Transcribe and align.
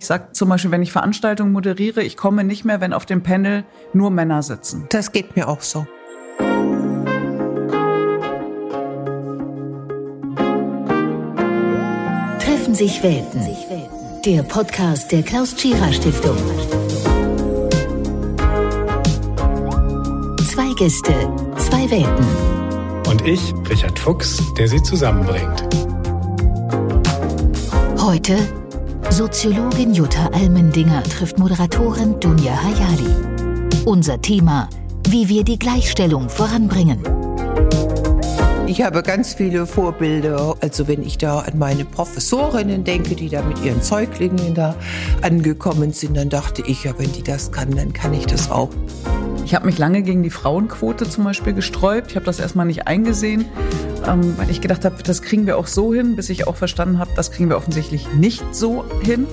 Ich 0.00 0.06
sage 0.06 0.32
zum 0.32 0.48
Beispiel, 0.48 0.70
wenn 0.70 0.80
ich 0.80 0.92
Veranstaltungen 0.92 1.52
moderiere, 1.52 2.02
ich 2.02 2.16
komme 2.16 2.42
nicht 2.42 2.64
mehr, 2.64 2.80
wenn 2.80 2.94
auf 2.94 3.04
dem 3.04 3.22
Panel 3.22 3.64
nur 3.92 4.10
Männer 4.10 4.42
sitzen. 4.42 4.86
Das 4.88 5.12
geht 5.12 5.36
mir 5.36 5.46
auch 5.46 5.60
so. 5.60 5.86
Treffen 12.38 12.74
sich 12.74 13.02
Welten. 13.02 13.46
Der 14.24 14.42
Podcast 14.42 15.12
der 15.12 15.22
Klaus 15.22 15.54
Tschira 15.54 15.92
Stiftung. 15.92 16.36
Zwei 20.50 20.72
Gäste, 20.78 21.12
zwei 21.58 21.90
Welten. 21.90 23.10
Und 23.10 23.26
ich, 23.26 23.52
Richard 23.68 23.98
Fuchs, 23.98 24.42
der 24.54 24.66
sie 24.66 24.82
zusammenbringt. 24.82 25.62
Heute 28.00 28.59
Soziologin 29.10 29.92
Jutta 29.92 30.28
Almendinger 30.28 31.02
trifft 31.02 31.36
Moderatorin 31.36 32.20
Dunja 32.20 32.52
Hayali. 32.52 33.12
Unser 33.84 34.22
Thema, 34.22 34.68
wie 35.08 35.28
wir 35.28 35.42
die 35.42 35.58
Gleichstellung 35.58 36.28
voranbringen. 36.28 37.00
Ich 38.68 38.82
habe 38.82 39.02
ganz 39.02 39.34
viele 39.34 39.66
Vorbilder. 39.66 40.54
Also 40.60 40.86
wenn 40.86 41.02
ich 41.02 41.18
da 41.18 41.40
an 41.40 41.58
meine 41.58 41.84
Professorinnen 41.84 42.84
denke, 42.84 43.16
die 43.16 43.28
da 43.28 43.42
mit 43.42 43.60
ihren 43.64 43.82
Zeuglingen 43.82 44.54
da 44.54 44.76
angekommen 45.22 45.92
sind, 45.92 46.16
dann 46.16 46.28
dachte 46.28 46.62
ich, 46.64 46.84
ja, 46.84 46.94
wenn 46.96 47.12
die 47.12 47.24
das 47.24 47.50
kann, 47.50 47.74
dann 47.74 47.92
kann 47.92 48.14
ich 48.14 48.26
das 48.26 48.48
auch. 48.48 48.70
Ich 49.44 49.56
habe 49.56 49.66
mich 49.66 49.78
lange 49.78 50.02
gegen 50.02 50.22
die 50.22 50.30
Frauenquote 50.30 51.08
zum 51.08 51.24
Beispiel 51.24 51.52
gesträubt. 51.52 52.12
Ich 52.12 52.16
habe 52.16 52.26
das 52.26 52.38
erstmal 52.38 52.66
nicht 52.66 52.86
eingesehen, 52.86 53.46
ähm, 54.06 54.36
weil 54.38 54.50
ich 54.50 54.60
gedacht 54.60 54.84
habe, 54.84 55.02
das 55.02 55.22
kriegen 55.22 55.46
wir 55.46 55.58
auch 55.58 55.66
so 55.66 55.94
hin, 55.94 56.16
bis 56.16 56.28
ich 56.30 56.46
auch 56.46 56.56
verstanden 56.56 56.98
habe, 56.98 57.10
das 57.16 57.30
kriegen 57.30 57.48
wir 57.48 57.56
offensichtlich 57.56 58.12
nicht 58.14 58.44
so 58.54 58.84
hin. 59.02 59.26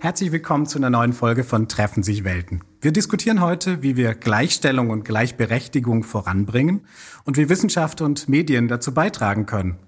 Herzlich 0.00 0.32
willkommen 0.32 0.64
zu 0.64 0.78
einer 0.78 0.90
neuen 0.90 1.12
Folge 1.12 1.44
von 1.44 1.68
Treffen 1.68 2.02
sich 2.02 2.24
Welten. 2.24 2.62
Wir 2.80 2.92
diskutieren 2.92 3.40
heute, 3.40 3.82
wie 3.82 3.96
wir 3.96 4.14
Gleichstellung 4.14 4.90
und 4.90 5.04
Gleichberechtigung 5.04 6.02
voranbringen 6.02 6.86
und 7.24 7.36
wie 7.36 7.48
Wissenschaft 7.48 8.00
und 8.00 8.28
Medien 8.28 8.68
dazu 8.68 8.94
beitragen 8.94 9.44
können. 9.44 9.78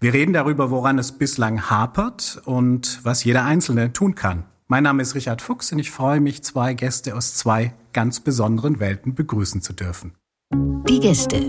Wir 0.00 0.12
reden 0.12 0.32
darüber, 0.32 0.70
woran 0.70 0.98
es 0.98 1.12
bislang 1.12 1.70
hapert 1.70 2.42
und 2.44 3.00
was 3.04 3.24
jeder 3.24 3.44
Einzelne 3.44 3.92
tun 3.92 4.14
kann. 4.14 4.44
Mein 4.74 4.82
Name 4.82 5.02
ist 5.02 5.14
Richard 5.14 5.40
Fuchs 5.40 5.70
und 5.70 5.78
ich 5.78 5.92
freue 5.92 6.18
mich, 6.18 6.42
zwei 6.42 6.74
Gäste 6.74 7.14
aus 7.14 7.34
zwei 7.34 7.74
ganz 7.92 8.18
besonderen 8.18 8.80
Welten 8.80 9.14
begrüßen 9.14 9.62
zu 9.62 9.72
dürfen. 9.72 10.16
Die 10.88 10.98
Gäste. 10.98 11.48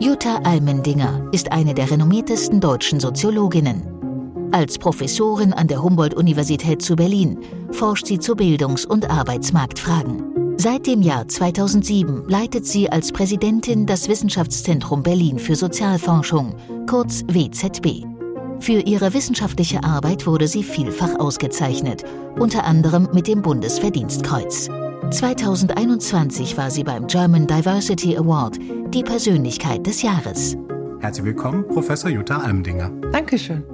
Jutta 0.00 0.40
Almendinger 0.42 1.28
ist 1.30 1.52
eine 1.52 1.72
der 1.72 1.88
renommiertesten 1.88 2.60
deutschen 2.60 2.98
Soziologinnen. 2.98 4.50
Als 4.50 4.76
Professorin 4.76 5.52
an 5.52 5.68
der 5.68 5.84
Humboldt-Universität 5.84 6.82
zu 6.82 6.96
Berlin 6.96 7.38
forscht 7.70 8.08
sie 8.08 8.18
zu 8.18 8.34
Bildungs- 8.34 8.86
und 8.86 9.08
Arbeitsmarktfragen. 9.08 10.56
Seit 10.56 10.88
dem 10.88 11.00
Jahr 11.00 11.28
2007 11.28 12.24
leitet 12.26 12.66
sie 12.66 12.90
als 12.90 13.12
Präsidentin 13.12 13.86
das 13.86 14.08
Wissenschaftszentrum 14.08 15.04
Berlin 15.04 15.38
für 15.38 15.54
Sozialforschung, 15.54 16.56
kurz 16.88 17.22
WZB. 17.28 18.17
Für 18.60 18.80
ihre 18.80 19.14
wissenschaftliche 19.14 19.84
Arbeit 19.84 20.26
wurde 20.26 20.48
sie 20.48 20.62
vielfach 20.62 21.18
ausgezeichnet, 21.18 22.04
unter 22.38 22.64
anderem 22.64 23.08
mit 23.12 23.26
dem 23.28 23.42
Bundesverdienstkreuz. 23.42 24.68
2021 25.10 26.56
war 26.56 26.70
sie 26.70 26.84
beim 26.84 27.06
German 27.06 27.46
Diversity 27.46 28.16
Award 28.16 28.58
die 28.92 29.02
Persönlichkeit 29.02 29.86
des 29.86 30.02
Jahres. 30.02 30.56
Herzlich 31.00 31.26
willkommen, 31.26 31.66
Professor 31.68 32.10
Jutta 32.10 32.38
Almdinger. 32.38 32.90
Dankeschön. 33.12 33.64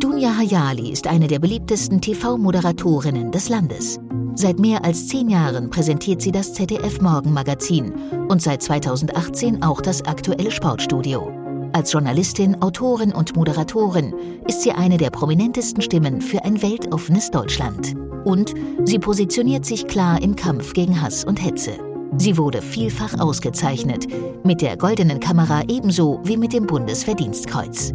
Dunja 0.00 0.36
Hayali 0.36 0.90
ist 0.90 1.06
eine 1.06 1.28
der 1.28 1.38
beliebtesten 1.38 2.00
TV-Moderatorinnen 2.00 3.30
des 3.30 3.48
Landes. 3.48 4.00
Seit 4.34 4.58
mehr 4.58 4.84
als 4.84 5.06
zehn 5.06 5.28
Jahren 5.28 5.70
präsentiert 5.70 6.20
sie 6.20 6.32
das 6.32 6.52
ZDF 6.52 7.00
Morgenmagazin 7.00 7.92
und 8.28 8.42
seit 8.42 8.62
2018 8.62 9.62
auch 9.62 9.80
das 9.80 10.04
aktuelle 10.04 10.50
Sportstudio. 10.50 11.43
Als 11.74 11.92
Journalistin, 11.92 12.62
Autorin 12.62 13.12
und 13.12 13.34
Moderatorin 13.34 14.14
ist 14.46 14.62
sie 14.62 14.70
eine 14.70 14.96
der 14.96 15.10
prominentesten 15.10 15.82
Stimmen 15.82 16.20
für 16.20 16.44
ein 16.44 16.62
weltoffenes 16.62 17.32
Deutschland. 17.32 17.96
Und 18.24 18.54
sie 18.84 19.00
positioniert 19.00 19.64
sich 19.64 19.88
klar 19.88 20.22
im 20.22 20.36
Kampf 20.36 20.72
gegen 20.72 21.02
Hass 21.02 21.24
und 21.24 21.44
Hetze. 21.44 21.72
Sie 22.16 22.38
wurde 22.38 22.62
vielfach 22.62 23.18
ausgezeichnet, 23.18 24.06
mit 24.44 24.62
der 24.62 24.76
Goldenen 24.76 25.18
Kamera 25.18 25.64
ebenso 25.66 26.20
wie 26.22 26.36
mit 26.36 26.52
dem 26.52 26.64
Bundesverdienstkreuz. 26.68 27.92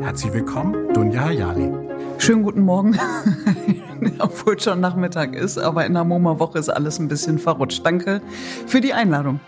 Herzlich 0.00 0.32
willkommen, 0.32 0.94
Dunja 0.94 1.24
Hayali. 1.24 1.72
Schönen 2.18 2.44
guten 2.44 2.60
Morgen, 2.60 2.96
obwohl 4.20 4.54
es 4.54 4.62
schon 4.62 4.78
Nachmittag 4.78 5.34
ist, 5.34 5.58
aber 5.58 5.84
in 5.86 5.94
der 5.94 6.04
MoMA-Woche 6.04 6.60
ist 6.60 6.68
alles 6.68 7.00
ein 7.00 7.08
bisschen 7.08 7.40
verrutscht. 7.40 7.84
Danke 7.84 8.22
für 8.68 8.80
die 8.80 8.92
Einladung. 8.92 9.40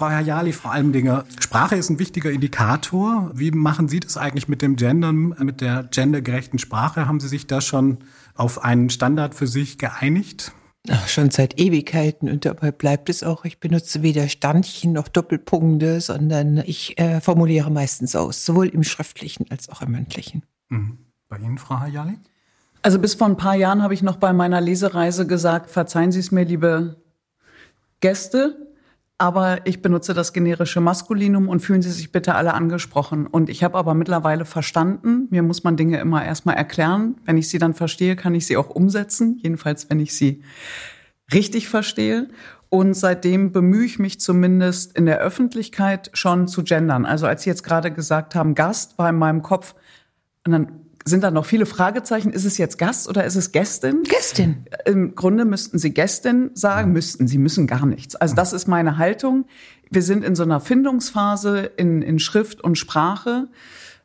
Frau 0.00 0.08
Hayali, 0.08 0.54
Frau 0.54 0.70
Almdinger, 0.70 1.26
Sprache 1.40 1.76
ist 1.76 1.90
ein 1.90 1.98
wichtiger 1.98 2.30
Indikator. 2.30 3.30
Wie 3.34 3.50
machen 3.50 3.86
Sie 3.86 4.00
das 4.00 4.16
eigentlich 4.16 4.48
mit 4.48 4.62
dem 4.62 4.76
Gendern, 4.76 5.34
mit 5.40 5.60
der 5.60 5.82
gendergerechten 5.90 6.58
Sprache? 6.58 7.06
Haben 7.06 7.20
Sie 7.20 7.28
sich 7.28 7.46
da 7.46 7.60
schon 7.60 7.98
auf 8.34 8.64
einen 8.64 8.88
Standard 8.88 9.34
für 9.34 9.46
sich 9.46 9.76
geeinigt? 9.76 10.52
Ach, 10.88 11.06
schon 11.06 11.30
seit 11.30 11.60
Ewigkeiten 11.60 12.30
und 12.30 12.46
dabei 12.46 12.72
bleibt 12.72 13.10
es 13.10 13.22
auch. 13.22 13.44
Ich 13.44 13.60
benutze 13.60 14.00
weder 14.00 14.30
Standchen 14.30 14.94
noch 14.94 15.06
Doppelpunkte, 15.06 16.00
sondern 16.00 16.56
ich 16.64 16.98
äh, 16.98 17.20
formuliere 17.20 17.70
meistens 17.70 18.16
aus, 18.16 18.46
sowohl 18.46 18.68
im 18.68 18.84
schriftlichen 18.84 19.50
als 19.50 19.68
auch 19.68 19.82
im 19.82 19.90
mündlichen. 19.90 20.44
Mhm. 20.70 20.96
Bei 21.28 21.36
Ihnen, 21.36 21.58
Frau 21.58 21.78
Hayali? 21.78 22.18
Also 22.80 22.98
bis 22.98 23.16
vor 23.16 23.26
ein 23.26 23.36
paar 23.36 23.54
Jahren 23.54 23.82
habe 23.82 23.92
ich 23.92 24.00
noch 24.00 24.16
bei 24.16 24.32
meiner 24.32 24.62
Lesereise 24.62 25.26
gesagt, 25.26 25.68
verzeihen 25.68 26.10
Sie 26.10 26.20
es 26.20 26.32
mir, 26.32 26.46
liebe 26.46 26.96
Gäste, 28.00 28.69
aber 29.20 29.66
ich 29.66 29.82
benutze 29.82 30.14
das 30.14 30.32
generische 30.32 30.80
Maskulinum 30.80 31.48
und 31.48 31.60
fühlen 31.60 31.82
Sie 31.82 31.90
sich 31.90 32.10
bitte 32.10 32.36
alle 32.36 32.54
angesprochen. 32.54 33.26
Und 33.26 33.50
ich 33.50 33.62
habe 33.62 33.76
aber 33.76 33.92
mittlerweile 33.92 34.46
verstanden, 34.46 35.28
mir 35.28 35.42
muss 35.42 35.62
man 35.62 35.76
Dinge 35.76 36.00
immer 36.00 36.24
erstmal 36.24 36.56
erklären. 36.56 37.16
Wenn 37.26 37.36
ich 37.36 37.50
sie 37.50 37.58
dann 37.58 37.74
verstehe, 37.74 38.16
kann 38.16 38.34
ich 38.34 38.46
sie 38.46 38.56
auch 38.56 38.70
umsetzen, 38.70 39.38
jedenfalls 39.42 39.90
wenn 39.90 40.00
ich 40.00 40.16
sie 40.16 40.42
richtig 41.34 41.68
verstehe. 41.68 42.28
Und 42.70 42.94
seitdem 42.94 43.52
bemühe 43.52 43.84
ich 43.84 43.98
mich 43.98 44.20
zumindest 44.20 44.96
in 44.96 45.04
der 45.04 45.18
Öffentlichkeit 45.18 46.10
schon 46.14 46.48
zu 46.48 46.64
gendern. 46.64 47.04
Also 47.04 47.26
als 47.26 47.42
Sie 47.42 47.50
jetzt 47.50 47.62
gerade 47.62 47.90
gesagt 47.90 48.34
haben, 48.34 48.54
Gast 48.54 48.96
war 48.96 49.10
in 49.10 49.16
meinem 49.16 49.42
Kopf, 49.42 49.74
und 50.46 50.52
dann 50.52 50.72
sind 51.04 51.24
da 51.24 51.30
noch 51.30 51.46
viele 51.46 51.66
Fragezeichen. 51.66 52.30
Ist 52.30 52.44
es 52.44 52.58
jetzt 52.58 52.78
Gast 52.78 53.08
oder 53.08 53.24
ist 53.24 53.36
es 53.36 53.52
Gästin? 53.52 54.02
Gästin. 54.02 54.66
Im 54.84 55.14
Grunde 55.14 55.44
müssten 55.44 55.78
Sie 55.78 55.94
Gästin 55.94 56.50
sagen, 56.54 56.92
müssten. 56.92 57.26
Sie 57.26 57.38
müssen 57.38 57.66
gar 57.66 57.86
nichts. 57.86 58.16
Also 58.16 58.34
das 58.34 58.52
ist 58.52 58.68
meine 58.68 58.98
Haltung. 58.98 59.46
Wir 59.90 60.02
sind 60.02 60.24
in 60.24 60.34
so 60.34 60.42
einer 60.42 60.60
Findungsphase 60.60 61.70
in, 61.76 62.02
in 62.02 62.18
Schrift 62.18 62.60
und 62.60 62.76
Sprache. 62.76 63.48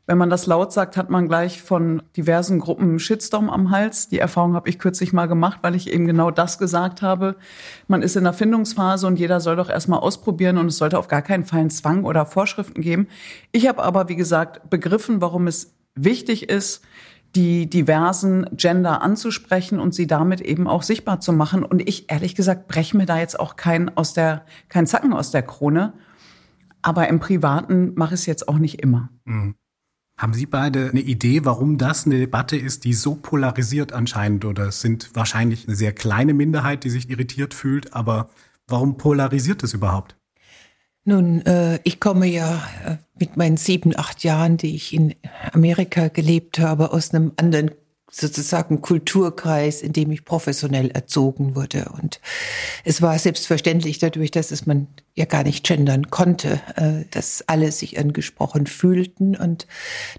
Wenn 0.07 0.19
man 0.19 0.29
das 0.29 0.45
laut 0.45 0.71
sagt, 0.71 0.97
hat 0.97 1.09
man 1.09 1.27
gleich 1.27 1.63
von 1.63 2.03
diversen 2.15 2.59
Gruppen 2.59 2.99
Shitstorm 2.99 3.49
am 3.49 3.71
Hals. 3.71 4.07
Die 4.07 4.19
Erfahrung 4.19 4.53
habe 4.53 4.69
ich 4.69 4.77
kürzlich 4.77 5.13
mal 5.13 5.25
gemacht, 5.25 5.59
weil 5.63 5.73
ich 5.73 5.91
eben 5.91 6.05
genau 6.05 6.29
das 6.29 6.59
gesagt 6.59 7.01
habe. 7.01 7.35
Man 7.87 8.03
ist 8.03 8.15
in 8.15 8.23
der 8.23 8.33
Findungsphase 8.33 9.07
und 9.07 9.17
jeder 9.17 9.39
soll 9.39 9.55
doch 9.55 9.69
erstmal 9.69 9.99
ausprobieren 9.99 10.59
und 10.59 10.67
es 10.67 10.77
sollte 10.77 10.99
auf 10.99 11.07
gar 11.07 11.23
keinen 11.23 11.45
Fall 11.45 11.61
einen 11.61 11.71
Zwang 11.71 12.03
oder 12.03 12.27
Vorschriften 12.27 12.81
geben. 12.81 13.07
Ich 13.51 13.67
habe 13.67 13.81
aber, 13.81 14.07
wie 14.07 14.15
gesagt, 14.15 14.69
begriffen, 14.69 15.21
warum 15.21 15.47
es 15.47 15.74
wichtig 15.95 16.49
ist, 16.49 16.83
die 17.35 17.69
diversen 17.69 18.45
Gender 18.55 19.01
anzusprechen 19.01 19.79
und 19.79 19.93
sie 19.93 20.07
damit 20.07 20.39
eben 20.39 20.67
auch 20.67 20.83
sichtbar 20.83 21.19
zu 21.19 21.33
machen. 21.33 21.63
Und 21.63 21.87
ich, 21.87 22.09
ehrlich 22.09 22.35
gesagt, 22.35 22.67
breche 22.67 22.95
mir 22.95 23.05
da 23.05 23.19
jetzt 23.19 23.39
auch 23.39 23.55
kein 23.57 23.95
aus 23.97 24.13
der, 24.13 24.45
kein 24.69 24.87
Zacken 24.87 25.13
aus 25.13 25.31
der 25.31 25.43
Krone. 25.43 25.93
Aber 26.81 27.09
im 27.09 27.19
Privaten 27.19 27.93
mache 27.95 28.13
ich 28.13 28.21
es 28.21 28.25
jetzt 28.25 28.47
auch 28.47 28.57
nicht 28.57 28.81
immer. 28.81 29.09
Mhm. 29.25 29.55
Haben 30.17 30.33
Sie 30.33 30.45
beide 30.45 30.89
eine 30.91 31.01
Idee, 31.01 31.43
warum 31.43 31.77
das 31.77 32.05
eine 32.05 32.17
Debatte 32.17 32.55
ist, 32.55 32.85
die 32.85 32.93
so 32.93 33.15
polarisiert 33.15 33.91
anscheinend? 33.91 34.45
Oder 34.45 34.67
es 34.67 34.79
sind 34.79 35.13
wahrscheinlich 35.13 35.67
eine 35.67 35.75
sehr 35.75 35.91
kleine 35.91 36.33
Minderheit, 36.33 36.85
die 36.85 36.89
sich 36.89 37.09
irritiert 37.09 37.53
fühlt, 37.53 37.93
aber 37.93 38.29
warum 38.67 38.95
polarisiert 38.95 39.61
es 39.63 39.73
überhaupt? 39.73 40.15
Nun, 41.07 41.45
äh, 41.45 41.79
ich 41.83 41.99
komme 41.99 42.25
ja 42.25 42.63
äh, 42.83 42.95
mit 43.19 43.37
meinen 43.37 43.57
sieben, 43.57 43.95
acht 43.95 44.23
Jahren, 44.23 44.57
die 44.57 44.75
ich 44.75 44.91
in 44.91 45.13
Amerika 45.53 46.07
gelebt 46.07 46.57
habe, 46.57 46.91
aus 46.91 47.13
einem 47.13 47.31
anderen 47.37 47.71
sozusagen 48.09 48.81
Kulturkreis, 48.81 49.83
in 49.83 49.93
dem 49.93 50.11
ich 50.11 50.25
professionell 50.25 50.89
erzogen 50.89 51.55
wurde. 51.55 51.91
Und 52.01 52.19
es 52.83 53.03
war 53.03 53.17
selbstverständlich 53.19 53.99
dadurch, 53.99 54.31
dass 54.31 54.49
es 54.49 54.65
man 54.65 54.87
ja 55.17 55.23
gar 55.23 55.43
nicht 55.43 55.65
gendern 55.65 56.09
konnte, 56.09 56.59
äh, 56.75 57.05
dass 57.11 57.43
alle 57.47 57.71
sich 57.71 57.97
angesprochen 57.97 58.67
fühlten. 58.67 59.37
Und 59.37 59.65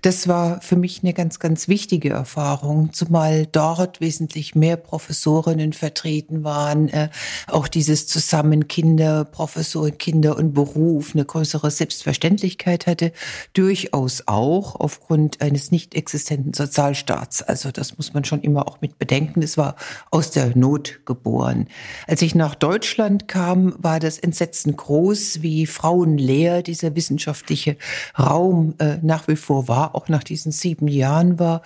das 0.00 0.26
war 0.26 0.62
für 0.62 0.76
mich 0.76 1.02
eine 1.02 1.12
ganz, 1.12 1.38
ganz 1.38 1.69
wichtige 1.69 2.10
Erfahrung, 2.10 2.94
zumal 2.94 3.46
dort 3.46 4.00
wesentlich 4.00 4.54
mehr 4.54 4.78
Professorinnen 4.78 5.75
vertreten 5.75 6.44
waren, 6.44 6.88
äh, 6.88 7.10
auch 7.46 7.69
dieses 7.69 8.06
Zusammen 8.06 8.69
Kinder, 8.69 9.26
Professoren, 9.26 9.98
Kinder 9.98 10.38
und 10.38 10.54
Beruf 10.54 11.14
eine 11.14 11.26
größere 11.26 11.70
Selbstverständlichkeit 11.70 12.87
hatte, 12.87 13.12
durchaus 13.52 14.22
auch 14.25 14.76
aufgrund 14.76 15.43
eines 15.43 15.70
nicht 15.70 15.94
existenten 15.94 16.54
Sozialstaats. 16.54 17.43
Also 17.43 17.70
das 17.70 17.98
muss 17.98 18.14
man 18.14 18.25
schon 18.25 18.40
immer 18.40 18.66
auch 18.66 18.81
mit 18.81 18.98
bedenken. 18.98 19.43
Das 19.43 19.58
war 19.58 19.76
aus 20.10 20.31
der 20.31 20.56
Not 20.56 21.00
geboren. 21.04 21.69
Als 22.06 22.22
ich 22.22 22.34
nach 22.34 22.54
Deutschland 22.54 23.28
kam, 23.28 23.75
war 23.76 24.00
das 24.00 24.19
Entsetzen 24.19 24.75
groß, 24.86 25.42
wie 25.42 25.66
frauenleer 25.66 26.62
dieser 26.62 26.94
wissenschaftliche 26.94 27.76
Raum 28.16 28.74
äh, 28.78 28.98
nach 29.02 29.26
wie 29.26 29.34
vor 29.34 29.66
war, 29.66 29.96
auch 29.96 30.08
nach 30.08 30.22
diesen 30.22 30.52
sieben 30.52 30.86
Jahren 30.86 31.40
war 31.40 31.62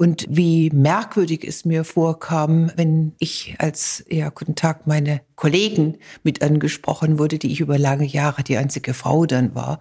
und 0.00 0.26
wie 0.30 0.70
merkwürdig 0.70 1.44
es 1.46 1.66
mir 1.66 1.84
vorkam, 1.84 2.72
wenn 2.74 3.12
ich 3.18 3.56
als, 3.58 4.02
ja, 4.08 4.30
guten 4.30 4.54
Tag, 4.54 4.86
meine 4.86 5.20
Kollegen 5.36 5.98
mit 6.22 6.40
angesprochen 6.42 7.18
wurde, 7.18 7.38
die 7.38 7.52
ich 7.52 7.60
über 7.60 7.76
lange 7.76 8.06
Jahre 8.06 8.42
die 8.42 8.56
einzige 8.56 8.94
Frau 8.94 9.26
dann 9.26 9.54
war, 9.54 9.78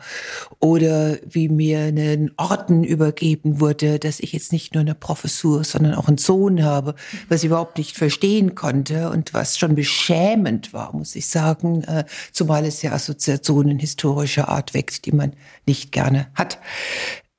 oder 0.60 1.16
wie 1.26 1.48
mir 1.48 1.80
einen 1.80 2.34
Orden 2.36 2.84
übergeben 2.84 3.62
wurde, 3.62 3.98
dass 3.98 4.20
ich 4.20 4.34
jetzt 4.34 4.52
nicht 4.52 4.74
nur 4.74 4.82
eine 4.82 4.94
Professur, 4.94 5.64
sondern 5.64 5.94
auch 5.94 6.10
einen 6.10 6.18
Sohn 6.18 6.66
habe, 6.66 6.96
was 7.30 7.44
ich 7.44 7.46
überhaupt 7.46 7.78
nicht 7.78 7.96
verstehen 7.96 8.56
konnte 8.56 9.12
und 9.12 9.34
was 9.34 9.58
schon 9.58 9.74
beschämend 9.74 10.74
war, 10.74 10.94
muss 10.94 11.16
ich 11.16 11.28
sagen, 11.28 11.86
äh, 11.86 12.04
zumal 12.34 12.66
es 12.66 12.82
ja 12.82 12.92
Assoziationen 12.92 13.80
historischer 13.80 14.50
Art 14.50 14.74
weckt, 14.74 15.06
die 15.06 15.14
man 15.14 15.32
nicht 15.66 15.94
gerne 15.94 16.28
hat. 16.36 16.60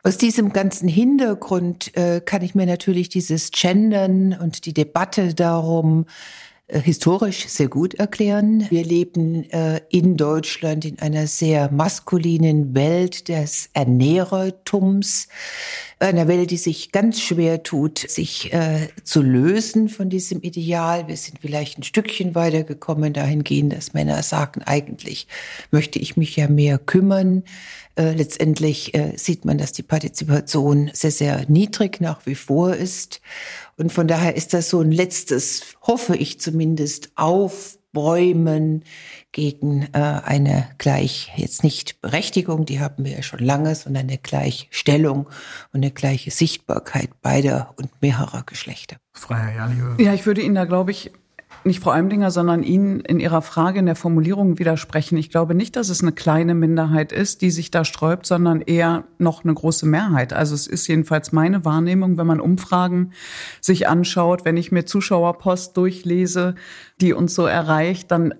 Aus 0.02 0.17
diesem 0.17 0.55
ganzen 0.55 0.88
Hintergrund 0.88 1.94
äh, 1.94 2.23
kann 2.25 2.41
ich 2.41 2.55
mir 2.55 2.64
natürlich 2.64 3.11
dieses 3.11 3.50
Gendern 3.50 4.32
und 4.32 4.64
die 4.64 4.73
Debatte 4.73 5.35
darum 5.35 6.06
äh, 6.69 6.81
historisch 6.81 7.47
sehr 7.49 7.69
gut 7.69 7.94
erklären. 7.94 8.67
Wir 8.70 8.82
leben 8.82 9.50
äh, 9.50 9.82
in 9.91 10.17
Deutschland 10.17 10.87
in 10.87 10.99
einer 11.00 11.26
sehr 11.26 11.70
maskulinen 11.70 12.75
Welt 12.75 13.29
des 13.29 13.69
Ernährertums, 13.75 15.29
einer 15.99 16.29
Welt, 16.29 16.50
die 16.50 16.56
sich 16.56 16.93
ganz 16.93 17.20
schwer 17.20 17.62
tut, 17.62 17.99
sich 17.99 18.55
äh, 18.55 18.88
zu 19.05 19.20
lösen 19.20 19.91
von 19.91 20.08
diesem 20.08 20.41
Ideal. 20.41 21.08
Wir 21.08 21.17
sind 21.19 21.41
vielleicht 21.41 21.79
ein 21.79 21.82
Stückchen 21.82 22.35
weitergekommen 22.35 23.12
dahingehend, 23.12 23.75
dass 23.75 23.93
Männer 23.93 24.23
sagen, 24.23 24.62
eigentlich 24.64 25.26
möchte 25.70 25.99
ich 25.99 26.17
mich 26.17 26.37
ja 26.37 26.49
mehr 26.49 26.79
kümmern. 26.79 27.43
Äh, 28.00 28.14
letztendlich 28.14 28.94
äh, 28.94 29.12
sieht 29.17 29.44
man, 29.44 29.58
dass 29.58 29.73
die 29.73 29.82
Partizipation 29.82 30.91
sehr, 30.94 31.11
sehr 31.11 31.44
niedrig 31.50 32.00
nach 32.00 32.25
wie 32.25 32.35
vor 32.35 32.75
ist. 32.75 33.20
Und 33.76 33.93
von 33.93 34.08
daher 34.08 34.37
ist 34.37 34.55
das 34.55 34.70
so 34.70 34.81
ein 34.81 34.91
letztes, 34.91 35.76
hoffe 35.82 36.17
ich 36.17 36.41
zumindest, 36.41 37.12
Aufbäumen 37.17 38.85
gegen 39.32 39.82
äh, 39.93 39.99
eine 39.99 40.70
gleich, 40.79 41.31
jetzt 41.37 41.62
nicht 41.62 42.00
Berechtigung, 42.00 42.64
die 42.64 42.81
haben 42.81 43.05
wir 43.05 43.12
ja 43.12 43.23
schon 43.23 43.41
lange, 43.41 43.75
sondern 43.75 44.05
eine 44.05 44.17
Gleichstellung 44.17 45.26
und 45.75 45.85
eine 45.85 45.91
gleiche 45.91 46.31
Sichtbarkeit 46.31 47.20
beider 47.20 47.75
und 47.76 47.91
mehrerer 48.00 48.44
Geschlechter. 48.47 48.97
Freier 49.12 49.70
Ja, 49.99 50.14
ich 50.14 50.25
würde 50.25 50.41
Ihnen 50.41 50.55
da, 50.55 50.64
glaube 50.64 50.91
ich, 50.91 51.12
nicht 51.65 51.83
Frau 51.83 51.91
Eimdinger, 51.91 52.31
sondern 52.31 52.62
Ihnen 52.62 53.01
in 53.01 53.21
Ihrer 53.21 53.43
Frage 53.43 53.79
in 53.79 53.87
der 53.87 53.97
Formulierung 53.97 54.59
widersprechen. 54.59 55.19
Ich 55.19 55.31
glaube 55.31 55.55
nicht, 55.55 55.77
dass 55.77 55.89
es 55.89 56.03
eine 56.03 56.12
kleine 56.12 56.55
Minderheit 56.55 57.12
ist, 57.12 57.43
die 57.43 57.51
sich 57.51 57.71
da 57.71 57.85
sträubt, 57.85 58.27
sondern 58.27 58.61
eher 58.61 59.05
noch 59.19 59.45
eine 59.45 59.55
große 59.55 59.87
Mehrheit. 59.87 60.33
Also 60.33 60.55
es 60.55 60.67
ist 60.67 60.87
jedenfalls 60.87 61.33
meine 61.33 61.65
Wahrnehmung, 61.65 62.17
wenn 62.17 62.27
man 62.27 62.41
Umfragen 62.41 63.12
sich 63.61 63.89
anschaut, 63.89 64.45
wenn 64.45 64.57
ich 64.57 64.73
mir 64.73 64.87
Zuschauerpost 64.87 65.77
durchlese, 65.77 66.55
die 67.01 67.12
uns 67.12 67.35
so 67.35 67.47
erreicht, 67.47 68.11
dann 68.11 68.35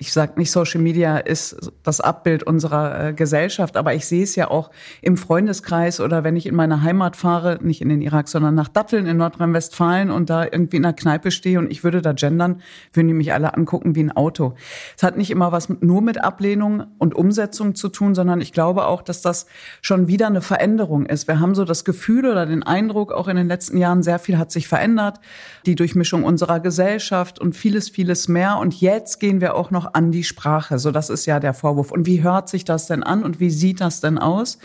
ich 0.00 0.12
sage 0.12 0.34
nicht, 0.36 0.52
Social 0.52 0.80
Media 0.80 1.18
ist 1.18 1.72
das 1.82 2.00
Abbild 2.00 2.44
unserer 2.44 3.08
äh, 3.08 3.12
Gesellschaft, 3.12 3.76
aber 3.76 3.94
ich 3.94 4.06
sehe 4.06 4.22
es 4.22 4.36
ja 4.36 4.48
auch 4.48 4.70
im 5.02 5.16
Freundeskreis 5.16 5.98
oder 5.98 6.22
wenn 6.22 6.36
ich 6.36 6.46
in 6.46 6.54
meine 6.54 6.82
Heimat 6.82 7.16
fahre, 7.16 7.58
nicht 7.62 7.82
in 7.82 7.88
den 7.88 8.00
Irak, 8.00 8.28
sondern 8.28 8.54
nach 8.54 8.68
Datteln 8.68 9.06
in 9.06 9.16
Nordrhein-Westfalen 9.16 10.12
und 10.12 10.30
da 10.30 10.44
irgendwie 10.44 10.76
in 10.76 10.84
einer 10.84 10.94
Kneipe 10.94 11.32
stehe 11.32 11.58
und 11.58 11.68
ich 11.72 11.82
würde 11.82 12.00
da 12.00 12.12
gendern, 12.12 12.62
würden 12.92 13.08
die 13.08 13.14
mich 13.14 13.32
alle 13.32 13.54
angucken 13.54 13.96
wie 13.96 14.04
ein 14.04 14.12
Auto. 14.12 14.54
Es 14.96 15.02
hat 15.02 15.16
nicht 15.16 15.32
immer 15.32 15.50
was 15.50 15.68
nur 15.68 16.00
mit 16.00 16.22
Ablehnung 16.22 16.86
und 16.98 17.16
Umsetzung 17.16 17.74
zu 17.74 17.88
tun, 17.88 18.14
sondern 18.14 18.40
ich 18.40 18.52
glaube 18.52 18.86
auch, 18.86 19.02
dass 19.02 19.20
das 19.20 19.46
schon 19.82 20.06
wieder 20.06 20.28
eine 20.28 20.42
Veränderung 20.42 21.06
ist. 21.06 21.26
Wir 21.26 21.40
haben 21.40 21.56
so 21.56 21.64
das 21.64 21.84
Gefühl 21.84 22.24
oder 22.24 22.46
den 22.46 22.62
Eindruck, 22.62 23.10
auch 23.10 23.26
in 23.26 23.34
den 23.34 23.48
letzten 23.48 23.78
Jahren 23.78 24.04
sehr 24.04 24.20
viel 24.20 24.38
hat 24.38 24.52
sich 24.52 24.68
verändert, 24.68 25.18
die 25.66 25.74
Durchmischung 25.74 26.22
unserer 26.22 26.60
Gesellschaft 26.60 27.40
und 27.40 27.56
vieles, 27.56 27.88
vieles 27.88 28.28
mehr. 28.28 28.58
Und 28.58 28.80
jetzt 28.80 29.18
gehen 29.18 29.40
wir 29.40 29.56
auch 29.56 29.72
noch 29.72 29.87
an 29.94 30.12
die 30.12 30.24
Sprache. 30.24 30.78
So, 30.78 30.90
das 30.90 31.10
ist 31.10 31.26
ja 31.26 31.40
der 31.40 31.54
Vorwurf. 31.54 31.90
Und 31.90 32.06
wie 32.06 32.22
hört 32.22 32.48
sich 32.48 32.64
das 32.64 32.86
denn 32.86 33.02
an 33.02 33.22
und 33.22 33.40
wie 33.40 33.50
sieht 33.50 33.80
das 33.80 34.00
denn 34.00 34.18
aus? 34.18 34.58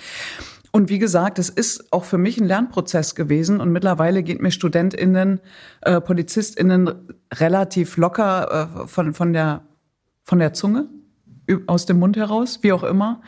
Und 0.72 0.90
wie 0.90 0.98
gesagt, 0.98 1.38
es 1.38 1.50
ist 1.50 1.94
auch 1.94 2.04
für 2.04 2.18
mich 2.18 2.40
ein 2.40 2.48
Lernprozess 2.48 3.14
gewesen 3.14 3.62
und 3.62 3.72
mittlerweile 3.72 4.24
geht 4.24 4.42
mir 4.42 4.50
StudentInnen, 4.50 5.40
äh, 5.82 6.02
PolizistInnen 6.02 6.90
relativ 7.32 7.96
locker 7.98 8.70
äh, 8.84 8.88
von, 8.88 9.14
von, 9.14 9.34
der, 9.34 9.62
von 10.24 10.40
der 10.40 10.54
Zunge, 10.54 10.90
aus 11.68 11.86
dem 11.86 12.00
Mund 12.00 12.18
heraus, 12.18 12.60
wie 12.64 12.74
auch 12.74 12.84
immer. 12.84 13.22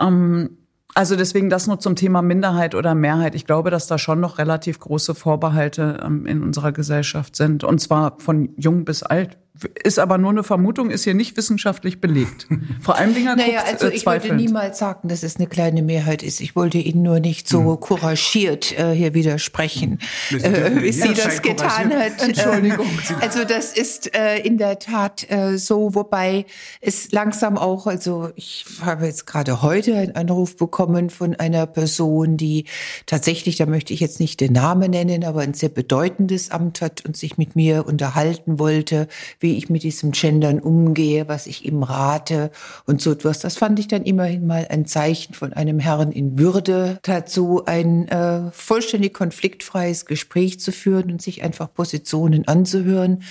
Ähm, 0.00 0.56
also 0.94 1.14
deswegen 1.14 1.50
das 1.50 1.66
nur 1.66 1.78
zum 1.78 1.94
Thema 1.94 2.22
Minderheit 2.22 2.74
oder 2.74 2.94
Mehrheit. 2.94 3.34
Ich 3.34 3.44
glaube, 3.44 3.70
dass 3.70 3.86
da 3.86 3.98
schon 3.98 4.20
noch 4.20 4.38
relativ 4.38 4.80
große 4.80 5.14
Vorbehalte 5.14 6.00
ähm, 6.02 6.26
in 6.26 6.42
unserer 6.42 6.72
Gesellschaft 6.72 7.36
sind. 7.36 7.64
Und 7.64 7.80
zwar 7.80 8.18
von 8.18 8.54
jung 8.56 8.84
bis 8.84 9.02
alt, 9.02 9.36
ist 9.82 9.98
aber 9.98 10.18
nur 10.18 10.30
eine 10.30 10.42
Vermutung, 10.42 10.90
ist 10.90 11.04
hier 11.04 11.14
nicht 11.14 11.36
wissenschaftlich 11.36 12.00
belegt. 12.00 12.46
Vor 12.80 12.96
allem 12.96 13.14
Dinger 13.14 13.36
Naja, 13.36 13.60
guckt, 13.60 13.72
also 13.72 13.86
äh, 13.86 13.94
ich 13.94 14.06
würde 14.06 14.34
niemals 14.34 14.78
sagen, 14.78 15.08
dass 15.08 15.22
es 15.22 15.36
eine 15.36 15.46
kleine 15.46 15.82
Mehrheit 15.82 16.22
ist. 16.22 16.40
Ich 16.40 16.56
wollte 16.56 16.78
Ihnen 16.78 17.02
nur 17.02 17.20
nicht 17.20 17.48
so 17.48 17.72
hm. 17.72 17.80
couragiert 17.80 18.78
äh, 18.78 18.92
hier 18.92 19.14
widersprechen, 19.14 19.98
äh, 20.30 20.82
wie 20.82 20.92
sie 20.92 21.14
das 21.14 21.42
getan 21.42 21.92
hat. 21.92 22.22
Entschuldigung. 22.22 22.86
also 23.20 23.44
das 23.44 23.72
ist 23.72 24.14
äh, 24.14 24.38
in 24.38 24.58
der 24.58 24.78
Tat 24.78 25.30
äh, 25.30 25.58
so, 25.58 25.94
wobei 25.94 26.46
es 26.80 27.12
langsam 27.12 27.58
auch, 27.58 27.86
also 27.86 28.30
ich 28.36 28.64
habe 28.82 29.06
jetzt 29.06 29.26
gerade 29.26 29.62
heute 29.62 29.96
einen 29.96 30.16
Anruf 30.16 30.56
bekommen 30.56 31.10
von 31.10 31.34
einer 31.34 31.66
Person, 31.66 32.36
die 32.36 32.64
tatsächlich, 33.06 33.56
da 33.56 33.66
möchte 33.66 33.92
ich 33.92 34.00
jetzt 34.00 34.20
nicht 34.20 34.40
den 34.40 34.52
Namen 34.52 34.90
nennen, 34.90 35.24
aber 35.24 35.40
ein 35.40 35.54
sehr 35.54 35.68
bedeutendes 35.68 36.50
Amt 36.50 36.80
hat 36.80 37.04
und 37.04 37.16
sich 37.16 37.38
mit 37.38 37.56
mir 37.56 37.86
unterhalten 37.86 38.58
wollte, 38.58 39.08
wie 39.40 39.47
wie 39.48 39.56
ich 39.56 39.70
mit 39.70 39.82
diesem 39.82 40.10
Gendern 40.12 40.60
umgehe, 40.60 41.26
was 41.26 41.46
ich 41.46 41.64
ihm 41.64 41.82
rate 41.82 42.50
und 42.84 43.00
so 43.00 43.12
etwas. 43.12 43.40
Das 43.40 43.56
fand 43.56 43.78
ich 43.78 43.88
dann 43.88 44.02
immerhin 44.02 44.46
mal 44.46 44.66
ein 44.68 44.84
Zeichen 44.84 45.32
von 45.32 45.54
einem 45.54 45.78
Herrn 45.78 46.12
in 46.12 46.38
Würde 46.38 46.98
dazu, 47.00 47.64
ein 47.64 48.06
äh, 48.08 48.50
vollständig 48.52 49.14
konfliktfreies 49.14 50.04
Gespräch 50.04 50.60
zu 50.60 50.70
führen 50.70 51.10
und 51.10 51.22
sich 51.22 51.42
einfach 51.42 51.72
Positionen 51.72 52.46
anzuhören. 52.46 53.22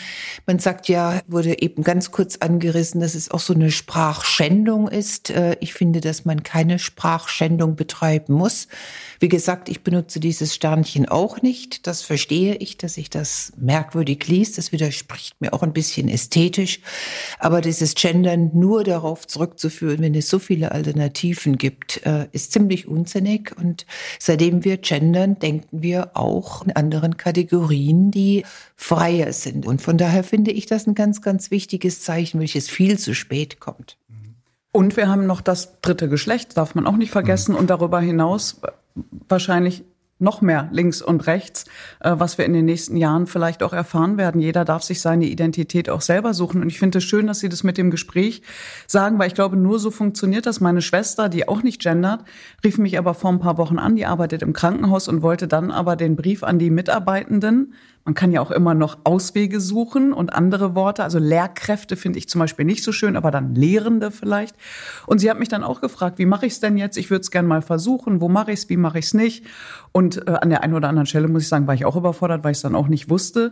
Man 0.47 0.57
sagt 0.57 0.87
ja, 0.87 1.21
wurde 1.27 1.61
eben 1.61 1.83
ganz 1.83 2.09
kurz 2.09 2.37
angerissen, 2.37 2.99
dass 2.99 3.13
es 3.13 3.29
auch 3.29 3.39
so 3.39 3.53
eine 3.53 3.69
Sprachschändung 3.69 4.87
ist. 4.87 5.29
Äh, 5.29 5.57
ich 5.59 5.75
finde, 5.75 6.01
dass 6.01 6.25
man 6.25 6.41
keine 6.41 6.79
Sprachschändung 6.79 7.75
betreiben 7.75 8.33
muss. 8.33 8.67
Wie 9.19 9.29
gesagt, 9.29 9.69
ich 9.69 9.83
benutze 9.83 10.19
dieses 10.19 10.55
Sternchen 10.55 11.07
auch 11.07 11.43
nicht. 11.43 11.85
Das 11.85 12.01
verstehe 12.01 12.55
ich, 12.55 12.75
dass 12.77 12.97
ich 12.97 13.11
das 13.11 13.53
merkwürdig 13.55 14.27
liest. 14.27 14.57
Das 14.57 14.71
widerspricht 14.71 15.39
mir 15.39 15.53
auch 15.53 15.61
ein 15.61 15.73
bisschen 15.73 16.06
ästhetisch. 16.07 16.79
Aber 17.39 17.61
dieses 17.61 17.95
Gendern 17.95 18.51
nur 18.53 18.83
darauf 18.83 19.27
zurückzuführen, 19.27 19.99
wenn 19.99 20.15
es 20.15 20.29
so 20.29 20.39
viele 20.39 20.71
Alternativen 20.71 21.57
gibt, 21.57 22.05
äh, 22.05 22.27
ist 22.31 22.51
ziemlich 22.51 22.87
unsinnig. 22.87 23.55
Und 23.57 23.85
seitdem 24.19 24.63
wir 24.63 24.77
gendern, 24.77 25.39
denken 25.39 25.81
wir 25.81 26.11
auch 26.15 26.65
in 26.65 26.75
anderen 26.75 27.17
Kategorien, 27.17 28.11
die 28.11 28.45
freier 28.75 29.33
sind. 29.33 29.65
Und 29.65 29.81
von 29.81 29.97
daher 29.97 30.23
finde 30.23 30.51
ich 30.51 30.65
das 30.65 30.87
ein 30.87 30.95
ganz, 30.95 31.21
ganz 31.21 31.51
wichtiges 31.51 32.01
Zeichen, 32.01 32.39
welches 32.39 32.69
viel 32.69 32.97
zu 32.99 33.13
spät 33.13 33.59
kommt. 33.59 33.97
Und 34.71 34.95
wir 34.95 35.07
haben 35.07 35.25
noch 35.25 35.41
das 35.41 35.81
dritte 35.81 36.07
Geschlecht, 36.07 36.55
darf 36.55 36.75
man 36.75 36.85
auch 36.85 36.97
nicht 36.97 37.11
vergessen. 37.11 37.55
Und 37.55 37.69
darüber 37.69 37.99
hinaus 37.99 38.61
wahrscheinlich 39.27 39.83
noch 40.19 40.41
mehr 40.41 40.69
links 40.71 41.01
und 41.01 41.27
rechts, 41.27 41.65
äh, 41.99 42.13
was 42.17 42.37
wir 42.37 42.45
in 42.45 42.53
den 42.53 42.65
nächsten 42.65 42.97
Jahren 42.97 43.27
vielleicht 43.27 43.61
auch 43.63 43.73
erfahren 43.73 44.17
werden. 44.17 44.41
Jeder 44.41 44.65
darf 44.65 44.83
sich 44.83 45.01
seine 45.01 45.25
Identität 45.25 45.89
auch 45.89 46.01
selber 46.01 46.33
suchen. 46.33 46.61
Und 46.61 46.69
ich 46.69 46.79
finde 46.79 46.97
es 46.97 47.03
schön, 47.03 47.27
dass 47.27 47.39
Sie 47.39 47.49
das 47.49 47.63
mit 47.63 47.77
dem 47.77 47.91
Gespräch 47.91 48.41
sagen, 48.87 49.19
weil 49.19 49.27
ich 49.27 49.35
glaube, 49.35 49.57
nur 49.57 49.79
so 49.79 49.91
funktioniert 49.91 50.45
das. 50.45 50.59
Meine 50.59 50.81
Schwester, 50.81 51.29
die 51.29 51.47
auch 51.47 51.63
nicht 51.63 51.81
gendert, 51.81 52.23
rief 52.63 52.77
mich 52.77 52.97
aber 52.97 53.13
vor 53.13 53.31
ein 53.31 53.39
paar 53.39 53.57
Wochen 53.57 53.77
an, 53.77 53.95
die 53.95 54.05
arbeitet 54.05 54.41
im 54.41 54.53
Krankenhaus 54.53 55.07
und 55.07 55.21
wollte 55.21 55.47
dann 55.47 55.71
aber 55.71 55.95
den 55.95 56.15
Brief 56.15 56.43
an 56.43 56.59
die 56.59 56.71
Mitarbeitenden 56.71 57.73
Man 58.07 58.13
kann 58.13 58.31
ja 58.31 58.39
auch 58.39 58.51
immer 58.51 58.73
noch 58.73 58.99
Auswege 59.03 59.59
suchen 59.59 60.13
und 60.13 60.31
andere 60.31 60.75
Worte. 60.75 61.03
Also 61.03 61.19
Lehrkräfte 61.19 61.97
finde 61.97 62.19
ich 62.19 62.29
zum 62.29 62.39
Beispiel 62.39 62.63
nicht 62.63 62.81
so 62.81 62.93
schön, 62.93 63.17
aber 63.17 63.31
dann 63.31 63.53
Lehrende 63.53 64.11
vielleicht. 64.11 64.55
Und 65.07 65.19
sie 65.19 65.29
hat 65.29 65.39
mich 65.39 65.49
dann 65.49 65.61
auch 65.61 65.81
gefragt, 65.81 66.17
wie 66.17 66.25
mache 66.25 66.45
ich 66.45 66.53
es 66.53 66.61
denn 66.61 66.77
jetzt? 66.77 66.95
Ich 66.95 67.09
würde 67.09 67.23
es 67.23 67.31
gerne 67.31 67.49
mal 67.49 67.61
versuchen. 67.61 68.21
Wo 68.21 68.29
mache 68.29 68.53
ich 68.53 68.59
es? 68.59 68.69
Wie 68.69 68.77
mache 68.77 68.99
ich 68.99 69.07
es 69.07 69.13
nicht? 69.13 69.45
Und 69.91 70.25
äh, 70.25 70.31
an 70.39 70.49
der 70.49 70.63
einen 70.63 70.73
oder 70.73 70.87
anderen 70.87 71.05
Stelle 71.05 71.27
muss 71.27 71.41
ich 71.41 71.49
sagen, 71.49 71.67
war 71.67 71.73
ich 71.73 71.83
auch 71.83 71.97
überfordert, 71.97 72.45
weil 72.45 72.51
ich 72.51 72.59
es 72.59 72.61
dann 72.61 72.75
auch 72.75 72.87
nicht 72.87 73.09
wusste. 73.09 73.51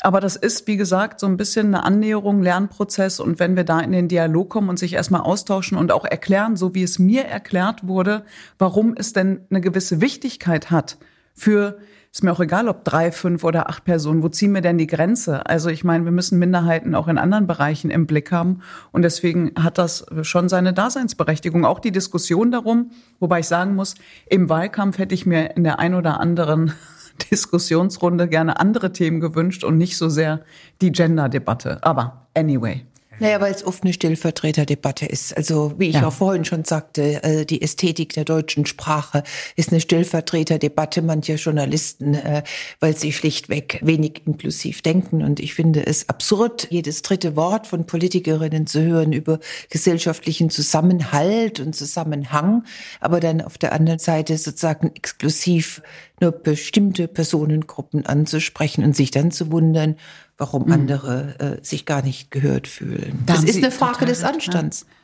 Aber 0.00 0.18
das 0.18 0.34
ist, 0.34 0.66
wie 0.66 0.76
gesagt, 0.76 1.20
so 1.20 1.28
ein 1.28 1.36
bisschen 1.36 1.68
eine 1.68 1.84
Annäherung, 1.84 2.42
Lernprozess. 2.42 3.20
Und 3.20 3.38
wenn 3.38 3.54
wir 3.54 3.62
da 3.62 3.78
in 3.78 3.92
den 3.92 4.08
Dialog 4.08 4.50
kommen 4.50 4.70
und 4.70 4.78
sich 4.80 4.94
erstmal 4.94 5.20
austauschen 5.20 5.78
und 5.78 5.92
auch 5.92 6.04
erklären, 6.04 6.56
so 6.56 6.74
wie 6.74 6.82
es 6.82 6.98
mir 6.98 7.26
erklärt 7.26 7.86
wurde, 7.86 8.24
warum 8.58 8.94
es 8.96 9.12
denn 9.12 9.42
eine 9.50 9.60
gewisse 9.60 10.00
Wichtigkeit 10.00 10.72
hat 10.72 10.98
für 11.32 11.78
ist 12.14 12.22
mir 12.22 12.30
auch 12.30 12.38
egal, 12.38 12.68
ob 12.68 12.84
drei, 12.84 13.10
fünf 13.10 13.42
oder 13.42 13.68
acht 13.68 13.84
Personen. 13.84 14.22
Wo 14.22 14.28
ziehen 14.28 14.54
wir 14.54 14.60
denn 14.60 14.78
die 14.78 14.86
Grenze? 14.86 15.46
Also 15.46 15.68
ich 15.68 15.82
meine, 15.82 16.04
wir 16.04 16.12
müssen 16.12 16.38
Minderheiten 16.38 16.94
auch 16.94 17.08
in 17.08 17.18
anderen 17.18 17.48
Bereichen 17.48 17.90
im 17.90 18.06
Blick 18.06 18.30
haben. 18.30 18.60
Und 18.92 19.02
deswegen 19.02 19.50
hat 19.58 19.78
das 19.78 20.06
schon 20.22 20.48
seine 20.48 20.72
Daseinsberechtigung. 20.72 21.64
Auch 21.64 21.80
die 21.80 21.90
Diskussion 21.90 22.52
darum, 22.52 22.92
wobei 23.18 23.40
ich 23.40 23.48
sagen 23.48 23.74
muss, 23.74 23.96
im 24.26 24.48
Wahlkampf 24.48 24.98
hätte 24.98 25.12
ich 25.12 25.26
mir 25.26 25.56
in 25.56 25.64
der 25.64 25.80
ein 25.80 25.92
oder 25.92 26.20
anderen 26.20 26.72
Diskussionsrunde 27.32 28.28
gerne 28.28 28.60
andere 28.60 28.92
Themen 28.92 29.18
gewünscht 29.18 29.64
und 29.64 29.76
nicht 29.76 29.96
so 29.96 30.08
sehr 30.08 30.42
die 30.82 30.92
Gender-Debatte. 30.92 31.82
Aber 31.82 32.28
anyway. 32.32 32.86
Naja, 33.20 33.40
weil 33.40 33.52
es 33.52 33.64
oft 33.64 33.84
eine 33.84 33.92
Stellvertreterdebatte 33.92 35.06
ist. 35.06 35.36
Also 35.36 35.74
wie 35.78 35.88
ich 35.88 35.96
ja. 35.96 36.06
auch 36.06 36.12
vorhin 36.12 36.44
schon 36.44 36.64
sagte, 36.64 37.22
äh, 37.22 37.44
die 37.44 37.62
Ästhetik 37.62 38.12
der 38.12 38.24
deutschen 38.24 38.66
Sprache 38.66 39.22
ist 39.56 39.70
eine 39.70 39.80
Stellvertreterdebatte 39.80 41.02
mancher 41.02 41.36
Journalisten, 41.36 42.14
äh, 42.14 42.42
weil 42.80 42.96
sie 42.96 43.12
schlichtweg 43.12 43.80
wenig 43.82 44.22
inklusiv 44.26 44.82
denken. 44.82 45.22
Und 45.22 45.40
ich 45.40 45.54
finde 45.54 45.86
es 45.86 46.08
absurd, 46.08 46.68
jedes 46.70 47.02
dritte 47.02 47.36
Wort 47.36 47.66
von 47.66 47.86
Politikerinnen 47.86 48.66
zu 48.66 48.82
hören 48.82 49.12
über 49.12 49.38
gesellschaftlichen 49.70 50.50
Zusammenhalt 50.50 51.60
und 51.60 51.74
Zusammenhang, 51.74 52.64
aber 53.00 53.20
dann 53.20 53.40
auf 53.40 53.58
der 53.58 53.72
anderen 53.72 53.98
Seite 53.98 54.36
sozusagen 54.38 54.90
exklusiv 54.94 55.82
nur 56.20 56.32
bestimmte 56.32 57.08
Personengruppen 57.08 58.06
anzusprechen 58.06 58.84
und 58.84 58.94
sich 58.94 59.10
dann 59.10 59.30
zu 59.30 59.50
wundern, 59.50 59.96
warum 60.36 60.66
mhm. 60.66 60.72
andere 60.72 61.58
äh, 61.60 61.64
sich 61.64 61.86
gar 61.86 62.02
nicht 62.02 62.30
gehört 62.30 62.66
fühlen. 62.68 63.22
Da 63.26 63.34
das 63.34 63.44
ist 63.44 63.56
eine 63.56 63.70
Frage 63.70 64.06
des 64.06 64.24
Anstands. 64.24 64.86
Ja. 64.88 64.94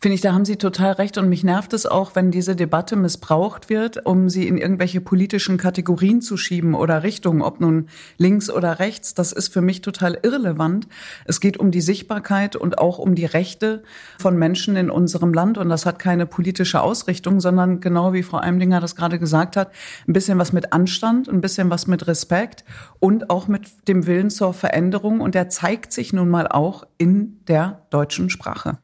Finde 0.00 0.14
ich, 0.14 0.20
da 0.20 0.32
haben 0.32 0.44
Sie 0.44 0.56
total 0.56 0.92
recht. 0.92 1.18
Und 1.18 1.28
mich 1.28 1.42
nervt 1.42 1.72
es 1.72 1.84
auch, 1.84 2.14
wenn 2.14 2.30
diese 2.30 2.54
Debatte 2.54 2.94
missbraucht 2.94 3.68
wird, 3.68 4.06
um 4.06 4.28
sie 4.28 4.46
in 4.46 4.56
irgendwelche 4.56 5.00
politischen 5.00 5.56
Kategorien 5.56 6.20
zu 6.20 6.36
schieben 6.36 6.74
oder 6.74 7.02
Richtungen, 7.02 7.42
ob 7.42 7.60
nun 7.60 7.88
links 8.16 8.48
oder 8.48 8.78
rechts. 8.78 9.14
Das 9.14 9.32
ist 9.32 9.52
für 9.52 9.60
mich 9.60 9.80
total 9.80 10.16
irrelevant. 10.22 10.86
Es 11.24 11.40
geht 11.40 11.56
um 11.56 11.72
die 11.72 11.80
Sichtbarkeit 11.80 12.54
und 12.54 12.78
auch 12.78 12.98
um 12.98 13.16
die 13.16 13.24
Rechte 13.24 13.82
von 14.20 14.38
Menschen 14.38 14.76
in 14.76 14.88
unserem 14.88 15.34
Land. 15.34 15.58
Und 15.58 15.68
das 15.68 15.84
hat 15.84 15.98
keine 15.98 16.26
politische 16.26 16.80
Ausrichtung, 16.80 17.40
sondern 17.40 17.80
genau 17.80 18.12
wie 18.12 18.22
Frau 18.22 18.38
Eimdinger 18.38 18.80
das 18.80 18.94
gerade 18.94 19.18
gesagt 19.18 19.56
hat, 19.56 19.72
ein 20.06 20.12
bisschen 20.12 20.38
was 20.38 20.52
mit 20.52 20.72
Anstand, 20.72 21.28
ein 21.28 21.40
bisschen 21.40 21.70
was 21.70 21.88
mit 21.88 22.06
Respekt 22.06 22.64
und 23.00 23.30
auch 23.30 23.48
mit 23.48 23.88
dem 23.88 24.06
Willen 24.06 24.30
zur 24.30 24.54
Veränderung. 24.54 25.20
Und 25.20 25.34
der 25.34 25.48
zeigt 25.48 25.92
sich 25.92 26.12
nun 26.12 26.28
mal 26.28 26.46
auch 26.46 26.84
in 26.98 27.40
der 27.48 27.86
deutschen 27.90 28.30
Sprache. 28.30 28.78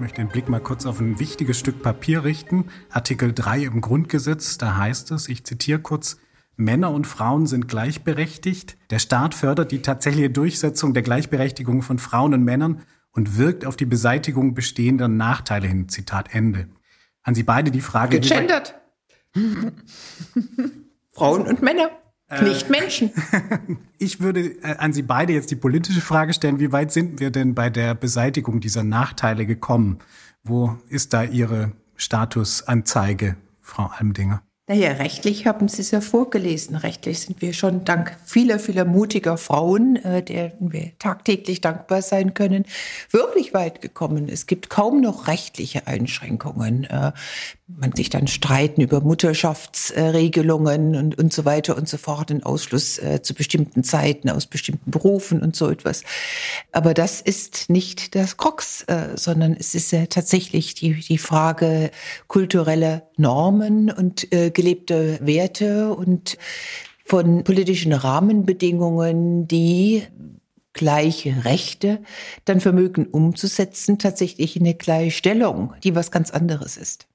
Ich 0.00 0.02
möchte 0.02 0.22
den 0.22 0.28
Blick 0.28 0.48
mal 0.48 0.62
kurz 0.62 0.86
auf 0.86 0.98
ein 0.98 1.20
wichtiges 1.20 1.58
Stück 1.58 1.82
Papier 1.82 2.24
richten. 2.24 2.64
Artikel 2.88 3.34
3 3.34 3.64
im 3.64 3.82
Grundgesetz, 3.82 4.56
da 4.56 4.78
heißt 4.78 5.10
es, 5.10 5.28
ich 5.28 5.44
zitiere 5.44 5.78
kurz, 5.78 6.16
Männer 6.56 6.90
und 6.90 7.06
Frauen 7.06 7.46
sind 7.46 7.68
gleichberechtigt. 7.68 8.78
Der 8.88 8.98
Staat 8.98 9.34
fördert 9.34 9.72
die 9.72 9.82
tatsächliche 9.82 10.30
Durchsetzung 10.30 10.94
der 10.94 11.02
Gleichberechtigung 11.02 11.82
von 11.82 11.98
Frauen 11.98 12.32
und 12.32 12.44
Männern 12.44 12.80
und 13.12 13.36
wirkt 13.36 13.66
auf 13.66 13.76
die 13.76 13.84
Beseitigung 13.84 14.54
bestehender 14.54 15.08
Nachteile 15.08 15.68
hin. 15.68 15.90
Zitat 15.90 16.34
Ende. 16.34 16.70
An 17.22 17.34
Sie 17.34 17.42
beide 17.42 17.70
die 17.70 17.82
Frage. 17.82 18.20
Gegendert. 18.20 18.80
Frauen 21.12 21.42
und 21.42 21.60
Männer. 21.60 21.90
Äh, 22.30 22.44
nicht 22.44 22.70
Menschen. 22.70 23.10
ich 23.98 24.20
würde 24.20 24.40
äh, 24.62 24.76
an 24.78 24.92
Sie 24.92 25.02
beide 25.02 25.32
jetzt 25.32 25.50
die 25.50 25.56
politische 25.56 26.00
Frage 26.00 26.32
stellen, 26.32 26.60
wie 26.60 26.72
weit 26.72 26.92
sind 26.92 27.20
wir 27.20 27.30
denn 27.30 27.54
bei 27.54 27.70
der 27.70 27.94
Beseitigung 27.94 28.60
dieser 28.60 28.84
Nachteile 28.84 29.46
gekommen? 29.46 29.98
Wo 30.44 30.78
ist 30.88 31.12
da 31.12 31.24
Ihre 31.24 31.72
Statusanzeige, 31.96 33.36
Frau 33.60 33.90
Almdinger? 33.98 34.42
Naja, 34.70 34.92
rechtlich 34.92 35.48
haben 35.48 35.66
Sie 35.66 35.82
es 35.82 35.90
ja 35.90 36.00
vorgelesen. 36.00 36.76
Rechtlich 36.76 37.18
sind 37.18 37.42
wir 37.42 37.54
schon 37.54 37.84
dank 37.84 38.16
vieler, 38.24 38.60
vieler 38.60 38.84
mutiger 38.84 39.36
Frauen, 39.36 39.96
äh, 39.96 40.22
deren 40.22 40.72
wir 40.72 40.92
tagtäglich 41.00 41.60
dankbar 41.60 42.02
sein 42.02 42.34
können, 42.34 42.64
wirklich 43.10 43.52
weit 43.52 43.80
gekommen. 43.80 44.28
Es 44.28 44.46
gibt 44.46 44.70
kaum 44.70 45.00
noch 45.00 45.26
rechtliche 45.26 45.88
Einschränkungen. 45.88 46.84
Äh, 46.84 47.10
man 47.76 47.92
sich 47.92 48.10
dann 48.10 48.26
streiten 48.26 48.80
über 48.80 49.00
Mutterschaftsregelungen 49.00 50.96
und, 50.96 51.18
und 51.18 51.32
so 51.32 51.44
weiter 51.44 51.76
und 51.76 51.88
so 51.88 51.96
fort, 51.96 52.30
den 52.30 52.42
Ausschluss 52.42 52.98
äh, 52.98 53.22
zu 53.22 53.34
bestimmten 53.34 53.84
Zeiten 53.84 54.30
aus 54.30 54.46
bestimmten 54.46 54.90
Berufen 54.90 55.42
und 55.42 55.56
so 55.56 55.68
etwas. 55.70 56.02
Aber 56.72 56.94
das 56.94 57.20
ist 57.20 57.70
nicht 57.70 58.14
das 58.14 58.36
Krux, 58.36 58.82
äh, 58.82 59.16
sondern 59.16 59.56
es 59.58 59.74
ist 59.74 59.92
ja 59.92 60.06
tatsächlich 60.06 60.74
die, 60.74 60.94
die 60.94 61.18
Frage 61.18 61.90
kultureller 62.26 63.02
Normen 63.16 63.90
und 63.90 64.32
äh, 64.32 64.50
gelebte 64.50 65.18
Werte 65.22 65.94
und 65.94 66.38
von 67.04 67.42
politischen 67.42 67.92
Rahmenbedingungen, 67.92 69.48
die 69.48 70.04
gleiche 70.72 71.44
Rechte 71.44 72.00
dann 72.44 72.60
vermögen 72.60 73.06
umzusetzen, 73.06 73.98
tatsächlich 73.98 74.56
in 74.56 74.62
eine 74.62 74.74
Gleichstellung, 74.74 75.74
die 75.82 75.94
was 75.96 76.10
ganz 76.10 76.30
anderes 76.30 76.76
ist. 76.76 77.09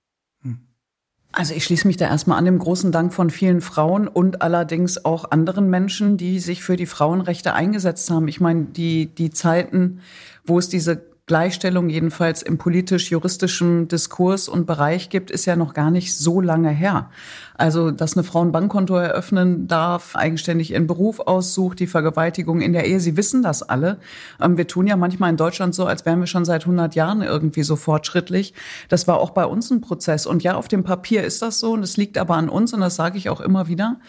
Also 1.37 1.53
ich 1.53 1.65
schließe 1.65 1.85
mich 1.85 1.97
da 1.97 2.05
erstmal 2.05 2.37
an 2.37 2.45
dem 2.45 2.59
großen 2.59 2.93
Dank 2.93 3.13
von 3.13 3.29
vielen 3.29 3.59
Frauen 3.59 4.07
und 4.07 4.41
allerdings 4.41 5.03
auch 5.03 5.31
anderen 5.31 5.69
Menschen, 5.69 6.15
die 6.15 6.39
sich 6.39 6.63
für 6.63 6.77
die 6.77 6.85
Frauenrechte 6.85 7.53
eingesetzt 7.53 8.09
haben. 8.09 8.29
Ich 8.29 8.39
meine, 8.39 8.63
die, 8.63 9.07
die 9.07 9.31
Zeiten, 9.31 9.99
wo 10.45 10.57
es 10.57 10.69
diese 10.69 11.03
Gleichstellung 11.25 11.89
jedenfalls 11.89 12.41
im 12.41 12.57
politisch-juristischen 12.57 13.89
Diskurs 13.89 14.47
und 14.47 14.65
Bereich 14.65 15.09
gibt, 15.09 15.29
ist 15.29 15.45
ja 15.45 15.57
noch 15.57 15.73
gar 15.73 15.91
nicht 15.91 16.15
so 16.15 16.39
lange 16.39 16.69
her. 16.69 17.09
Also, 17.57 17.91
dass 17.91 18.17
eine 18.17 18.24
Frau 18.24 18.41
ein 18.41 18.51
Bankkonto 18.51 18.95
eröffnen 18.95 19.67
darf, 19.67 20.15
eigenständig 20.15 20.71
ihren 20.71 20.88
Beruf 20.88 21.19
aussucht, 21.21 21.79
die 21.79 21.88
Vergewaltigung 21.88 22.62
in 22.62 22.74
der 22.74 22.85
Ehe, 22.85 23.00
Sie 23.00 23.15
wissen 23.15 23.41
das 23.43 23.63
alle. 23.63 23.97
Ähm, 24.41 24.57
wir 24.57 24.67
tun 24.67 24.88
ja 24.88 24.97
manchmal 24.97 25.29
in 25.29 25.38
Deutschland 25.38 25.74
so, 25.74 25.85
als 25.85 26.05
wären 26.05 26.19
wir 26.19 26.27
schon 26.27 26.45
seit 26.45 26.63
100 26.63 26.95
Jahren 26.95 27.21
irgendwie 27.21 27.63
so 27.63 27.75
fortschrittlich. 27.75 28.53
Das 28.89 29.07
war 29.07 29.19
auch 29.19 29.31
bei 29.31 29.45
uns 29.45 29.71
ein 29.71 29.81
Prozess. 29.81 30.25
Und 30.25 30.43
ja, 30.43 30.55
auf 30.55 30.67
dem 30.67 30.83
Papier 30.83 31.24
ist 31.24 31.41
das 31.41 31.59
so 31.59 31.74
und 31.74 31.83
es 31.83 31.97
liegt 31.97 32.17
aber 32.17 32.35
an 32.35 32.50
uns 32.50 32.74
und 32.74 32.81
das 32.81 32.95
sage 32.95 33.17
ich 33.17 33.29
auch 33.29 33.41
immer 33.41 33.67
wieder. 33.67 34.00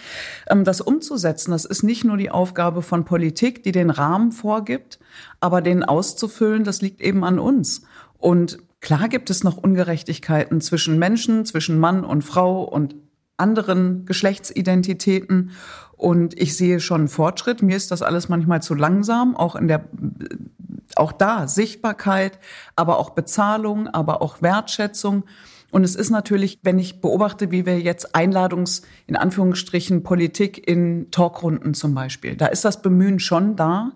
Ähm, 0.48 0.64
das 0.64 0.80
umzusetzen, 0.80 1.52
das 1.52 1.64
ist 1.64 1.82
nicht 1.82 2.04
nur 2.04 2.16
die 2.16 2.30
Aufgabe 2.30 2.82
von 2.82 3.04
Politik, 3.04 3.62
die 3.62 3.72
den 3.72 3.90
Rahmen 3.90 4.32
vorgibt, 4.32 4.98
aber 5.40 5.62
den 5.62 5.84
auszufüllen, 5.84 6.64
das 6.64 6.82
liegt 6.82 7.00
eben 7.00 7.22
an 7.24 7.38
uns. 7.38 7.82
Und 8.18 8.58
klar 8.80 9.08
gibt 9.08 9.30
es 9.30 9.44
noch 9.44 9.56
Ungerechtigkeiten 9.56 10.60
zwischen 10.60 10.98
Menschen, 10.98 11.44
zwischen 11.44 11.78
Mann 11.78 12.04
und 12.04 12.22
Frau 12.22 12.64
und 12.64 12.96
anderen 13.36 14.04
Geschlechtsidentitäten. 14.04 15.50
Und 15.92 16.38
ich 16.38 16.56
sehe 16.56 16.80
schon 16.80 17.08
Fortschritt. 17.08 17.62
Mir 17.62 17.76
ist 17.76 17.90
das 17.90 18.02
alles 18.02 18.28
manchmal 18.28 18.62
zu 18.62 18.74
langsam, 18.74 19.36
auch 19.36 19.56
in 19.56 19.68
der, 19.68 19.84
auch 20.96 21.12
da 21.12 21.48
Sichtbarkeit, 21.48 22.38
aber 22.74 22.98
auch 22.98 23.10
Bezahlung, 23.10 23.88
aber 23.88 24.20
auch 24.20 24.42
Wertschätzung. 24.42 25.24
Und 25.70 25.84
es 25.84 25.94
ist 25.94 26.10
natürlich, 26.10 26.58
wenn 26.62 26.78
ich 26.78 27.00
beobachte, 27.00 27.50
wie 27.50 27.66
wir 27.66 27.80
jetzt 27.80 28.14
Einladungs, 28.14 28.82
in 29.06 29.16
Anführungsstrichen, 29.16 30.02
Politik 30.02 30.66
in 30.66 31.10
Talkrunden 31.10 31.74
zum 31.74 31.94
Beispiel, 31.94 32.36
da 32.36 32.46
ist 32.46 32.64
das 32.64 32.82
Bemühen 32.82 33.18
schon 33.18 33.56
da 33.56 33.92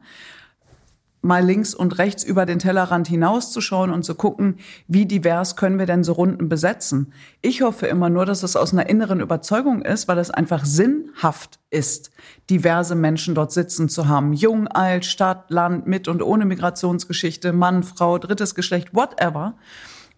mal 1.23 1.45
links 1.45 1.75
und 1.75 1.99
rechts 1.99 2.25
über 2.25 2.47
den 2.47 2.59
Tellerrand 2.59 3.07
hinauszuschauen 3.09 3.91
und 3.91 4.05
zu 4.05 4.15
gucken, 4.15 4.57
wie 4.89 5.07
divers 5.07 5.57
können 5.57 5.79
wir 5.79 5.87
denn 5.87 6.03
so 6.03 6.12
Runden 6.12 6.49
besetzen. 6.49 7.12
Ich 7.43 7.62
hoffe 7.62 7.87
immer 7.87 8.09
nur, 8.09 8.25
dass 8.25 8.43
es 8.43 8.57
aus 8.57 8.73
einer 8.73 8.89
inneren 8.89 9.21
Überzeugung 9.21 9.83
ist, 9.83 10.09
weil 10.09 10.19
es 10.19 10.31
einfach 10.31 10.65
sinnhaft 10.65 11.59
ist, 11.69 12.11
diverse 12.49 12.95
Menschen 12.95 13.35
dort 13.35 13.53
sitzen 13.53 13.89
zu 13.89 14.09
haben. 14.09 14.33
Jung, 14.33 14.67
alt, 14.69 15.05
Stadt, 15.05 15.50
Land, 15.50 15.87
mit 15.87 16.09
und 16.09 16.23
ohne 16.23 16.47
Migrationsgeschichte, 16.47 17.53
Mann, 17.53 17.83
Frau, 17.83 18.19
drittes 18.19 18.55
Geschlecht, 18.55 18.95
whatever. 18.95 19.57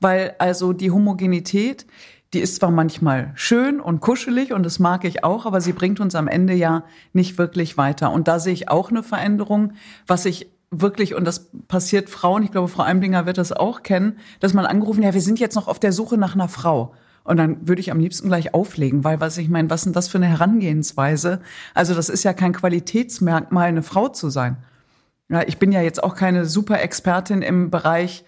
Weil 0.00 0.34
also 0.38 0.72
die 0.72 0.90
Homogenität, 0.90 1.86
die 2.32 2.40
ist 2.40 2.56
zwar 2.56 2.70
manchmal 2.70 3.32
schön 3.34 3.80
und 3.80 4.00
kuschelig 4.00 4.52
und 4.52 4.64
das 4.64 4.78
mag 4.78 5.04
ich 5.04 5.22
auch, 5.22 5.44
aber 5.46 5.60
sie 5.60 5.72
bringt 5.72 6.00
uns 6.00 6.14
am 6.14 6.28
Ende 6.28 6.54
ja 6.54 6.84
nicht 7.12 7.36
wirklich 7.38 7.76
weiter. 7.76 8.10
Und 8.10 8.26
da 8.26 8.38
sehe 8.38 8.54
ich 8.54 8.68
auch 8.68 8.90
eine 8.90 9.02
Veränderung. 9.02 9.74
Was 10.06 10.24
ich 10.24 10.51
wirklich, 10.72 11.14
und 11.14 11.24
das 11.24 11.50
passiert 11.68 12.10
Frauen, 12.10 12.42
ich 12.42 12.50
glaube, 12.50 12.68
Frau 12.68 12.82
Eimlinger 12.82 13.26
wird 13.26 13.38
das 13.38 13.52
auch 13.52 13.82
kennen, 13.82 14.18
dass 14.40 14.54
man 14.54 14.66
angerufen, 14.66 15.02
ja, 15.02 15.14
wir 15.14 15.20
sind 15.20 15.38
jetzt 15.38 15.54
noch 15.54 15.68
auf 15.68 15.78
der 15.78 15.92
Suche 15.92 16.16
nach 16.16 16.34
einer 16.34 16.48
Frau. 16.48 16.94
Und 17.24 17.36
dann 17.36 17.68
würde 17.68 17.80
ich 17.80 17.92
am 17.92 18.00
liebsten 18.00 18.26
gleich 18.26 18.52
auflegen, 18.52 19.04
weil 19.04 19.20
was 19.20 19.38
ich 19.38 19.48
meine, 19.48 19.70
was 19.70 19.82
sind 19.82 19.94
das 19.94 20.08
für 20.08 20.18
eine 20.18 20.26
Herangehensweise? 20.26 21.40
Also 21.72 21.94
das 21.94 22.08
ist 22.08 22.24
ja 22.24 22.32
kein 22.32 22.52
Qualitätsmerkmal, 22.52 23.68
eine 23.68 23.82
Frau 23.82 24.08
zu 24.08 24.28
sein. 24.28 24.56
Ja, 25.28 25.42
ich 25.46 25.58
bin 25.58 25.70
ja 25.70 25.82
jetzt 25.82 26.02
auch 26.02 26.16
keine 26.16 26.46
super 26.46 26.80
Expertin 26.80 27.42
im 27.42 27.70
Bereich 27.70 28.24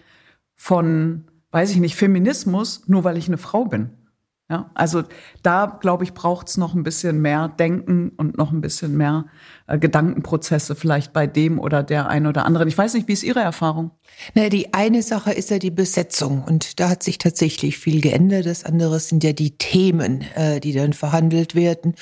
von, 0.55 1.25
weiß 1.51 1.71
ich 1.71 1.77
nicht, 1.77 1.95
Feminismus, 1.95 2.87
nur 2.87 3.03
weil 3.03 3.17
ich 3.17 3.27
eine 3.27 3.37
Frau 3.37 3.65
bin. 3.65 3.89
Ja, 4.49 4.69
also 4.75 5.03
da 5.41 5.77
glaube 5.81 6.03
ich 6.03 6.13
braucht 6.13 6.47
es 6.47 6.57
noch 6.57 6.75
ein 6.75 6.83
bisschen 6.83 7.19
mehr 7.19 7.47
Denken 7.47 8.09
und 8.15 8.37
noch 8.37 8.51
ein 8.51 8.61
bisschen 8.61 8.95
mehr 8.95 9.25
äh, 9.67 9.79
Gedankenprozesse 9.79 10.75
vielleicht 10.75 11.11
bei 11.11 11.25
dem 11.25 11.59
oder 11.59 11.81
der 11.81 12.07
einen 12.07 12.27
oder 12.27 12.45
anderen. 12.45 12.67
Ich 12.67 12.77
weiß 12.77 12.93
nicht, 12.93 13.07
wie 13.07 13.13
ist 13.13 13.23
Ihre 13.23 13.39
Erfahrung? 13.39 13.91
Na, 14.35 14.49
die 14.49 14.73
eine 14.73 15.01
Sache 15.01 15.31
ist 15.33 15.49
ja 15.49 15.57
die 15.57 15.71
Besetzung 15.71 16.43
und 16.43 16.79
da 16.79 16.89
hat 16.89 17.01
sich 17.01 17.17
tatsächlich 17.17 17.79
viel 17.79 17.99
geändert. 17.99 18.45
Das 18.45 18.63
andere 18.63 18.99
sind 18.99 19.23
ja 19.23 19.33
die 19.33 19.57
Themen, 19.57 20.23
äh, 20.35 20.59
die 20.59 20.71
dann 20.71 20.93
verhandelt 20.93 21.55
werden. 21.55 21.95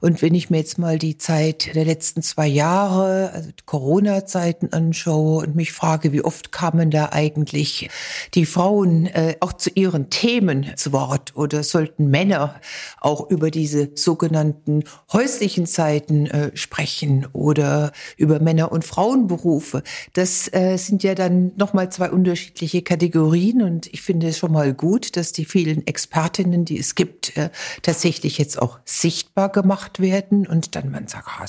Und 0.00 0.20
wenn 0.20 0.34
ich 0.34 0.50
mir 0.50 0.58
jetzt 0.58 0.78
mal 0.78 0.98
die 0.98 1.16
Zeit 1.16 1.74
der 1.74 1.86
letzten 1.86 2.22
zwei 2.22 2.46
Jahre, 2.46 3.30
also 3.32 3.50
Corona-Zeiten 3.64 4.72
anschaue 4.74 5.46
und 5.46 5.56
mich 5.56 5.72
frage, 5.72 6.12
wie 6.12 6.22
oft 6.22 6.52
kamen 6.52 6.90
da 6.90 7.10
eigentlich 7.12 7.88
die 8.34 8.46
Frauen 8.46 9.06
äh, 9.06 9.36
auch 9.40 9.54
zu 9.54 9.70
ihren 9.74 10.10
Themen 10.10 10.66
zu 10.76 10.92
Wort 10.92 11.34
oder 11.34 11.62
sollten 11.62 12.08
Männer 12.08 12.60
auch 13.00 13.30
über 13.30 13.50
diese 13.50 13.90
sogenannten 13.94 14.84
häuslichen 15.12 15.66
Zeiten 15.66 16.26
äh, 16.26 16.50
sprechen 16.54 17.05
oder 17.32 17.92
über 18.16 18.40
Männer- 18.40 18.72
und 18.72 18.84
Frauenberufe. 18.84 19.82
Das 20.12 20.52
äh, 20.52 20.76
sind 20.76 21.02
ja 21.02 21.14
dann 21.14 21.52
nochmal 21.56 21.90
zwei 21.90 22.10
unterschiedliche 22.10 22.82
Kategorien 22.82 23.62
und 23.62 23.86
ich 23.92 24.02
finde 24.02 24.28
es 24.28 24.38
schon 24.38 24.52
mal 24.52 24.74
gut, 24.74 25.16
dass 25.16 25.32
die 25.32 25.44
vielen 25.44 25.86
Expertinnen, 25.86 26.64
die 26.64 26.78
es 26.78 26.94
gibt, 26.94 27.36
äh, 27.36 27.50
tatsächlich 27.82 28.38
jetzt 28.38 28.60
auch 28.60 28.78
sichtbar 28.84 29.50
gemacht 29.50 30.00
werden 30.00 30.46
und 30.46 30.74
dann 30.76 30.90
man 30.90 31.06
sagt, 31.08 31.28
ah, 31.28 31.46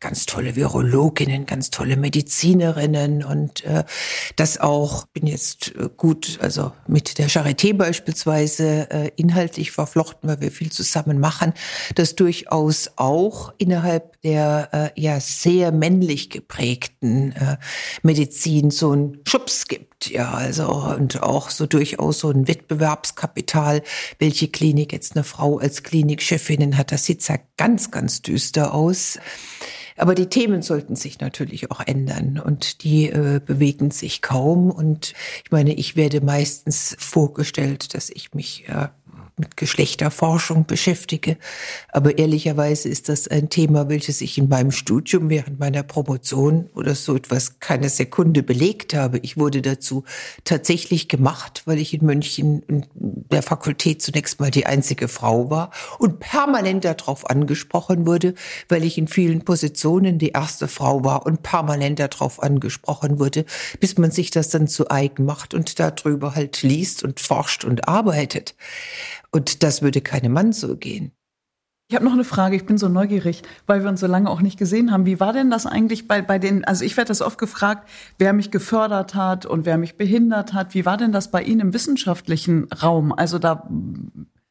ganz 0.00 0.26
tolle 0.26 0.56
Virologinnen, 0.56 1.46
ganz 1.46 1.70
tolle 1.70 1.96
Medizinerinnen 1.96 3.24
und 3.24 3.64
äh, 3.64 3.84
das 4.36 4.58
auch, 4.60 5.06
bin 5.06 5.26
jetzt 5.26 5.74
äh, 5.76 5.88
gut, 5.96 6.38
also 6.40 6.72
mit 6.86 7.18
der 7.18 7.28
Charité 7.28 7.74
beispielsweise 7.74 8.90
äh, 8.90 9.10
inhaltlich 9.16 9.70
verflochten, 9.70 10.28
weil 10.28 10.40
wir 10.40 10.52
viel 10.52 10.70
zusammen 10.70 11.18
machen, 11.18 11.52
dass 11.94 12.14
durchaus 12.14 12.92
auch 12.96 13.52
innerhalb 13.58 14.20
der 14.22 14.68
äh, 14.72 14.91
ja 14.96 15.20
sehr 15.20 15.72
männlich 15.72 16.30
geprägten 16.30 17.32
äh, 17.32 17.56
Medizin 18.02 18.70
so 18.70 18.92
ein 18.92 19.18
Schubs 19.26 19.68
gibt. 19.68 20.10
Ja, 20.10 20.32
also 20.32 20.68
und 20.68 21.22
auch 21.22 21.50
so 21.50 21.66
durchaus 21.66 22.20
so 22.20 22.30
ein 22.30 22.48
Wettbewerbskapital, 22.48 23.82
welche 24.18 24.48
Klinik 24.48 24.92
jetzt 24.92 25.14
eine 25.14 25.24
Frau 25.24 25.58
als 25.58 25.82
Klinikchefin 25.82 26.76
hat. 26.76 26.92
Das 26.92 27.04
sieht 27.04 27.26
ja 27.28 27.36
ganz, 27.56 27.90
ganz 27.90 28.22
düster 28.22 28.74
aus. 28.74 29.18
Aber 29.96 30.14
die 30.14 30.26
Themen 30.26 30.62
sollten 30.62 30.96
sich 30.96 31.20
natürlich 31.20 31.70
auch 31.70 31.80
ändern 31.80 32.40
und 32.44 32.82
die 32.82 33.10
äh, 33.10 33.40
bewegen 33.44 33.90
sich 33.90 34.22
kaum. 34.22 34.70
Und 34.70 35.14
ich 35.44 35.50
meine, 35.50 35.74
ich 35.74 35.96
werde 35.96 36.20
meistens 36.20 36.96
vorgestellt, 36.98 37.94
dass 37.94 38.10
ich 38.10 38.32
mich 38.34 38.68
äh, 38.68 38.88
mit 39.36 39.56
Geschlechterforschung 39.56 40.66
beschäftige. 40.66 41.36
Aber 41.88 42.18
ehrlicherweise 42.18 42.88
ist 42.88 43.08
das 43.08 43.28
ein 43.28 43.48
Thema, 43.48 43.88
welches 43.88 44.20
ich 44.20 44.38
in 44.38 44.48
meinem 44.48 44.70
Studium 44.70 45.30
während 45.30 45.58
meiner 45.58 45.82
Promotion 45.82 46.68
oder 46.74 46.94
so 46.94 47.16
etwas 47.16 47.58
keine 47.60 47.88
Sekunde 47.88 48.42
belegt 48.42 48.94
habe. 48.94 49.18
Ich 49.18 49.36
wurde 49.36 49.62
dazu 49.62 50.04
tatsächlich 50.44 51.08
gemacht, 51.08 51.62
weil 51.66 51.78
ich 51.78 51.94
in 51.94 52.04
München 52.04 52.62
in 52.68 52.86
der 52.94 53.42
Fakultät 53.42 54.02
zunächst 54.02 54.40
mal 54.40 54.50
die 54.50 54.66
einzige 54.66 55.08
Frau 55.08 55.50
war 55.50 55.70
und 55.98 56.20
permanent 56.20 56.84
darauf 56.84 57.28
angesprochen 57.28 58.06
wurde, 58.06 58.34
weil 58.68 58.84
ich 58.84 58.98
in 58.98 59.08
vielen 59.08 59.44
Positionen 59.44 60.18
die 60.18 60.30
erste 60.30 60.68
Frau 60.68 61.04
war 61.04 61.26
und 61.26 61.42
permanent 61.42 61.98
darauf 61.98 62.42
angesprochen 62.42 63.18
wurde, 63.18 63.44
bis 63.80 63.98
man 63.98 64.10
sich 64.10 64.30
das 64.30 64.50
dann 64.50 64.68
zu 64.68 64.90
eigen 64.90 65.24
macht 65.24 65.54
und 65.54 65.78
darüber 65.78 66.34
halt 66.34 66.62
liest 66.62 67.02
und 67.02 67.20
forscht 67.20 67.64
und 67.64 67.88
arbeitet. 67.88 68.54
Und 69.32 69.62
das 69.62 69.82
würde 69.82 70.00
keinem 70.00 70.32
Mann 70.32 70.52
so 70.52 70.76
gehen. 70.76 71.12
Ich 71.88 71.96
habe 71.96 72.06
noch 72.06 72.14
eine 72.14 72.24
Frage, 72.24 72.56
ich 72.56 72.64
bin 72.64 72.78
so 72.78 72.88
neugierig, 72.88 73.42
weil 73.66 73.82
wir 73.82 73.90
uns 73.90 74.00
so 74.00 74.06
lange 74.06 74.30
auch 74.30 74.40
nicht 74.40 74.58
gesehen 74.58 74.92
haben. 74.92 75.04
Wie 75.04 75.20
war 75.20 75.34
denn 75.34 75.50
das 75.50 75.66
eigentlich 75.66 76.08
bei, 76.08 76.22
bei 76.22 76.38
den, 76.38 76.64
also 76.64 76.86
ich 76.86 76.96
werde 76.96 77.08
das 77.08 77.20
oft 77.20 77.38
gefragt, 77.38 77.86
wer 78.18 78.32
mich 78.32 78.50
gefördert 78.50 79.14
hat 79.14 79.44
und 79.44 79.66
wer 79.66 79.76
mich 79.76 79.98
behindert 79.98 80.54
hat. 80.54 80.72
Wie 80.72 80.86
war 80.86 80.96
denn 80.96 81.12
das 81.12 81.30
bei 81.30 81.42
Ihnen 81.42 81.60
im 81.60 81.74
wissenschaftlichen 81.74 82.64
Raum? 82.72 83.12
Also 83.12 83.38
da 83.38 83.68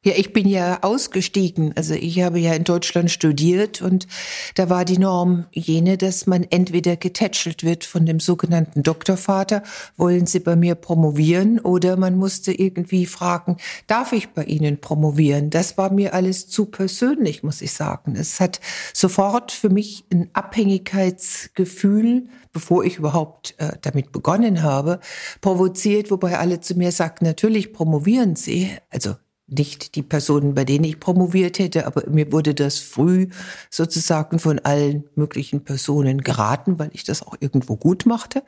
ja, 0.03 0.13
ich 0.15 0.33
bin 0.33 0.47
ja 0.47 0.79
ausgestiegen. 0.81 1.73
Also 1.75 1.93
ich 1.93 2.21
habe 2.21 2.39
ja 2.39 2.55
in 2.55 2.63
Deutschland 2.63 3.11
studiert 3.11 3.83
und 3.83 4.07
da 4.55 4.67
war 4.67 4.83
die 4.83 4.97
Norm 4.97 5.45
jene, 5.51 5.95
dass 5.95 6.25
man 6.25 6.43
entweder 6.49 6.95
getätschelt 6.95 7.63
wird 7.63 7.83
von 7.83 8.07
dem 8.07 8.19
sogenannten 8.19 8.81
Doktorvater, 8.81 9.61
wollen 9.97 10.25
Sie 10.25 10.39
bei 10.39 10.55
mir 10.55 10.73
promovieren 10.73 11.59
oder 11.59 11.97
man 11.97 12.17
musste 12.17 12.51
irgendwie 12.51 13.05
fragen, 13.05 13.57
darf 13.85 14.11
ich 14.11 14.29
bei 14.29 14.43
Ihnen 14.45 14.81
promovieren? 14.81 15.51
Das 15.51 15.77
war 15.77 15.93
mir 15.93 16.15
alles 16.15 16.47
zu 16.47 16.65
persönlich, 16.65 17.43
muss 17.43 17.61
ich 17.61 17.73
sagen. 17.73 18.15
Es 18.15 18.39
hat 18.39 18.59
sofort 18.93 19.51
für 19.51 19.69
mich 19.69 20.05
ein 20.11 20.31
Abhängigkeitsgefühl, 20.33 22.27
bevor 22.53 22.83
ich 22.85 22.97
überhaupt 22.97 23.53
äh, 23.59 23.73
damit 23.81 24.11
begonnen 24.11 24.63
habe, 24.63 24.99
provoziert, 25.41 26.09
wobei 26.09 26.39
alle 26.39 26.59
zu 26.59 26.73
mir 26.73 26.91
sagten, 26.91 27.25
natürlich 27.25 27.71
promovieren 27.71 28.35
Sie. 28.35 28.71
Also 28.89 29.15
nicht 29.51 29.95
die 29.95 30.01
Personen, 30.01 30.53
bei 30.53 30.65
denen 30.65 30.85
ich 30.85 30.99
promoviert 30.99 31.59
hätte, 31.59 31.85
aber 31.85 32.09
mir 32.09 32.31
wurde 32.31 32.53
das 32.53 32.79
früh 32.79 33.27
sozusagen 33.69 34.39
von 34.39 34.59
allen 34.59 35.03
möglichen 35.15 35.63
Personen 35.63 36.21
geraten, 36.21 36.79
weil 36.79 36.89
ich 36.93 37.03
das 37.03 37.21
auch 37.21 37.35
irgendwo 37.39 37.75
gut 37.75 38.05
machte. 38.05 38.43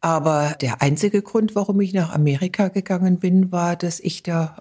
Aber 0.00 0.54
der 0.60 0.82
einzige 0.82 1.22
Grund, 1.22 1.54
warum 1.54 1.80
ich 1.80 1.92
nach 1.92 2.12
Amerika 2.12 2.68
gegangen 2.68 3.18
bin, 3.18 3.50
war, 3.50 3.76
dass 3.76 3.98
ich 3.98 4.22
da 4.22 4.56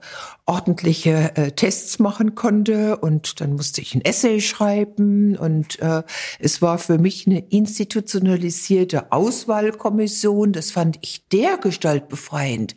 ordentliche 0.45 1.35
äh, 1.35 1.51
Tests 1.51 1.99
machen 1.99 2.35
konnte 2.35 2.97
und 2.97 3.41
dann 3.41 3.53
musste 3.53 3.81
ich 3.81 3.95
ein 3.95 4.01
Essay 4.01 4.39
schreiben 4.41 5.35
und 5.35 5.79
äh, 5.79 6.03
es 6.39 6.61
war 6.61 6.77
für 6.77 6.97
mich 6.97 7.27
eine 7.27 7.39
institutionalisierte 7.39 9.11
Auswahlkommission. 9.11 10.53
Das 10.53 10.71
fand 10.71 10.97
ich 11.01 11.27
dergestalt 11.27 12.07
befreiend. 12.07 12.75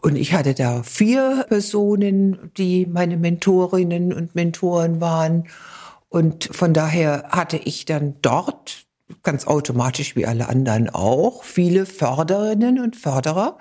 Und 0.00 0.16
ich 0.16 0.32
hatte 0.32 0.54
da 0.54 0.82
vier 0.82 1.44
Personen, 1.48 2.50
die 2.56 2.86
meine 2.86 3.16
Mentorinnen 3.16 4.12
und 4.12 4.34
Mentoren 4.34 5.00
waren. 5.00 5.48
Und 6.08 6.48
von 6.52 6.72
daher 6.72 7.24
hatte 7.30 7.58
ich 7.58 7.84
dann 7.84 8.16
dort 8.22 8.87
ganz 9.22 9.46
automatisch 9.46 10.16
wie 10.16 10.26
alle 10.26 10.48
anderen 10.48 10.90
auch, 10.90 11.42
viele 11.42 11.86
Förderinnen 11.86 12.78
und 12.78 12.94
Förderer 12.94 13.58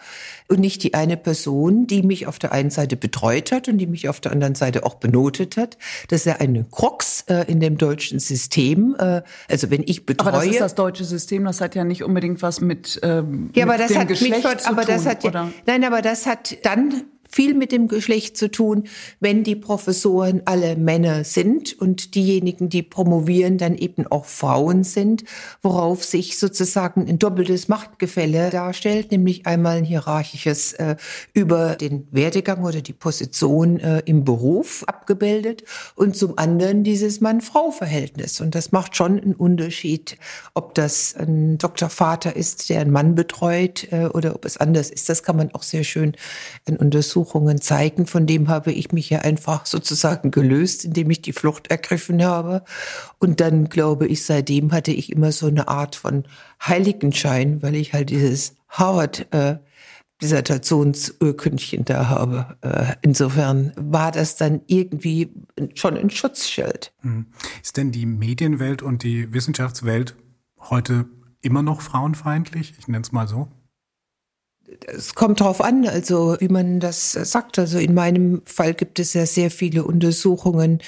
und 0.50 0.60
nicht 0.60 0.84
die 0.84 0.94
eine 0.94 1.16
Person, 1.16 1.88
die 1.88 2.04
mich 2.04 2.28
auf 2.28 2.38
der 2.38 2.52
einen 2.52 2.70
Seite 2.70 2.98
betreut 2.98 3.52
hat 3.52 3.68
und 3.68 3.78
die 3.78 3.88
mich 3.88 4.10
auf 4.10 4.20
der 4.20 4.32
anderen 4.32 4.56
Seite 4.56 4.86
auch 4.86 4.96
benotet 4.96 5.58
hat. 5.58 5.78
Das 6.10 6.22
ist 6.22 6.26
ja 6.26 6.36
eine 6.38 6.66
Krux 6.66 7.24
äh, 7.28 7.46
in 7.48 7.60
dem 7.60 7.78
deutschen 7.78 8.20
System. 8.20 8.96
Äh, 9.00 9.22
also 9.50 9.70
wenn 9.72 9.84
ich 9.86 10.06
betreue. 10.06 10.34
Aber 10.34 10.38
das 10.40 10.48
ist 10.48 10.62
das 10.62 10.76
deutsche 10.76 11.06
System, 11.06 11.46
das 11.46 11.62
hat 11.62 11.76
ja 11.76 11.84
nicht 11.84 12.04
unbedingt 12.04 12.42
was 12.42 12.60
mit, 12.60 13.00
ähm, 13.04 13.50
ja, 13.56 13.64
aber 13.64 13.74
mit 13.74 13.82
das 13.82 13.88
dem 13.90 14.00
hat 14.00 14.08
Geschlecht 14.10 14.44
mich, 14.44 14.58
zu 14.58 14.70
aber 14.70 14.82
tun, 14.84 14.96
das 14.96 15.06
hat 15.06 15.24
oder? 15.24 15.52
nein, 15.66 15.84
aber 15.84 16.02
das 16.02 16.26
hat 16.26 16.58
dann 16.66 17.04
viel 17.30 17.54
mit 17.54 17.72
dem 17.72 17.88
Geschlecht 17.88 18.38
zu 18.38 18.50
tun, 18.50 18.84
wenn 19.20 19.44
die 19.44 19.56
Professoren 19.56 20.42
alle 20.46 20.76
Männer 20.76 21.24
sind 21.24 21.80
und 21.80 22.16
diejenigen, 22.16 22.70
die 22.70 22.84
promovieren, 22.84 23.58
dann 23.58 23.76
eben 23.76 24.08
auch 24.08 24.26
Frauen 24.26 24.84
sind, 24.84 25.24
worauf 25.62 26.04
sich 26.04 26.40
sozusagen 26.40 27.08
ein 27.08 27.20
doppeltes 27.20 27.68
Machtgefälle 27.68 28.50
darstellt, 28.50 29.12
nämlich 29.12 29.46
einmal 29.46 29.78
ein 29.78 29.86
hierarchisches 29.86 30.74
äh, 30.74 30.96
über 31.34 31.76
den 31.76 32.08
Werdegang 32.12 32.64
oder 32.64 32.82
die 32.82 32.94
Position 32.94 33.80
äh, 33.80 34.02
im 34.06 34.24
Beruf 34.24 34.84
abgebildet 34.88 35.64
und 35.96 36.16
zum 36.16 36.38
anderen 36.38 36.84
dieses 36.84 37.22
Mann-Frau-Verhältnis. 37.22 38.42
Und 38.42 38.56
das 38.56 38.72
macht 38.72 38.96
schon 38.96 39.20
einen 39.20 39.36
Unterschied, 39.36 40.18
ob 40.54 40.74
das 40.76 41.16
ein 41.16 41.58
Doktorvater 41.58 42.36
ist, 42.36 42.70
der 42.70 42.82
einen 42.82 42.92
Mann 42.92 43.16
betreut 43.16 43.88
äh, 43.92 44.06
oder 44.06 44.36
ob 44.36 44.46
es 44.46 44.58
anders 44.58 44.90
ist. 44.90 45.10
Das 45.10 45.24
kann 45.24 45.38
man 45.38 45.54
auch 45.54 45.64
sehr 45.64 45.84
schön 45.84 46.14
in 46.66 46.78
Untersuchungen 47.18 47.62
zeigen. 47.62 48.06
Von 48.06 48.26
dem 48.28 48.48
habe 48.48 48.72
ich 48.72 48.92
mich 48.92 49.10
ja 49.10 49.20
einfach 49.20 49.66
sozusagen 49.66 50.32
gelöst, 50.32 50.86
indem 50.86 51.10
ich 51.10 51.22
die 51.22 51.34
Flucht 51.34 51.70
ergriffen 51.70 52.24
habe. 52.24 52.64
Und 53.18 53.40
dann 53.40 53.70
glaube 53.70 54.08
ich, 54.08 54.24
seitdem 54.24 54.72
hatte 54.72 54.92
ich 54.92 55.12
immer 55.12 55.32
so 55.32 55.48
eine 55.48 55.68
Art 55.68 55.96
von 55.96 56.26
Heiligenschein, 56.62 57.62
weil 57.62 57.76
ich 57.76 57.94
halt 57.94 58.10
dieses 58.12 58.56
Howard 58.78 59.28
äh, 59.34 59.58
Dissertationsurkündchen 60.22 61.86
da 61.86 62.10
habe. 62.10 62.58
Äh, 62.62 62.96
insofern 63.02 63.72
war 63.76 64.12
das 64.12 64.36
dann 64.36 64.62
irgendwie 64.68 65.32
schon 65.76 65.98
ein 65.98 66.10
Schutzschild. 66.10 66.94
Hm. 67.02 67.28
Ist 67.64 67.78
denn 67.78 67.92
die 67.92 68.06
Medienwelt 68.06 68.82
und 68.82 69.04
die 69.04 69.34
Wissenschaftswelt 69.34 70.16
heute 70.60 71.06
immer 71.42 71.62
noch 71.62 71.82
frauenfeindlich? 71.82 72.74
Ich 72.80 72.88
nenne 72.88 73.04
es 73.04 73.12
mal 73.12 73.28
so. 73.28 73.48
Es 74.86 75.16
kommt 75.16 75.40
drauf 75.40 75.62
an, 75.62 75.88
also 75.88 76.36
wie 76.40 76.50
man 76.50 76.82
das 76.82 77.14
sagt. 77.14 77.58
Also 77.58 77.80
in 77.80 77.94
meinem 77.94 78.42
Fall 78.44 78.74
gibt 78.74 79.00
es 79.00 79.14
ja 79.14 79.26
sehr 79.26 79.50
viele 79.50 79.86
Untersuchungen, 79.86 80.80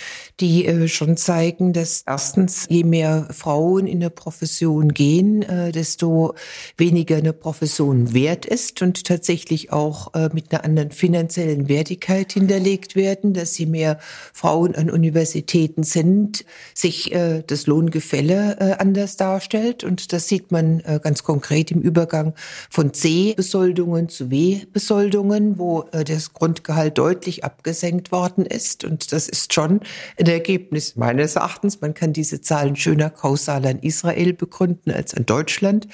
die 0.41 0.65
äh, 0.65 0.89
schon 0.89 1.15
zeigen, 1.15 1.71
dass 1.71 2.03
erstens, 2.05 2.65
je 2.69 2.83
mehr 2.83 3.27
Frauen 3.31 3.87
in 3.87 4.01
der 4.01 4.09
Profession 4.09 4.89
gehen, 4.93 5.43
äh, 5.43 5.71
desto 5.71 6.35
weniger 6.77 7.15
eine 7.17 7.31
Profession 7.31 8.13
wert 8.13 8.45
ist 8.45 8.81
und 8.81 9.05
tatsächlich 9.05 9.71
auch 9.71 10.13
äh, 10.13 10.29
mit 10.33 10.51
einer 10.53 10.65
anderen 10.65 10.91
finanziellen 10.91 11.69
Wertigkeit 11.69 12.33
hinterlegt 12.33 12.97
werden, 12.97 13.33
dass 13.33 13.57
je 13.57 13.65
mehr 13.65 13.97
Frauen 14.33 14.75
an 14.75 14.89
Universitäten 14.89 15.83
sind, 15.83 16.43
sich 16.73 17.13
äh, 17.13 17.43
das 17.47 17.65
Lohngefälle 17.65 18.57
äh, 18.59 18.71
anders 18.77 19.15
darstellt. 19.15 19.85
Und 19.85 20.11
das 20.11 20.27
sieht 20.27 20.51
man 20.51 20.81
äh, 20.81 20.99
ganz 21.01 21.23
konkret 21.23 21.71
im 21.71 21.81
Übergang 21.81 22.33
von 22.69 22.93
C-Besoldung 22.93 23.68
Besoldungen 23.69 24.09
zu 24.09 24.31
W-Besoldungen, 24.31 25.59
wo 25.59 25.83
äh, 25.91 26.03
das 26.03 26.33
Grundgehalt 26.33 26.97
deutlich 26.97 27.43
abgesenkt 27.43 28.11
worden 28.11 28.43
ist. 28.43 28.83
Und 28.83 29.11
das 29.11 29.29
ist 29.29 29.53
schon 29.53 29.81
ein 30.17 30.25
Ergebnis 30.25 30.95
meines 30.95 31.35
Erachtens. 31.35 31.79
Man 31.79 31.93
kann 31.93 32.11
diese 32.11 32.41
Zahlen 32.41 32.75
schöner 32.75 33.11
kausal 33.11 33.63
an 33.67 33.77
Israel 33.79 34.33
begründen 34.33 34.91
als 34.91 35.13
an 35.13 35.27
Deutschland, 35.27 35.87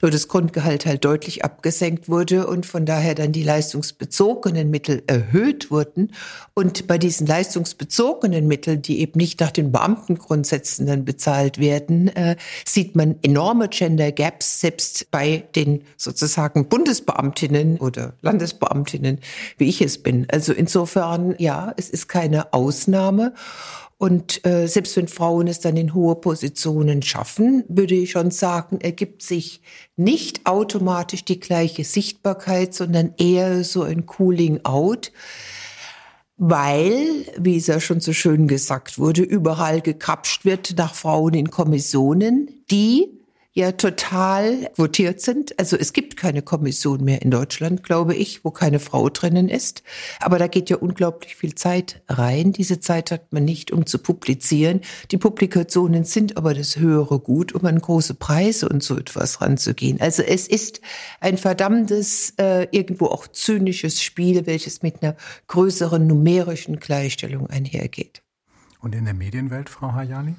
wo 0.00 0.06
das 0.06 0.28
Grundgehalt 0.28 0.86
halt 0.86 1.04
deutlich 1.04 1.44
abgesenkt 1.44 2.08
wurde 2.08 2.46
und 2.46 2.64
von 2.64 2.86
daher 2.86 3.16
dann 3.16 3.32
die 3.32 3.42
leistungsbezogenen 3.42 4.70
Mittel 4.70 5.02
erhöht 5.08 5.72
wurden. 5.72 6.12
Und 6.54 6.86
bei 6.86 6.96
diesen 6.96 7.26
leistungsbezogenen 7.26 8.46
Mitteln, 8.46 8.82
die 8.82 9.00
eben 9.00 9.18
nicht 9.18 9.40
nach 9.40 9.50
den 9.50 9.72
Beamtengrundsätzen 9.72 10.86
dann 10.86 11.04
bezahlt 11.04 11.58
werden, 11.58 12.06
äh, 12.14 12.36
sieht 12.64 12.94
man 12.94 13.16
enorme 13.22 13.68
Gender 13.68 14.12
Gaps 14.12 14.60
selbst 14.60 15.10
bei 15.10 15.42
den 15.56 15.82
sozusagen 15.96 16.68
Bundesbeamten 16.68 17.15
Beamtinnen 17.16 17.78
oder 17.78 18.14
Landesbeamtinnen, 18.20 19.20
wie 19.58 19.68
ich 19.68 19.80
es 19.80 20.02
bin. 20.02 20.26
Also 20.30 20.52
insofern, 20.52 21.34
ja, 21.38 21.72
es 21.76 21.88
ist 21.88 22.08
keine 22.08 22.52
Ausnahme. 22.52 23.32
Und 23.98 24.44
äh, 24.46 24.66
selbst 24.68 24.94
wenn 24.98 25.08
Frauen 25.08 25.46
es 25.48 25.60
dann 25.60 25.78
in 25.78 25.94
hohe 25.94 26.16
Positionen 26.16 27.00
schaffen, 27.00 27.64
würde 27.68 27.94
ich 27.94 28.10
schon 28.10 28.30
sagen, 28.30 28.78
ergibt 28.82 29.22
sich 29.22 29.62
nicht 29.96 30.44
automatisch 30.44 31.24
die 31.24 31.40
gleiche 31.40 31.82
Sichtbarkeit, 31.82 32.74
sondern 32.74 33.14
eher 33.16 33.64
so 33.64 33.82
ein 33.82 34.04
Cooling 34.04 34.60
out, 34.64 35.12
weil, 36.36 37.24
wie 37.38 37.56
es 37.56 37.68
ja 37.68 37.80
schon 37.80 38.00
so 38.00 38.12
schön 38.12 38.46
gesagt 38.48 38.98
wurde, 38.98 39.22
überall 39.22 39.80
gekrapscht 39.80 40.44
wird 40.44 40.74
nach 40.76 40.94
Frauen 40.94 41.32
in 41.32 41.50
Kommissionen, 41.50 42.50
die 42.70 43.15
ja 43.56 43.72
total 43.72 44.70
votiert 44.76 45.22
sind. 45.22 45.58
Also 45.58 45.76
es 45.76 45.94
gibt 45.94 46.18
keine 46.18 46.42
Kommission 46.42 47.02
mehr 47.02 47.22
in 47.22 47.30
Deutschland, 47.30 47.82
glaube 47.82 48.14
ich, 48.14 48.44
wo 48.44 48.50
keine 48.50 48.78
Frau 48.78 49.08
drinnen 49.08 49.48
ist. 49.48 49.82
Aber 50.20 50.38
da 50.38 50.46
geht 50.46 50.68
ja 50.68 50.76
unglaublich 50.76 51.36
viel 51.36 51.54
Zeit 51.54 52.02
rein. 52.06 52.52
Diese 52.52 52.80
Zeit 52.80 53.10
hat 53.10 53.32
man 53.32 53.46
nicht, 53.46 53.70
um 53.70 53.86
zu 53.86 53.98
publizieren. 53.98 54.82
Die 55.10 55.16
Publikationen 55.16 56.04
sind 56.04 56.36
aber 56.36 56.52
das 56.52 56.76
höhere 56.76 57.18
Gut, 57.18 57.54
um 57.54 57.64
an 57.64 57.80
große 57.80 58.14
Preise 58.14 58.68
und 58.68 58.82
so 58.82 58.98
etwas 58.98 59.40
ranzugehen. 59.40 60.02
Also 60.02 60.22
es 60.22 60.46
ist 60.46 60.82
ein 61.20 61.38
verdammtes, 61.38 62.34
äh, 62.36 62.68
irgendwo 62.72 63.06
auch 63.06 63.26
zynisches 63.26 64.02
Spiel, 64.02 64.46
welches 64.46 64.82
mit 64.82 65.02
einer 65.02 65.16
größeren 65.46 66.06
numerischen 66.06 66.78
Gleichstellung 66.78 67.48
einhergeht. 67.48 68.22
Und 68.80 68.94
in 68.94 69.06
der 69.06 69.14
Medienwelt, 69.14 69.70
Frau 69.70 69.94
Hayali? 69.94 70.34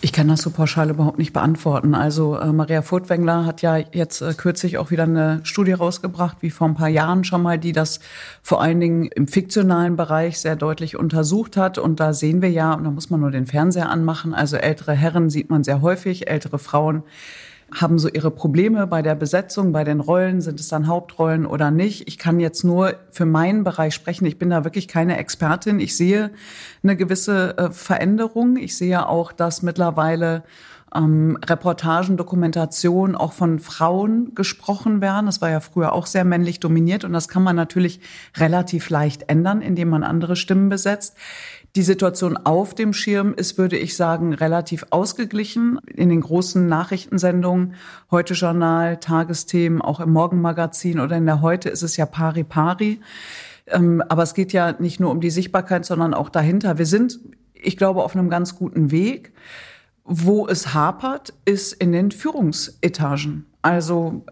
Ich 0.00 0.12
kann 0.12 0.28
das 0.28 0.42
so 0.42 0.50
pauschal 0.50 0.90
überhaupt 0.90 1.18
nicht 1.18 1.32
beantworten. 1.32 1.96
Also 1.96 2.38
äh, 2.38 2.52
Maria 2.52 2.82
Furtwängler 2.82 3.44
hat 3.44 3.62
ja 3.62 3.78
jetzt 3.78 4.20
äh, 4.20 4.32
kürzlich 4.32 4.78
auch 4.78 4.92
wieder 4.92 5.02
eine 5.02 5.40
Studie 5.42 5.72
rausgebracht, 5.72 6.36
wie 6.40 6.50
vor 6.50 6.68
ein 6.68 6.76
paar 6.76 6.88
Jahren 6.88 7.24
schon 7.24 7.42
mal, 7.42 7.58
die 7.58 7.72
das 7.72 7.98
vor 8.40 8.62
allen 8.62 8.78
Dingen 8.78 9.06
im 9.06 9.26
fiktionalen 9.26 9.96
Bereich 9.96 10.38
sehr 10.38 10.54
deutlich 10.54 10.96
untersucht 10.96 11.56
hat. 11.56 11.78
Und 11.78 11.98
da 11.98 12.12
sehen 12.12 12.42
wir 12.42 12.50
ja, 12.50 12.74
und 12.74 12.84
da 12.84 12.92
muss 12.92 13.10
man 13.10 13.18
nur 13.18 13.32
den 13.32 13.46
Fernseher 13.46 13.90
anmachen, 13.90 14.34
also 14.34 14.56
ältere 14.56 14.92
Herren 14.92 15.30
sieht 15.30 15.50
man 15.50 15.64
sehr 15.64 15.82
häufig, 15.82 16.30
ältere 16.30 16.60
Frauen 16.60 17.02
haben 17.74 17.98
so 17.98 18.08
ihre 18.08 18.30
Probleme 18.30 18.86
bei 18.86 19.02
der 19.02 19.14
Besetzung, 19.14 19.72
bei 19.72 19.84
den 19.84 20.00
Rollen, 20.00 20.40
sind 20.40 20.58
es 20.58 20.68
dann 20.68 20.86
Hauptrollen 20.86 21.44
oder 21.44 21.70
nicht. 21.70 22.08
Ich 22.08 22.18
kann 22.18 22.40
jetzt 22.40 22.64
nur 22.64 22.94
für 23.10 23.26
meinen 23.26 23.62
Bereich 23.62 23.94
sprechen. 23.94 24.24
Ich 24.24 24.38
bin 24.38 24.50
da 24.50 24.64
wirklich 24.64 24.88
keine 24.88 25.18
Expertin. 25.18 25.78
Ich 25.78 25.96
sehe 25.96 26.30
eine 26.82 26.96
gewisse 26.96 27.58
äh, 27.58 27.70
Veränderung. 27.70 28.56
Ich 28.56 28.76
sehe 28.76 29.06
auch, 29.06 29.32
dass 29.32 29.62
mittlerweile 29.62 30.44
ähm, 30.94 31.38
Reportagen, 31.44 32.16
Dokumentationen 32.16 33.16
auch 33.16 33.32
von 33.32 33.58
Frauen 33.58 34.34
gesprochen 34.34 35.00
werden. 35.00 35.26
Das 35.26 35.40
war 35.40 35.50
ja 35.50 35.60
früher 35.60 35.92
auch 35.92 36.06
sehr 36.06 36.24
männlich 36.24 36.60
dominiert 36.60 37.04
und 37.04 37.12
das 37.12 37.28
kann 37.28 37.42
man 37.42 37.56
natürlich 37.56 38.00
relativ 38.36 38.88
leicht 38.90 39.28
ändern, 39.28 39.60
indem 39.60 39.90
man 39.90 40.02
andere 40.02 40.36
Stimmen 40.36 40.68
besetzt. 40.68 41.16
Die 41.76 41.82
Situation 41.82 42.36
auf 42.36 42.74
dem 42.74 42.92
Schirm 42.92 43.34
ist, 43.34 43.58
würde 43.58 43.76
ich 43.76 43.96
sagen, 43.96 44.32
relativ 44.32 44.86
ausgeglichen. 44.90 45.78
In 45.86 46.08
den 46.08 46.22
großen 46.22 46.66
Nachrichtensendungen, 46.66 47.74
Heute 48.10 48.34
Journal, 48.34 48.98
Tagesthemen, 48.98 49.82
auch 49.82 50.00
im 50.00 50.10
Morgenmagazin 50.10 50.98
oder 50.98 51.16
in 51.16 51.26
der 51.26 51.42
Heute 51.42 51.68
ist 51.68 51.82
es 51.82 51.96
ja 51.96 52.06
pari 52.06 52.42
pari. 52.42 53.00
Ähm, 53.66 54.02
aber 54.08 54.22
es 54.22 54.34
geht 54.34 54.52
ja 54.52 54.72
nicht 54.78 54.98
nur 54.98 55.10
um 55.10 55.20
die 55.20 55.30
Sichtbarkeit, 55.30 55.84
sondern 55.84 56.14
auch 56.14 56.30
dahinter. 56.30 56.78
Wir 56.78 56.86
sind, 56.86 57.20
ich 57.52 57.76
glaube, 57.76 58.02
auf 58.02 58.16
einem 58.16 58.30
ganz 58.30 58.56
guten 58.56 58.90
Weg. 58.90 59.32
Wo 60.10 60.48
es 60.48 60.72
hapert, 60.72 61.34
ist 61.44 61.74
in 61.74 61.92
den 61.92 62.10
Führungsetagen. 62.10 63.44
Also 63.60 64.24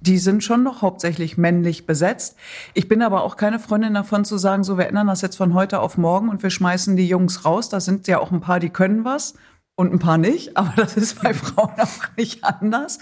die 0.00 0.18
sind 0.18 0.44
schon 0.44 0.62
noch 0.62 0.82
hauptsächlich 0.82 1.36
männlich 1.36 1.86
besetzt. 1.86 2.36
Ich 2.74 2.88
bin 2.88 3.02
aber 3.02 3.22
auch 3.22 3.36
keine 3.36 3.58
Freundin 3.58 3.94
davon 3.94 4.24
zu 4.24 4.38
sagen, 4.38 4.64
so 4.64 4.78
wir 4.78 4.86
ändern 4.86 5.08
das 5.08 5.22
jetzt 5.22 5.36
von 5.36 5.54
heute 5.54 5.80
auf 5.80 5.98
morgen 5.98 6.28
und 6.28 6.42
wir 6.42 6.50
schmeißen 6.50 6.96
die 6.96 7.08
Jungs 7.08 7.44
raus. 7.44 7.68
Da 7.68 7.80
sind 7.80 8.06
ja 8.06 8.18
auch 8.18 8.30
ein 8.30 8.40
paar, 8.40 8.60
die 8.60 8.70
können 8.70 9.04
was 9.04 9.34
und 9.74 9.92
ein 9.92 9.98
paar 9.98 10.18
nicht, 10.18 10.56
aber 10.56 10.72
das 10.76 10.96
ist 10.96 11.22
bei 11.22 11.34
Frauen 11.34 11.72
auch 11.78 12.16
nicht 12.16 12.44
anders. 12.44 12.98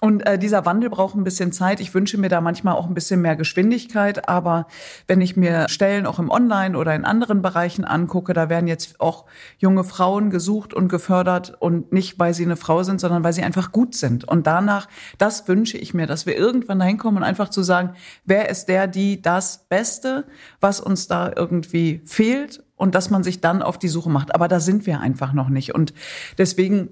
Und 0.00 0.26
äh, 0.26 0.38
dieser 0.38 0.64
Wandel 0.64 0.88
braucht 0.88 1.14
ein 1.14 1.24
bisschen 1.24 1.52
Zeit. 1.52 1.78
Ich 1.78 1.92
wünsche 1.94 2.16
mir 2.18 2.30
da 2.30 2.40
manchmal 2.40 2.74
auch 2.74 2.86
ein 2.86 2.94
bisschen 2.94 3.20
mehr 3.20 3.36
Geschwindigkeit. 3.36 4.28
Aber 4.28 4.66
wenn 5.06 5.20
ich 5.20 5.36
mir 5.36 5.68
Stellen 5.68 6.06
auch 6.06 6.18
im 6.18 6.30
Online 6.30 6.76
oder 6.76 6.94
in 6.94 7.04
anderen 7.04 7.42
Bereichen 7.42 7.84
angucke, 7.84 8.32
da 8.32 8.48
werden 8.48 8.66
jetzt 8.66 9.00
auch 9.00 9.26
junge 9.58 9.84
Frauen 9.84 10.30
gesucht 10.30 10.72
und 10.72 10.88
gefördert 10.88 11.54
und 11.58 11.92
nicht, 11.92 12.18
weil 12.18 12.32
sie 12.32 12.44
eine 12.44 12.56
Frau 12.56 12.82
sind, 12.82 13.00
sondern 13.00 13.22
weil 13.24 13.34
sie 13.34 13.42
einfach 13.42 13.72
gut 13.72 13.94
sind. 13.94 14.24
Und 14.24 14.46
danach, 14.46 14.88
das 15.18 15.46
wünsche 15.48 15.76
ich 15.76 15.92
mir, 15.92 16.06
dass 16.06 16.24
wir 16.24 16.36
irgendwann 16.36 16.78
dahin 16.78 16.96
kommen 16.96 17.18
und 17.18 17.22
einfach 17.24 17.50
zu 17.50 17.62
sagen, 17.62 17.94
wer 18.24 18.48
ist 18.48 18.66
der, 18.66 18.86
die 18.86 19.20
das 19.20 19.66
Beste, 19.68 20.24
was 20.60 20.80
uns 20.80 21.08
da 21.08 21.30
irgendwie 21.36 22.00
fehlt 22.06 22.64
und 22.76 22.94
dass 22.94 23.10
man 23.10 23.22
sich 23.22 23.42
dann 23.42 23.60
auf 23.60 23.78
die 23.78 23.88
Suche 23.88 24.08
macht. 24.08 24.34
Aber 24.34 24.48
da 24.48 24.60
sind 24.60 24.86
wir 24.86 25.00
einfach 25.00 25.34
noch 25.34 25.50
nicht. 25.50 25.74
Und 25.74 25.92
deswegen 26.38 26.88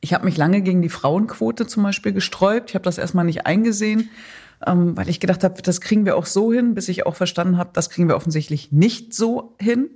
ich 0.00 0.14
habe 0.14 0.24
mich 0.24 0.36
lange 0.36 0.62
gegen 0.62 0.82
die 0.82 0.88
Frauenquote 0.88 1.66
zum 1.66 1.82
Beispiel 1.82 2.12
gesträubt. 2.12 2.70
Ich 2.70 2.74
habe 2.74 2.84
das 2.84 2.98
erstmal 2.98 3.24
nicht 3.24 3.46
eingesehen, 3.46 4.10
ähm, 4.66 4.96
weil 4.96 5.08
ich 5.08 5.20
gedacht 5.20 5.44
habe, 5.44 5.60
das 5.62 5.80
kriegen 5.80 6.04
wir 6.04 6.16
auch 6.16 6.26
so 6.26 6.52
hin, 6.52 6.74
bis 6.74 6.88
ich 6.88 7.06
auch 7.06 7.16
verstanden 7.16 7.58
habe, 7.58 7.70
das 7.72 7.90
kriegen 7.90 8.08
wir 8.08 8.16
offensichtlich 8.16 8.72
nicht 8.72 9.14
so 9.14 9.56
hin 9.60 9.90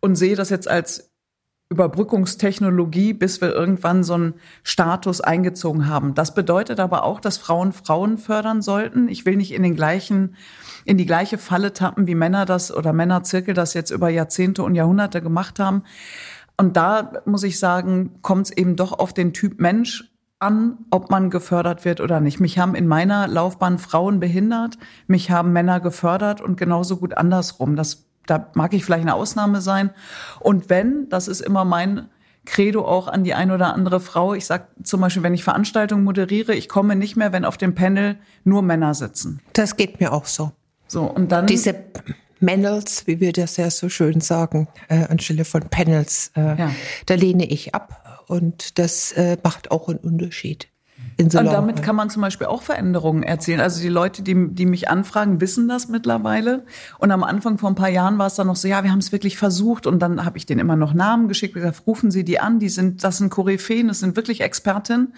und 0.00 0.16
sehe 0.16 0.36
das 0.36 0.50
jetzt 0.50 0.68
als 0.68 1.10
Überbrückungstechnologie, 1.70 3.14
bis 3.14 3.40
wir 3.40 3.52
irgendwann 3.52 4.04
so 4.04 4.14
einen 4.14 4.34
Status 4.62 5.20
eingezogen 5.20 5.88
haben. 5.88 6.14
Das 6.14 6.34
bedeutet 6.34 6.78
aber 6.78 7.04
auch, 7.04 7.20
dass 7.20 7.38
Frauen 7.38 7.72
Frauen 7.72 8.18
fördern 8.18 8.60
sollten. 8.60 9.08
Ich 9.08 9.24
will 9.24 9.36
nicht 9.36 9.52
in 9.52 9.62
den 9.62 9.74
gleichen, 9.74 10.36
in 10.84 10.98
die 10.98 11.06
gleiche 11.06 11.38
Falle 11.38 11.72
tappen, 11.72 12.06
wie 12.06 12.14
Männer 12.14 12.44
das 12.44 12.72
oder 12.72 12.92
Männerzirkel 12.92 13.54
das 13.54 13.74
jetzt 13.74 13.90
über 13.90 14.08
Jahrzehnte 14.10 14.62
und 14.62 14.74
Jahrhunderte 14.74 15.22
gemacht 15.22 15.58
haben. 15.58 15.84
Und 16.56 16.76
da 16.76 17.12
muss 17.24 17.42
ich 17.42 17.58
sagen, 17.58 18.18
kommt 18.22 18.46
es 18.46 18.56
eben 18.56 18.76
doch 18.76 18.92
auf 18.92 19.12
den 19.12 19.32
Typ 19.32 19.60
Mensch 19.60 20.10
an, 20.38 20.78
ob 20.90 21.10
man 21.10 21.30
gefördert 21.30 21.84
wird 21.84 22.00
oder 22.00 22.20
nicht. 22.20 22.40
Mich 22.40 22.58
haben 22.58 22.74
in 22.74 22.86
meiner 22.86 23.26
Laufbahn 23.28 23.78
Frauen 23.78 24.20
behindert, 24.20 24.78
mich 25.06 25.30
haben 25.30 25.52
Männer 25.52 25.80
gefördert 25.80 26.40
und 26.40 26.56
genauso 26.56 26.98
gut 26.98 27.16
andersrum. 27.16 27.76
Das, 27.76 28.06
da 28.26 28.50
mag 28.54 28.74
ich 28.74 28.84
vielleicht 28.84 29.02
eine 29.02 29.14
Ausnahme 29.14 29.60
sein. 29.60 29.90
Und 30.40 30.68
wenn, 30.70 31.08
das 31.08 31.28
ist 31.28 31.40
immer 31.40 31.64
mein 31.64 32.08
Credo 32.44 32.84
auch 32.84 33.08
an 33.08 33.24
die 33.24 33.34
ein 33.34 33.50
oder 33.50 33.72
andere 33.72 34.00
Frau. 34.00 34.34
Ich 34.34 34.46
sage 34.46 34.66
zum 34.82 35.00
Beispiel, 35.00 35.22
wenn 35.22 35.34
ich 35.34 35.44
Veranstaltungen 35.44 36.04
moderiere, 36.04 36.54
ich 36.54 36.68
komme 36.68 36.94
nicht 36.94 37.16
mehr, 37.16 37.32
wenn 37.32 37.44
auf 37.44 37.56
dem 37.56 37.74
Panel 37.74 38.18
nur 38.44 38.62
Männer 38.62 38.94
sitzen. 38.94 39.40
Das 39.54 39.76
geht 39.76 39.98
mir 40.00 40.12
auch 40.12 40.26
so. 40.26 40.52
So, 40.86 41.04
und 41.04 41.32
dann. 41.32 41.46
Diese 41.46 41.74
Panels, 42.46 43.06
wie 43.06 43.20
wir 43.20 43.32
das 43.32 43.56
ja 43.56 43.70
so 43.70 43.88
schön 43.88 44.20
sagen, 44.20 44.68
äh, 44.88 45.04
anstelle 45.06 45.44
von 45.44 45.62
Panels. 45.62 46.30
Äh, 46.36 46.58
ja. 46.58 46.70
Da 47.06 47.14
lehne 47.14 47.46
ich 47.46 47.74
ab 47.74 48.24
und 48.26 48.78
das 48.78 49.12
äh, 49.12 49.36
macht 49.42 49.70
auch 49.70 49.88
einen 49.88 49.98
Unterschied. 49.98 50.68
Und 51.20 51.32
damit 51.32 51.82
kann 51.82 51.94
man 51.94 52.10
zum 52.10 52.22
Beispiel 52.22 52.48
auch 52.48 52.62
Veränderungen 52.62 53.22
erzielen. 53.22 53.60
Also 53.60 53.80
die 53.80 53.88
Leute, 53.88 54.22
die, 54.22 54.48
die 54.50 54.66
mich 54.66 54.88
anfragen, 54.88 55.40
wissen 55.40 55.68
das 55.68 55.88
mittlerweile. 55.88 56.64
Und 56.98 57.12
am 57.12 57.22
Anfang 57.22 57.58
vor 57.58 57.70
ein 57.70 57.76
paar 57.76 57.88
Jahren 57.88 58.18
war 58.18 58.26
es 58.26 58.34
dann 58.34 58.48
noch 58.48 58.56
so, 58.56 58.66
ja, 58.66 58.82
wir 58.82 58.90
haben 58.90 58.98
es 58.98 59.12
wirklich 59.12 59.38
versucht. 59.38 59.86
Und 59.86 60.00
dann 60.00 60.24
habe 60.24 60.38
ich 60.38 60.46
denen 60.46 60.60
immer 60.60 60.76
noch 60.76 60.92
Namen 60.92 61.28
geschickt, 61.28 61.54
gesagt, 61.54 61.82
rufen 61.86 62.10
Sie 62.10 62.24
die 62.24 62.40
an, 62.40 62.58
die 62.58 62.68
sind, 62.68 63.04
das 63.04 63.18
sind 63.18 63.30
Koryphäen, 63.30 63.88
das 63.88 64.00
sind 64.00 64.16
wirklich 64.16 64.40
Expertinnen. 64.40 65.14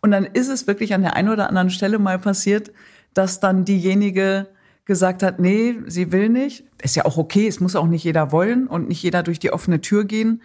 Und 0.00 0.12
dann 0.12 0.24
ist 0.24 0.48
es 0.48 0.66
wirklich 0.68 0.94
an 0.94 1.02
der 1.02 1.16
einen 1.16 1.28
oder 1.28 1.48
anderen 1.48 1.70
Stelle 1.70 1.98
mal 1.98 2.18
passiert, 2.20 2.70
dass 3.12 3.40
dann 3.40 3.64
diejenige 3.64 4.46
gesagt 4.84 5.22
hat, 5.22 5.38
nee, 5.38 5.76
sie 5.86 6.12
will 6.12 6.28
nicht. 6.28 6.64
Ist 6.82 6.96
ja 6.96 7.04
auch 7.04 7.16
okay, 7.16 7.46
es 7.46 7.60
muss 7.60 7.76
auch 7.76 7.86
nicht 7.86 8.04
jeder 8.04 8.32
wollen 8.32 8.66
und 8.66 8.88
nicht 8.88 9.02
jeder 9.02 9.22
durch 9.22 9.38
die 9.38 9.52
offene 9.52 9.80
Tür 9.80 10.04
gehen. 10.04 10.42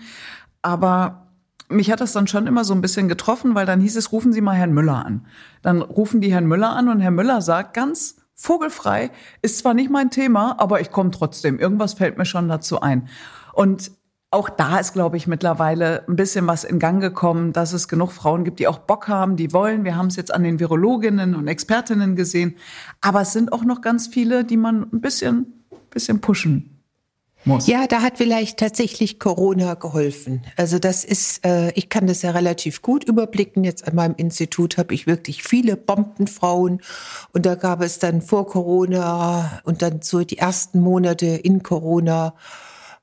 Aber 0.62 1.28
mich 1.70 1.92
hat 1.92 2.02
das 2.02 2.14
dann 2.14 2.28
schon 2.28 2.48
immer 2.48 2.64
so 2.64 2.74
ein 2.74 2.82
bisschen 2.82 3.08
getroffen, 3.08 3.56
weil 3.56 3.66
dann 3.66 3.82
hieß 3.82 3.96
es, 3.98 4.12
rufen 4.12 4.34
Sie 4.34 4.42
mal 4.42 4.56
Herrn 4.56 4.74
Müller 4.74 5.06
an. 5.06 5.26
Dann 5.62 5.82
rufen 5.82 6.22
die 6.22 6.32
Herrn 6.32 6.46
Müller 6.46 6.70
an 6.70 6.88
und 6.88 7.00
Herr 7.00 7.12
Müller 7.12 7.42
sagt 7.42 7.74
ganz 7.74 8.18
vogelfrei, 8.36 9.10
ist 9.42 9.58
zwar 9.58 9.74
nicht 9.74 9.90
mein 9.90 10.12
Thema, 10.12 10.60
aber 10.60 10.80
ich 10.80 10.92
komme 10.92 11.12
trotzdem. 11.12 11.60
Irgendwas 11.60 11.96
fällt 11.96 12.18
mir 12.18 12.26
schon 12.26 12.48
dazu 12.48 12.80
ein. 12.82 13.10
Und 13.54 13.92
auch 14.30 14.50
da 14.50 14.80
ist, 14.80 14.94
glaube 14.94 15.16
ich, 15.16 15.28
mittlerweile 15.28 16.06
ein 16.08 16.18
bisschen 16.18 16.48
was 16.48 16.66
in 16.66 16.80
Gang 16.80 17.02
gekommen, 17.02 17.54
dass 17.54 17.72
es 17.72 17.88
genug 17.88 18.12
Frauen 18.12 18.44
gibt, 18.44 18.60
die 18.60 18.68
auch 18.68 18.80
Bock 18.80 19.08
haben, 19.08 19.38
die 19.38 19.54
wollen. 19.54 19.86
Wir 19.86 19.96
haben 19.96 20.08
es 20.08 20.18
jetzt 20.18 20.34
an 20.34 20.44
den 20.44 20.60
Virologinnen 20.60 21.34
und 21.34 21.48
Expertinnen 21.48 22.16
gesehen. 22.16 22.58
Aber 23.00 23.22
es 23.22 23.32
sind 23.32 23.54
auch 23.54 23.64
noch 23.64 23.82
ganz 23.82 24.08
viele, 24.08 24.44
die 24.44 24.58
man 24.58 24.84
ein 24.92 25.00
bisschen, 25.00 25.66
bisschen 25.90 26.20
pushen 26.20 26.78
muss. 27.46 27.68
Ja, 27.68 27.88
da 27.88 28.02
hat 28.02 28.18
vielleicht 28.18 28.60
tatsächlich 28.60 29.20
Corona 29.20 29.76
geholfen. 29.76 30.42
Also 30.58 30.78
das 30.78 31.06
ist, 31.06 31.46
äh, 31.46 31.72
ich 31.72 31.88
kann 31.88 32.06
das 32.06 32.22
ja 32.22 32.32
relativ 32.32 32.82
gut 32.82 33.06
überblicken. 33.06 33.64
Jetzt 33.64 33.88
an 33.88 33.96
meinem 33.96 34.16
Institut 34.18 34.78
habe 34.78 34.94
ich 34.94 35.08
wirklich 35.08 35.44
viele 35.44 35.78
Bombenfrauen 35.78 36.82
und 37.32 37.46
da 37.46 37.56
gab 37.56 37.82
es 37.82 38.00
dann 38.00 38.22
vor 38.22 38.48
Corona 38.48 39.62
und 39.64 39.82
dann 39.82 40.02
so 40.02 40.24
die 40.24 40.38
ersten 40.38 40.82
Monate 40.82 41.28
in 41.28 41.64
Corona 41.64 42.34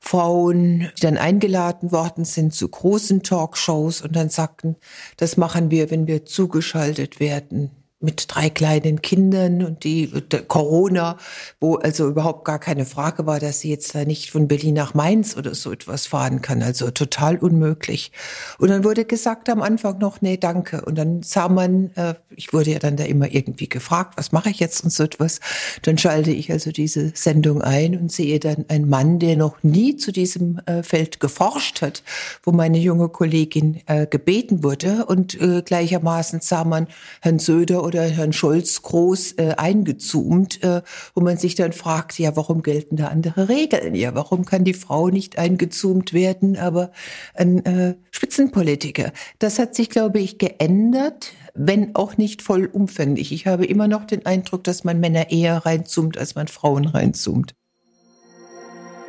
Frauen, 0.04 0.90
die 0.98 1.00
dann 1.00 1.16
eingeladen 1.16 1.90
worden 1.90 2.26
sind 2.26 2.52
zu 2.52 2.68
großen 2.68 3.22
Talkshows 3.22 4.02
und 4.02 4.14
dann 4.14 4.28
sagten, 4.28 4.76
das 5.16 5.38
machen 5.38 5.70
wir, 5.70 5.90
wenn 5.90 6.06
wir 6.06 6.26
zugeschaltet 6.26 7.20
werden 7.20 7.70
mit 8.04 8.26
drei 8.28 8.50
kleinen 8.50 9.02
Kindern 9.02 9.64
und 9.64 9.84
die 9.84 10.10
Corona, 10.48 11.16
wo 11.60 11.76
also 11.76 12.08
überhaupt 12.08 12.44
gar 12.44 12.58
keine 12.58 12.84
Frage 12.84 13.26
war, 13.26 13.40
dass 13.40 13.60
sie 13.60 13.70
jetzt 13.70 13.94
da 13.94 14.04
nicht 14.04 14.30
von 14.30 14.48
Berlin 14.48 14.74
nach 14.74 14.94
Mainz 14.94 15.36
oder 15.36 15.54
so 15.54 15.72
etwas 15.72 16.06
fahren 16.06 16.42
kann. 16.42 16.62
Also 16.62 16.90
total 16.90 17.38
unmöglich. 17.38 18.12
Und 18.58 18.68
dann 18.68 18.84
wurde 18.84 19.04
gesagt 19.04 19.48
am 19.48 19.62
Anfang 19.62 19.98
noch, 19.98 20.20
nee, 20.20 20.36
danke. 20.36 20.82
Und 20.82 20.96
dann 20.96 21.22
sah 21.22 21.48
man, 21.48 21.90
äh, 21.96 22.14
ich 22.30 22.52
wurde 22.52 22.72
ja 22.72 22.78
dann 22.78 22.96
da 22.96 23.04
immer 23.04 23.32
irgendwie 23.32 23.68
gefragt, 23.68 24.14
was 24.16 24.32
mache 24.32 24.50
ich 24.50 24.60
jetzt 24.60 24.84
und 24.84 24.90
so 24.90 25.04
etwas. 25.04 25.40
Dann 25.82 25.98
schalte 25.98 26.30
ich 26.30 26.52
also 26.52 26.70
diese 26.70 27.12
Sendung 27.14 27.62
ein 27.62 27.98
und 27.98 28.12
sehe 28.12 28.38
dann 28.40 28.66
einen 28.68 28.88
Mann, 28.88 29.18
der 29.18 29.36
noch 29.36 29.62
nie 29.62 29.96
zu 29.96 30.12
diesem 30.12 30.60
äh, 30.66 30.82
Feld 30.82 31.20
geforscht 31.20 31.82
hat, 31.82 32.02
wo 32.42 32.52
meine 32.52 32.78
junge 32.78 33.08
Kollegin 33.08 33.80
äh, 33.86 34.06
gebeten 34.06 34.62
wurde. 34.62 35.06
Und 35.06 35.40
äh, 35.40 35.62
gleichermaßen 35.62 36.40
sah 36.40 36.64
man 36.64 36.88
Herrn 37.20 37.38
Söder 37.38 37.84
oder 37.84 37.93
oder 37.94 38.04
Herrn 38.04 38.32
Scholz 38.32 38.82
groß 38.82 39.32
äh, 39.32 39.54
eingezoomt, 39.56 40.62
äh, 40.62 40.82
wo 41.14 41.22
man 41.22 41.36
sich 41.36 41.54
dann 41.54 41.72
fragt, 41.72 42.18
ja, 42.18 42.36
warum 42.36 42.62
gelten 42.62 42.96
da 42.96 43.08
andere 43.08 43.48
Regeln? 43.48 43.94
Ja, 43.94 44.14
warum 44.14 44.44
kann 44.44 44.64
die 44.64 44.74
Frau 44.74 45.08
nicht 45.08 45.38
eingezoomt 45.38 46.12
werden, 46.12 46.56
aber 46.56 46.90
ein 47.34 47.64
äh, 47.64 47.94
Spitzenpolitiker? 48.10 49.12
Das 49.38 49.58
hat 49.58 49.74
sich, 49.74 49.90
glaube 49.90 50.18
ich, 50.20 50.38
geändert, 50.38 51.32
wenn 51.54 51.94
auch 51.94 52.16
nicht 52.16 52.42
vollumfänglich. 52.42 53.32
Ich 53.32 53.46
habe 53.46 53.64
immer 53.64 53.88
noch 53.88 54.04
den 54.04 54.26
Eindruck, 54.26 54.64
dass 54.64 54.84
man 54.84 55.00
Männer 55.00 55.30
eher 55.30 55.64
reinzoomt, 55.64 56.18
als 56.18 56.34
man 56.34 56.48
Frauen 56.48 56.86
reinzoomt. 56.86 57.54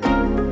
in 0.03 0.44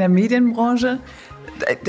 der 0.00 0.08
Medienbranche. 0.08 0.98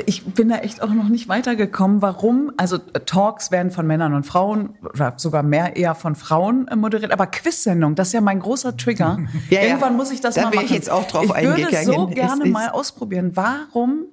Ich 0.06 0.26
bin 0.26 0.50
da 0.50 0.58
echt 0.58 0.84
auch 0.84 0.90
noch 0.90 1.08
nicht 1.08 1.30
weitergekommen. 1.30 2.02
Warum? 2.02 2.52
Also 2.58 2.78
Talks 2.78 3.52
werden 3.52 3.72
von 3.72 3.88
Männern 3.88 4.14
und 4.14 4.26
Frauen 4.26 4.76
oder 4.84 5.14
sogar 5.18 5.44
mehr 5.44 5.78
eher 5.78 5.96
von 5.96 6.16
Frauen 6.16 6.68
äh, 6.68 6.76
moderiert. 6.76 7.12
Aber 7.12 7.26
Quiz-Sendung, 7.28 7.96
das 7.96 8.08
ist 8.08 8.14
ja 8.14 8.22
mein 8.22 8.40
großer 8.40 8.78
Trigger. 8.78 9.18
Ja, 9.50 9.62
Irgendwann 9.62 9.94
ja. 9.94 9.98
muss 9.98 10.12
ich 10.12 10.22
das 10.22 10.36
da 10.36 10.44
mal 10.44 10.54
machen. 10.56 10.66
Ich 10.66 10.72
jetzt 10.72 10.90
auch 10.90 11.08
drauf 11.08 11.26
ich 11.26 11.34
eingegangen. 11.34 11.72
würde 11.72 11.84
so 11.84 12.08
gerne 12.08 12.46
mal 12.46 12.70
ausprobieren. 12.70 13.32
Warum 13.36 14.08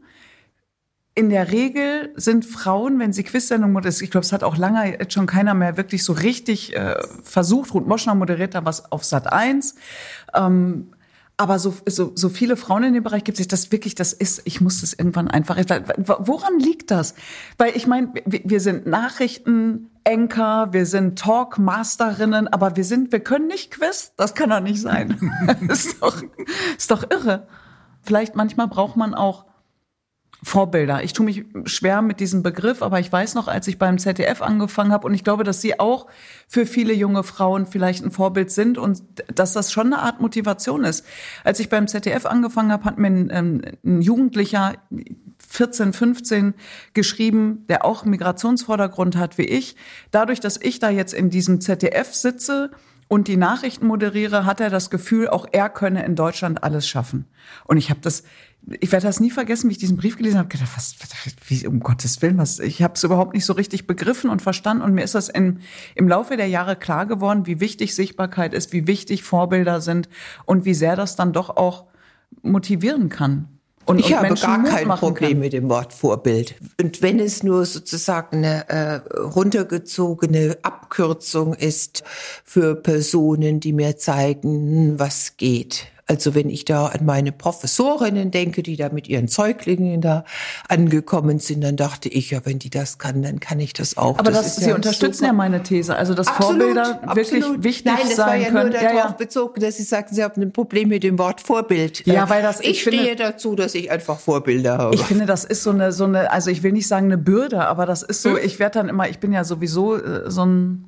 in 1.19 1.31
der 1.31 1.51
Regel 1.51 2.13
sind 2.15 2.45
Frauen, 2.45 3.01
wenn 3.01 3.13
sie 3.13 3.25
Quiz-Sendungen 3.25 3.73
moderieren, 3.73 4.05
ich 4.05 4.13
glaube, 4.13 4.25
es 4.25 4.33
hat 4.33 4.45
auch 4.45 4.57
lange 4.57 5.01
jetzt 5.01 5.13
schon 5.13 5.27
keiner 5.27 5.53
mehr 5.53 5.77
wirklich 5.77 6.05
so 6.05 6.13
richtig 6.13 6.77
äh, 6.77 6.95
versucht. 7.25 7.75
Ruth 7.75 7.89
Moschner 7.89 8.15
moderiert 8.15 8.55
da 8.55 8.65
was 8.65 8.93
auf 8.93 9.05
Sat 9.05 9.33
1. 9.33 9.75
Ähm, 10.35 10.93
aber 11.39 11.61
so, 11.61 11.73
so, 11.87 12.11
so 12.17 12.29
viele 12.29 12.57
Frauen 12.57 12.83
in 12.83 12.95
dem 12.95 13.05
Bereich 13.05 13.23
gibt 13.23 13.39
es, 13.39 13.47
das 13.47 13.71
wirklich, 13.71 13.95
das 13.95 14.13
ist, 14.13 14.43
ich 14.45 14.61
muss 14.61 14.81
das 14.81 14.93
irgendwann 14.93 15.29
einfach, 15.29 15.57
woran 16.19 16.59
liegt 16.59 16.91
das? 16.91 17.15
Weil 17.57 17.77
ich 17.77 17.87
meine, 17.87 18.13
wir 18.27 18.59
sind 18.59 18.87
Nachrichten-Anchor, 18.87 20.73
wir 20.73 20.85
sind 20.85 21.17
Talkmasterinnen, 21.17 22.49
aber 22.49 22.77
wir 22.77 22.83
sind, 22.83 23.13
wir 23.13 23.21
können 23.21 23.47
nicht 23.47 23.71
Quiz, 23.71 24.13
das 24.17 24.35
kann 24.35 24.51
doch 24.51 24.59
nicht 24.59 24.81
sein. 24.81 25.33
ist 25.69 26.03
doch, 26.03 26.21
ist 26.77 26.91
doch 26.91 27.09
irre. 27.09 27.47
Vielleicht 28.03 28.35
manchmal 28.35 28.67
braucht 28.67 28.97
man 28.97 29.15
auch 29.15 29.45
Vorbilder. 30.43 31.03
Ich 31.03 31.13
tue 31.13 31.27
mich 31.27 31.45
schwer 31.65 32.01
mit 32.01 32.21
diesem 32.21 32.43
Begriff, 32.45 32.81
aber 32.81 33.01
ich 33.01 33.11
weiß 33.11 33.35
noch, 33.35 33.49
als 33.49 33.67
ich 33.67 33.79
beim 33.79 33.99
ZDF 33.99 34.41
angefangen 34.41 34.93
habe 34.93 35.07
und 35.07 35.15
ich 35.15 35.25
glaube, 35.25 35.43
dass 35.43 35.61
Sie 35.61 35.81
auch 35.81 36.07
für 36.47 36.65
viele 36.65 36.93
junge 36.93 37.25
Frauen 37.25 37.67
vielleicht 37.67 38.05
ein 38.05 38.13
Vorbild 38.13 38.53
sind 38.53 38.79
und 38.79 39.03
dass 39.35 39.53
das 39.53 39.73
schon 39.73 39.93
eine 39.93 39.99
Art 40.01 40.21
Motivation 40.21 40.85
ist. 40.85 41.05
Als 41.43 41.59
ich 41.59 41.69
beim 41.69 41.89
ZDF 41.89 42.25
angefangen 42.25 42.71
habe, 42.71 42.85
hat 42.85 42.99
mir 42.99 43.09
ein, 43.09 43.31
ähm, 43.33 43.63
ein 43.85 44.01
Jugendlicher 44.01 44.75
14, 45.49 45.93
15 45.93 46.55
geschrieben, 46.95 47.65
der 47.69 47.85
auch 47.85 48.05
Migrationsvordergrund 48.05 49.17
hat 49.17 49.39
wie 49.39 49.47
ich. 49.47 49.75
Dadurch, 50.13 50.39
dass 50.39 50.61
ich 50.61 50.79
da 50.79 50.89
jetzt 50.89 51.15
in 51.15 51.31
diesem 51.31 51.61
ZDF 51.61 52.15
sitze, 52.15 52.71
und 53.09 53.27
die 53.27 53.39
Nachrichten 53.39 53.87
moderiere, 53.87 54.45
hat 54.45 54.61
er 54.61 54.69
das 54.69 54.91
Gefühl, 54.91 55.29
auch 55.29 55.47
er 55.51 55.71
könne 55.71 56.05
in 56.05 56.15
Deutschland 56.15 56.63
alles 56.63 56.87
schaffen. 56.87 57.25
Und 57.65 57.79
ich 57.79 57.89
habe 57.89 58.01
das, 58.03 58.23
ich 58.81 58.93
werde 58.93 59.07
das 59.07 59.21
nie 59.21 59.31
vergessen, 59.31 59.69
wie 59.69 59.73
ich 59.73 59.79
diesen 59.79 59.97
Brief 59.97 60.17
gelesen 60.17 60.39
habe, 60.39 60.49
gedacht, 60.49 60.71
was, 60.75 60.95
wie, 61.47 61.67
um 61.67 61.81
Gottes 61.81 62.21
Willen, 62.23 62.39
was, 62.39 62.59
ich 62.59 62.83
habe 62.83 62.95
es 62.95 63.05
überhaupt 63.05 63.35
nicht 63.35 63.45
so 63.45 63.53
richtig 63.53 63.87
begriffen 63.87 64.31
und 64.31 64.43
verstanden 64.43 64.83
und 64.83 64.95
mir 64.95 65.05
ist 65.05 65.15
das 65.15 65.29
in, 65.29 65.61
im 65.95 66.09
Laufe 66.09 66.37
der 66.37 66.49
Jahre 66.49 66.77
klar 66.77 67.07
geworden, 67.07 67.47
wie 67.47 67.61
wichtig 67.61 67.95
Sichtbarkeit 67.95 68.55
ist, 68.55 68.73
wie 68.73 68.87
wichtig 68.87 69.23
Vorbilder 69.23 69.81
sind 69.81 70.09
und 70.45 70.65
wie 70.65 70.75
sehr 70.75 70.97
das 70.97 71.17
dann 71.17 71.33
doch 71.33 71.57
auch 71.57 71.87
motivieren 72.43 73.09
kann. 73.09 73.49
Und, 73.87 74.01
ich 74.01 74.11
und 74.11 74.17
habe 74.17 74.35
gar 74.35 74.63
kein 74.65 74.89
Problem 74.89 75.31
kann. 75.31 75.39
mit 75.39 75.55
dem 75.55 75.71
Wort 75.71 75.95
Vorbild. 75.95 76.57
Und 76.79 77.01
wenn 77.01 77.19
es 77.19 77.43
nur 77.43 77.65
sozusagen 77.65 78.45
eine 78.45 78.69
äh, 78.69 78.95
runtergezogene 79.19 80.59
Abkürzung 80.61 81.55
ist 81.55 82.05
für 82.45 82.75
Personen, 82.75 83.61
die 83.61 83.73
mir 83.73 83.97
zeigen, 83.97 84.99
was 84.99 85.39
geht, 85.39 85.87
also 86.09 86.35
wenn 86.35 86.49
ich 86.49 86.65
da 86.65 86.87
an 86.87 87.05
meine 87.05 87.33
Professorinnen 87.33 88.31
denke, 88.31 88.63
die 88.63 88.77
da 88.77 88.89
mit 88.89 89.09
ihren 89.09 89.29
Zeuglingen 89.29 90.01
da 90.01 90.25
angekommen 90.69 91.39
sind, 91.39 91.63
dann 91.63 91.77
dachte 91.77 92.09
ich, 92.09 92.31
ja, 92.31 92.41
wenn 92.45 92.59
die 92.59 92.71
das 92.71 92.99
kann, 92.99 93.23
dann 93.23 93.41
kann 93.41 93.61
ich 93.61 93.75
das 93.75 93.99
auch. 93.99 94.19
Aber 94.19 94.31
das, 94.31 94.55
das 94.55 94.57
Sie 94.57 94.71
ja 94.71 94.75
unterstützen 94.75 95.19
super. 95.19 95.27
ja 95.27 95.33
meine 95.35 95.63
These, 95.63 95.95
also 95.95 96.15
dass 96.15 96.29
absolut, 96.29 96.63
Vorbilder 96.63 97.01
wirklich 97.15 97.43
absolut. 97.43 97.65
wichtig 97.65 97.93
Nein, 97.93 98.07
das 98.09 98.19
war 98.19 98.37
ja 98.37 98.49
können. 98.49 98.71
nur 98.71 98.81
darauf 98.81 98.95
ja, 98.95 99.11
bezogen, 99.11 99.61
dass 99.61 99.77
Sie 99.77 99.83
sagten, 99.83 100.15
Sie 100.15 100.25
haben 100.25 100.41
ein 100.41 100.53
Problem 100.53 100.89
mit 100.89 101.03
dem 101.03 101.19
Wort 101.19 101.43
Vorbild. 101.43 102.07
Ja, 102.07 102.29
weil 102.31 102.43
das 102.43 102.61
ich, 102.61 102.71
ich 102.71 102.83
stehe 102.83 103.03
finde, 103.03 103.17
dazu, 103.17 103.55
dass 103.55 103.75
ich 103.75 103.91
einfach 103.91 104.19
Vorbilder 104.19 104.79
habe. 104.79 104.95
Ich 104.95 105.03
finde, 105.03 105.27
das 105.27 105.45
ist 105.45 105.63
so 105.63 105.71
eine 105.71 105.93
so 105.93 106.05
eine, 106.05 106.33
also 106.33 106.51
ich 106.51 106.63
will 106.63 106.73
nicht 106.73 106.89
sagen 106.89 107.07
eine 107.07 107.19
Bürde, 107.19 107.67
aber 107.67 107.85
das 107.85 108.03
ist 108.03 108.23
so. 108.23 108.31
Hm? 108.31 108.39
Ich 108.43 108.59
werde 108.59 108.79
dann 108.79 108.89
immer, 108.89 109.09
ich 109.09 109.19
bin 109.19 109.33
ja 109.33 109.45
sowieso 109.45 109.97
äh, 109.97 110.31
so 110.31 110.47
ein 110.47 110.88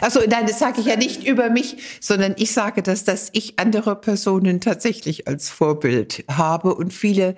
also 0.00 0.20
nein, 0.28 0.46
das 0.46 0.58
sage 0.58 0.80
ich 0.80 0.86
ja 0.86 0.96
nicht 0.96 1.26
über 1.26 1.50
mich, 1.50 1.76
sondern 2.00 2.34
ich 2.38 2.52
sage 2.52 2.82
das, 2.82 3.04
dass 3.04 3.28
ich 3.32 3.58
andere 3.58 3.96
Personen 3.96 4.60
tatsächlich 4.60 5.28
als 5.28 5.50
Vorbild 5.50 6.24
habe 6.28 6.74
und 6.74 6.92
viele 6.92 7.34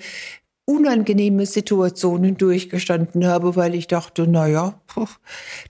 unangenehme 0.67 1.45
Situationen 1.45 2.37
durchgestanden 2.37 3.27
habe, 3.27 3.55
weil 3.57 3.75
ich 3.75 3.87
dachte, 3.87 4.27
na 4.27 4.47
ja, 4.47 4.81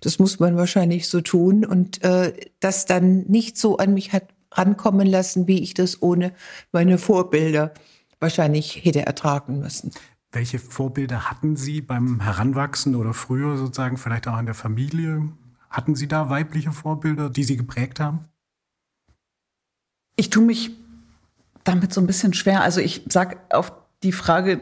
das 0.00 0.18
muss 0.18 0.38
man 0.38 0.56
wahrscheinlich 0.56 1.08
so 1.08 1.20
tun 1.20 1.64
und 1.64 2.02
äh, 2.04 2.32
das 2.60 2.86
dann 2.86 3.24
nicht 3.26 3.58
so 3.58 3.78
an 3.78 3.94
mich 3.94 4.12
hat 4.12 4.28
rankommen 4.52 5.06
lassen, 5.06 5.48
wie 5.48 5.62
ich 5.62 5.74
das 5.74 6.00
ohne 6.00 6.32
meine 6.70 6.98
Vorbilder 6.98 7.74
wahrscheinlich 8.20 8.84
hätte 8.84 9.04
ertragen 9.04 9.58
müssen. 9.58 9.90
Welche 10.30 10.58
Vorbilder 10.58 11.30
hatten 11.30 11.56
Sie 11.56 11.80
beim 11.80 12.20
Heranwachsen 12.20 12.94
oder 12.94 13.14
früher 13.14 13.56
sozusagen 13.56 13.96
vielleicht 13.96 14.28
auch 14.28 14.38
in 14.38 14.46
der 14.46 14.54
Familie? 14.54 15.28
Hatten 15.74 15.96
Sie 15.96 16.06
da 16.06 16.30
weibliche 16.30 16.70
Vorbilder, 16.70 17.28
die 17.28 17.42
Sie 17.42 17.56
geprägt 17.56 17.98
haben? 17.98 18.20
Ich 20.14 20.30
tue 20.30 20.44
mich 20.44 20.70
damit 21.64 21.92
so 21.92 22.00
ein 22.00 22.06
bisschen 22.06 22.32
schwer. 22.32 22.62
Also 22.62 22.80
ich 22.80 23.02
sag 23.08 23.52
auf 23.52 23.72
die 24.04 24.12
Frage 24.12 24.60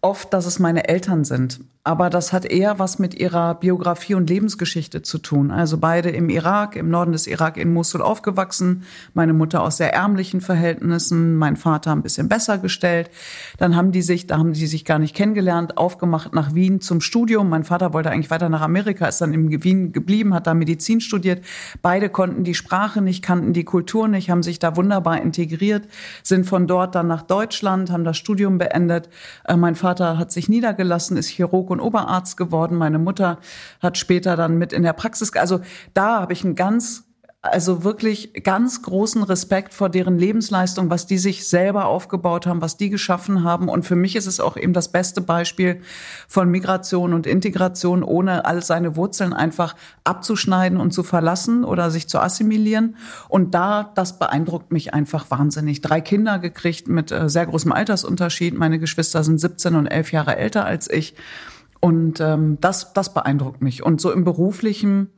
oft, 0.00 0.32
dass 0.32 0.46
es 0.46 0.60
meine 0.60 0.88
Eltern 0.88 1.24
sind. 1.24 1.58
Aber 1.88 2.10
das 2.10 2.34
hat 2.34 2.44
eher 2.44 2.78
was 2.78 2.98
mit 2.98 3.14
ihrer 3.14 3.54
Biografie 3.54 4.12
und 4.12 4.28
Lebensgeschichte 4.28 5.00
zu 5.00 5.16
tun. 5.16 5.50
Also 5.50 5.78
beide 5.78 6.10
im 6.10 6.28
Irak, 6.28 6.76
im 6.76 6.90
Norden 6.90 7.12
des 7.12 7.26
Irak 7.26 7.56
in 7.56 7.72
Mosul 7.72 8.02
aufgewachsen. 8.02 8.82
Meine 9.14 9.32
Mutter 9.32 9.62
aus 9.62 9.78
sehr 9.78 9.94
ärmlichen 9.94 10.42
Verhältnissen, 10.42 11.36
mein 11.36 11.56
Vater 11.56 11.92
ein 11.92 12.02
bisschen 12.02 12.28
besser 12.28 12.58
gestellt. 12.58 13.08
Dann 13.56 13.74
haben 13.74 13.90
die 13.90 14.02
sich, 14.02 14.26
da 14.26 14.36
haben 14.36 14.52
die 14.52 14.66
sich 14.66 14.84
gar 14.84 14.98
nicht 14.98 15.16
kennengelernt, 15.16 15.78
aufgemacht 15.78 16.34
nach 16.34 16.54
Wien 16.54 16.82
zum 16.82 17.00
Studium. 17.00 17.48
Mein 17.48 17.64
Vater 17.64 17.94
wollte 17.94 18.10
eigentlich 18.10 18.30
weiter 18.30 18.50
nach 18.50 18.60
Amerika, 18.60 19.06
ist 19.06 19.22
dann 19.22 19.32
in 19.32 19.64
Wien 19.64 19.90
geblieben, 19.90 20.34
hat 20.34 20.46
da 20.46 20.52
Medizin 20.52 21.00
studiert. 21.00 21.42
Beide 21.80 22.10
konnten 22.10 22.44
die 22.44 22.54
Sprache 22.54 23.00
nicht, 23.00 23.24
kannten 23.24 23.54
die 23.54 23.64
Kultur 23.64 24.08
nicht, 24.08 24.28
haben 24.28 24.42
sich 24.42 24.58
da 24.58 24.76
wunderbar 24.76 25.22
integriert, 25.22 25.88
sind 26.22 26.44
von 26.44 26.66
dort 26.66 26.94
dann 26.94 27.06
nach 27.06 27.22
Deutschland, 27.22 27.90
haben 27.90 28.04
das 28.04 28.18
Studium 28.18 28.58
beendet. 28.58 29.08
Äh, 29.46 29.56
mein 29.56 29.74
Vater 29.74 30.18
hat 30.18 30.30
sich 30.30 30.50
niedergelassen, 30.50 31.16
ist 31.16 31.28
Chirurg 31.28 31.77
und 31.78 31.86
Oberarzt 31.86 32.36
geworden. 32.36 32.76
Meine 32.76 32.98
Mutter 32.98 33.38
hat 33.80 33.98
später 33.98 34.36
dann 34.36 34.58
mit 34.58 34.72
in 34.72 34.82
der 34.82 34.92
Praxis. 34.92 35.32
Also 35.34 35.60
da 35.94 36.20
habe 36.20 36.32
ich 36.32 36.44
einen 36.44 36.54
ganz 36.54 37.08
also 37.40 37.84
wirklich 37.84 38.32
ganz 38.42 38.82
großen 38.82 39.22
Respekt 39.22 39.72
vor 39.72 39.88
deren 39.88 40.18
Lebensleistung, 40.18 40.90
was 40.90 41.06
die 41.06 41.18
sich 41.18 41.48
selber 41.48 41.86
aufgebaut 41.86 42.46
haben, 42.46 42.60
was 42.60 42.76
die 42.76 42.90
geschaffen 42.90 43.44
haben. 43.44 43.68
Und 43.68 43.84
für 43.84 43.94
mich 43.94 44.16
ist 44.16 44.26
es 44.26 44.40
auch 44.40 44.56
eben 44.56 44.72
das 44.72 44.90
beste 44.90 45.20
Beispiel 45.20 45.80
von 46.26 46.50
Migration 46.50 47.14
und 47.14 47.26
Integration, 47.26 48.02
ohne 48.02 48.44
all 48.44 48.62
seine 48.62 48.96
Wurzeln 48.96 49.32
einfach 49.32 49.76
abzuschneiden 50.02 50.80
und 50.80 50.92
zu 50.92 51.04
verlassen 51.04 51.64
oder 51.64 51.92
sich 51.92 52.08
zu 52.08 52.18
assimilieren. 52.18 52.96
Und 53.28 53.54
da, 53.54 53.92
das 53.94 54.18
beeindruckt 54.18 54.72
mich 54.72 54.92
einfach 54.92 55.30
wahnsinnig. 55.30 55.80
Drei 55.80 56.00
Kinder 56.00 56.40
gekriegt 56.40 56.88
mit 56.88 57.12
äh, 57.12 57.28
sehr 57.28 57.46
großem 57.46 57.70
Altersunterschied. 57.70 58.54
Meine 58.54 58.80
Geschwister 58.80 59.22
sind 59.22 59.38
17 59.38 59.76
und 59.76 59.86
11 59.86 60.10
Jahre 60.10 60.36
älter 60.36 60.64
als 60.64 60.90
ich. 60.90 61.14
Und 61.80 62.20
ähm, 62.20 62.58
das, 62.60 62.92
das 62.92 63.14
beeindruckt 63.14 63.62
mich. 63.62 63.82
Und 63.82 64.00
so 64.00 64.12
im 64.12 64.24
beruflichen, 64.24 65.10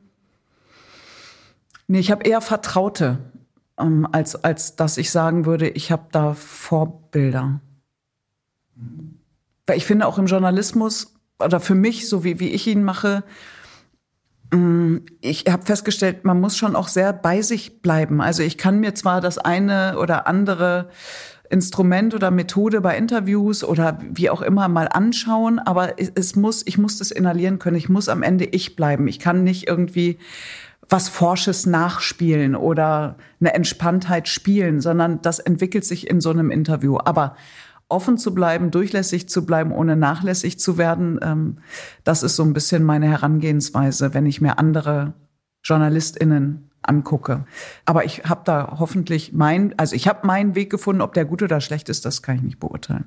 nee, 1.87 1.99
ich 1.99 2.11
habe 2.11 2.23
eher 2.23 2.41
Vertraute, 2.41 3.19
ähm, 3.79 4.07
als, 4.11 4.35
als 4.43 4.75
dass 4.75 4.97
ich 4.97 5.11
sagen 5.11 5.45
würde, 5.45 5.69
ich 5.69 5.91
habe 5.91 6.07
da 6.11 6.33
Vorbilder. 6.33 7.61
Weil 9.65 9.77
ich 9.77 9.85
finde 9.85 10.07
auch 10.07 10.17
im 10.17 10.27
Journalismus, 10.27 11.15
oder 11.39 11.59
für 11.59 11.75
mich, 11.75 12.07
so 12.07 12.23
wie, 12.23 12.39
wie 12.39 12.49
ich 12.49 12.67
ihn 12.67 12.83
mache, 12.83 13.23
mm, 14.51 14.97
ich 15.21 15.45
habe 15.49 15.65
festgestellt, 15.65 16.23
man 16.23 16.39
muss 16.39 16.57
schon 16.57 16.75
auch 16.75 16.87
sehr 16.87 17.13
bei 17.13 17.41
sich 17.41 17.81
bleiben. 17.81 18.21
Also 18.21 18.43
ich 18.43 18.57
kann 18.57 18.79
mir 18.79 18.93
zwar 18.93 19.21
das 19.21 19.37
eine 19.37 19.97
oder 19.97 20.27
andere 20.27 20.89
Instrument 21.51 22.15
oder 22.15 22.31
Methode 22.31 22.81
bei 22.81 22.97
Interviews 22.97 23.63
oder 23.63 23.99
wie 24.01 24.29
auch 24.29 24.41
immer 24.41 24.67
mal 24.67 24.87
anschauen, 24.87 25.59
aber 25.59 25.95
es 25.97 26.35
muss, 26.35 26.63
ich 26.65 26.77
muss 26.77 26.97
das 26.97 27.11
inhalieren 27.11 27.59
können. 27.59 27.75
Ich 27.75 27.89
muss 27.89 28.09
am 28.09 28.23
Ende 28.23 28.45
ich 28.45 28.75
bleiben. 28.75 29.07
Ich 29.07 29.19
kann 29.19 29.43
nicht 29.43 29.67
irgendwie 29.67 30.17
was 30.89 31.09
Forsches 31.09 31.65
nachspielen 31.65 32.55
oder 32.55 33.17
eine 33.39 33.53
Entspanntheit 33.53 34.27
spielen, 34.27 34.81
sondern 34.81 35.21
das 35.21 35.39
entwickelt 35.39 35.85
sich 35.85 36.09
in 36.09 36.21
so 36.21 36.31
einem 36.31 36.51
Interview. 36.51 36.97
Aber 37.03 37.35
offen 37.87 38.17
zu 38.17 38.33
bleiben, 38.33 38.71
durchlässig 38.71 39.29
zu 39.29 39.45
bleiben, 39.45 39.71
ohne 39.71 39.95
nachlässig 39.95 40.59
zu 40.59 40.77
werden, 40.77 41.19
ähm, 41.21 41.57
das 42.03 42.23
ist 42.23 42.35
so 42.35 42.43
ein 42.43 42.53
bisschen 42.53 42.83
meine 42.83 43.07
Herangehensweise, 43.07 44.13
wenn 44.13 44.25
ich 44.25 44.41
mir 44.41 44.57
andere 44.57 45.13
JournalistInnen 45.63 46.70
angucke. 46.83 47.45
Aber 47.85 48.05
ich 48.05 48.23
habe 48.23 48.41
da 48.45 48.77
hoffentlich 48.79 49.33
mein, 49.33 49.77
also 49.77 49.95
ich 49.95 50.07
habe 50.07 50.25
meinen 50.25 50.55
Weg 50.55 50.69
gefunden, 50.69 51.01
ob 51.01 51.13
der 51.13 51.25
gut 51.25 51.41
oder 51.41 51.61
schlecht 51.61 51.89
ist, 51.89 52.05
das 52.05 52.21
kann 52.21 52.37
ich 52.37 52.41
nicht 52.41 52.59
beurteilen. 52.59 53.05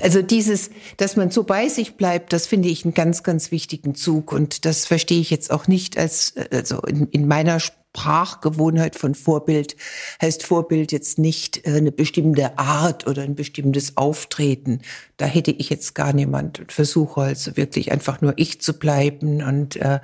Also 0.00 0.22
dieses, 0.22 0.70
dass 0.96 1.16
man 1.16 1.30
so 1.30 1.44
bei 1.44 1.68
sich 1.68 1.96
bleibt, 1.96 2.32
das 2.32 2.46
finde 2.46 2.68
ich 2.68 2.84
einen 2.84 2.94
ganz, 2.94 3.22
ganz 3.22 3.50
wichtigen 3.50 3.94
Zug 3.94 4.32
und 4.32 4.64
das 4.64 4.86
verstehe 4.86 5.20
ich 5.20 5.30
jetzt 5.30 5.50
auch 5.50 5.66
nicht 5.66 5.98
als, 5.98 6.34
also 6.52 6.80
in, 6.82 7.08
in 7.08 7.26
meiner 7.26 7.58
Sprachgewohnheit 7.96 8.94
von 8.94 9.14
Vorbild 9.14 9.74
heißt 10.20 10.42
Vorbild 10.42 10.92
jetzt 10.92 11.18
nicht 11.18 11.66
äh, 11.66 11.76
eine 11.76 11.92
bestimmte 11.92 12.58
Art 12.58 13.06
oder 13.06 13.22
ein 13.22 13.34
bestimmtes 13.34 13.96
Auftreten. 13.96 14.82
Da 15.16 15.24
hätte 15.24 15.50
ich 15.50 15.70
jetzt 15.70 15.94
gar 15.94 16.12
niemand 16.12 16.60
und 16.60 16.72
versuche 16.72 17.22
also 17.22 17.56
wirklich 17.56 17.92
einfach 17.92 18.20
nur 18.20 18.34
ich 18.36 18.60
zu 18.60 18.78
bleiben 18.78 19.42
und 19.42 19.76
äh, 19.76 20.00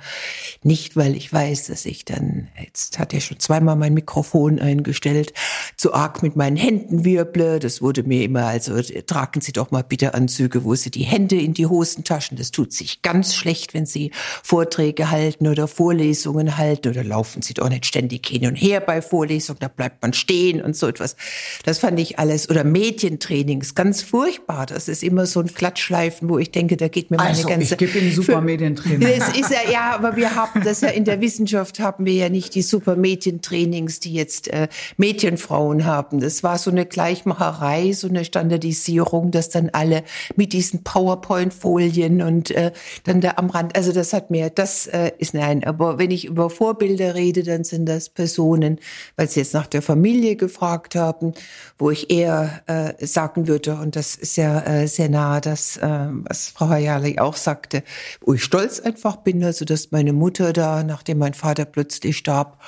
nicht, 0.63 0.95
weil 0.95 1.15
ich 1.15 1.31
weiß, 1.31 1.67
dass 1.67 1.85
ich 1.85 2.03
dann, 2.03 2.47
jetzt 2.59 2.97
hat 2.97 3.13
er 3.13 3.21
schon 3.21 3.39
zweimal 3.39 3.75
mein 3.75 3.93
Mikrofon 3.93 4.59
eingestellt, 4.59 5.31
zu 5.77 5.93
arg 5.93 6.23
mit 6.23 6.35
meinen 6.35 6.57
Händen 6.57 7.05
wirble. 7.05 7.59
Das 7.59 7.79
wurde 7.79 8.01
mir 8.01 8.23
immer, 8.23 8.47
also 8.47 8.81
tragen 9.05 9.41
Sie 9.41 9.51
doch 9.51 9.69
mal 9.69 9.83
bitte 9.83 10.15
Anzüge, 10.15 10.63
wo 10.63 10.73
Sie 10.73 10.89
die 10.89 11.03
Hände 11.03 11.35
in 11.35 11.53
die 11.53 11.67
Hosentaschen. 11.67 12.37
Das 12.37 12.49
tut 12.49 12.73
sich 12.73 13.03
ganz 13.03 13.35
schlecht, 13.35 13.75
wenn 13.75 13.85
Sie 13.85 14.11
Vorträge 14.41 15.11
halten 15.11 15.47
oder 15.47 15.67
Vorlesungen 15.67 16.57
halten 16.57 16.89
oder 16.89 17.03
laufen 17.03 17.43
Sie 17.43 17.53
doch 17.53 17.69
nicht 17.69 17.82
ständig 17.85 18.27
hin 18.27 18.47
und 18.47 18.55
her 18.55 18.79
bei 18.79 19.01
Vorlesungen, 19.01 19.59
da 19.59 19.67
bleibt 19.67 20.01
man 20.01 20.13
stehen 20.13 20.61
und 20.61 20.75
so 20.75 20.87
etwas. 20.87 21.15
Das 21.65 21.79
fand 21.79 21.99
ich 21.99 22.19
alles. 22.19 22.49
Oder 22.49 22.63
Medientrainings, 22.63 23.75
ganz 23.75 24.01
furchtbar. 24.01 24.65
Das 24.65 24.87
ist 24.87 25.03
immer 25.03 25.25
so 25.25 25.39
ein 25.39 25.53
Klatschschleifen, 25.53 26.29
wo 26.29 26.37
ich 26.37 26.51
denke, 26.51 26.77
da 26.77 26.87
geht 26.87 27.11
mir 27.11 27.17
meine 27.17 27.29
also, 27.29 27.47
ganze... 27.47 27.73
ich 27.73 27.77
gebe 27.77 27.97
Ihnen 27.97 28.13
super 28.13 28.41
Medientraining. 28.41 29.01
Das 29.17 29.37
ist 29.37 29.51
ja, 29.51 29.71
ja, 29.71 29.95
aber 29.95 30.15
wir 30.15 30.35
haben 30.35 30.63
das 30.63 30.81
ja 30.81 30.89
in 30.89 31.05
der 31.05 31.21
Wissenschaft 31.21 31.79
haben 31.79 32.05
wir 32.05 32.13
ja 32.13 32.29
nicht 32.29 32.55
die 32.55 32.61
super 32.61 32.95
Medientrainings, 32.95 33.99
die 33.99 34.13
jetzt 34.13 34.47
äh, 34.47 34.67
Medienfrauen 34.97 35.85
haben. 35.85 36.19
Das 36.19 36.43
war 36.43 36.57
so 36.57 36.71
eine 36.71 36.85
Gleichmacherei, 36.85 37.93
so 37.93 38.07
eine 38.07 38.25
Standardisierung, 38.25 39.31
dass 39.31 39.49
dann 39.49 39.69
alle 39.71 40.03
mit 40.35 40.53
diesen 40.53 40.83
PowerPoint-Folien 40.83 42.21
und 42.21 42.51
äh, 42.51 42.71
dann 43.03 43.21
da 43.21 43.33
am 43.37 43.49
Rand, 43.49 43.75
also 43.75 43.91
das 43.91 44.13
hat 44.13 44.31
mir, 44.31 44.49
das 44.49 44.87
äh, 44.87 45.11
ist 45.17 45.33
nein. 45.33 45.63
Aber 45.63 45.97
wenn 45.97 46.11
ich 46.11 46.25
über 46.25 46.49
Vorbilder 46.49 47.15
rede, 47.15 47.43
dann 47.43 47.63
sind 47.73 47.87
das 47.87 48.09
Personen, 48.09 48.79
weil 49.15 49.27
Sie 49.27 49.39
jetzt 49.39 49.53
nach 49.53 49.65
der 49.65 49.81
Familie 49.81 50.35
gefragt 50.35 50.95
haben, 50.95 51.33
wo 51.79 51.89
ich 51.89 52.11
eher 52.11 52.61
äh, 52.67 53.05
sagen 53.05 53.47
würde, 53.47 53.75
und 53.75 53.95
das 53.95 54.15
ist 54.15 54.37
ja 54.37 54.61
äh, 54.61 54.87
sehr 54.87 55.09
nah, 55.09 55.41
das, 55.41 55.77
äh, 55.77 56.07
was 56.11 56.49
Frau 56.49 56.69
Hayali 56.69 57.17
auch 57.17 57.35
sagte, 57.35 57.83
wo 58.21 58.35
ich 58.35 58.43
stolz 58.43 58.79
einfach 58.79 59.17
bin, 59.17 59.43
also 59.43 59.65
dass 59.65 59.91
meine 59.91 60.13
Mutter 60.13 60.53
da, 60.53 60.83
nachdem 60.83 61.17
mein 61.17 61.33
Vater 61.33 61.65
plötzlich 61.65 62.17
starb, 62.17 62.61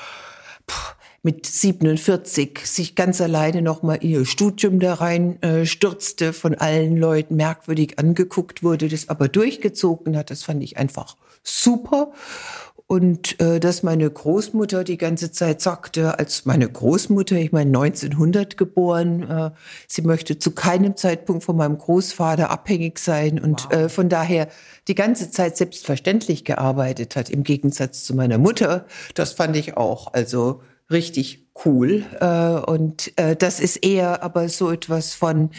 mit 1.22 1.46
47 1.46 2.60
sich 2.66 2.96
ganz 2.96 3.22
alleine 3.22 3.62
nochmal 3.62 3.98
in 3.98 4.10
ihr 4.10 4.26
Studium 4.26 4.80
da 4.80 4.96
rein 4.96 5.42
äh, 5.42 5.66
stürzte, 5.66 6.34
von 6.34 6.56
allen 6.56 6.98
Leuten 6.98 7.36
merkwürdig 7.36 7.98
angeguckt 8.00 8.64
wurde, 8.64 8.90
das 8.90 9.10
aber 9.10 9.28
durchgezogen 9.28 10.18
hat. 10.18 10.30
Das 10.30 10.44
fand 10.44 10.64
ich 10.64 10.78
einfach 10.78 11.16
super. 11.44 12.12
Und 12.88 13.40
äh, 13.42 13.60
dass 13.60 13.82
meine 13.82 14.08
Großmutter 14.08 14.84
die 14.84 14.98
ganze 14.98 15.32
Zeit 15.32 15.60
sagte, 15.60 16.20
als 16.20 16.46
meine 16.46 16.70
Großmutter, 16.70 17.36
ich 17.36 17.52
meine 17.52 17.76
1900 17.80 18.58
geboren, 18.58 19.24
äh, 19.24 19.52
sie 19.88 20.04
möchte 20.04 20.38
zu 20.38 20.52
keinem 20.52 20.96
Zeitpunkt 20.96 21.44
von 21.44 21.58
meinem 21.58 21.80
Großvater 21.80 22.52
abhängig 22.52 23.00
sein 23.00 23.40
und 23.40 23.66
wow. 23.66 23.74
äh, 23.74 23.90
von 23.90 24.08
daher 24.08 24.50
die 24.88 24.94
ganze 24.94 25.32
Zeit 25.32 25.58
selbstverständlich 25.58 26.46
gearbeitet 26.46 27.16
hat, 27.16 27.32
im 27.32 27.44
Gegensatz 27.44 28.04
zu 28.04 28.16
meiner 28.16 28.38
Mutter. 28.38 28.86
Das 29.16 29.34
fand 29.34 29.56
ich 29.56 29.78
auch 29.78 30.14
also 30.14 30.62
richtig 30.92 31.48
cool. 31.66 32.06
Äh, 32.20 32.72
und 32.72 33.18
äh, 33.18 33.36
das 33.36 33.60
ist 33.60 33.78
eher 33.78 34.22
aber 34.22 34.48
so 34.48 34.70
etwas 34.70 35.16
von, 35.16 35.50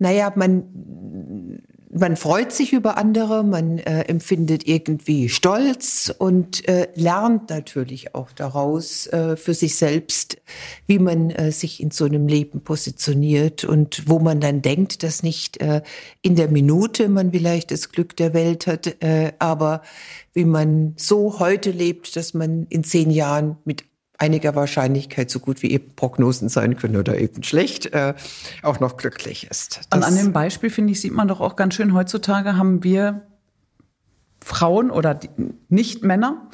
naja, 0.00 0.32
man 0.34 1.62
man 1.92 2.16
freut 2.16 2.52
sich 2.52 2.72
über 2.72 2.96
andere, 2.96 3.42
man 3.42 3.78
äh, 3.78 4.02
empfindet 4.02 4.66
irgendwie 4.66 5.28
Stolz 5.28 6.14
und 6.16 6.68
äh, 6.68 6.88
lernt 6.94 7.50
natürlich 7.50 8.14
auch 8.14 8.30
daraus 8.30 9.08
äh, 9.08 9.36
für 9.36 9.54
sich 9.54 9.74
selbst, 9.74 10.36
wie 10.86 11.00
man 11.00 11.30
äh, 11.30 11.50
sich 11.50 11.82
in 11.82 11.90
so 11.90 12.04
einem 12.04 12.28
Leben 12.28 12.60
positioniert 12.60 13.64
und 13.64 14.08
wo 14.08 14.20
man 14.20 14.40
dann 14.40 14.62
denkt, 14.62 15.02
dass 15.02 15.24
nicht 15.24 15.60
äh, 15.60 15.82
in 16.22 16.36
der 16.36 16.48
Minute 16.48 17.08
man 17.08 17.32
vielleicht 17.32 17.72
das 17.72 17.90
Glück 17.90 18.16
der 18.16 18.34
Welt 18.34 18.68
hat, 18.68 19.02
äh, 19.02 19.32
aber 19.40 19.82
wie 20.32 20.44
man 20.44 20.94
so 20.96 21.40
heute 21.40 21.72
lebt, 21.72 22.14
dass 22.14 22.34
man 22.34 22.66
in 22.70 22.84
zehn 22.84 23.10
Jahren 23.10 23.56
mit 23.64 23.89
einiger 24.20 24.54
Wahrscheinlichkeit 24.54 25.30
so 25.30 25.40
gut 25.40 25.62
wie 25.62 25.70
eben 25.70 25.94
Prognosen 25.96 26.48
sein 26.48 26.76
können 26.76 26.96
oder 26.96 27.18
eben 27.18 27.42
schlecht, 27.42 27.86
äh, 27.86 28.14
auch 28.62 28.78
noch 28.78 28.96
glücklich 28.96 29.48
ist. 29.50 29.80
Das 29.90 29.98
Und 29.98 30.04
an 30.04 30.14
dem 30.14 30.32
Beispiel, 30.32 30.70
finde 30.70 30.92
ich, 30.92 31.00
sieht 31.00 31.12
man 31.12 31.26
doch 31.26 31.40
auch 31.40 31.56
ganz 31.56 31.74
schön, 31.74 31.94
heutzutage 31.94 32.56
haben 32.56 32.84
wir 32.84 33.22
Frauen 34.42 34.90
oder 34.90 35.18
nicht 35.68 36.04
Männer 36.04 36.48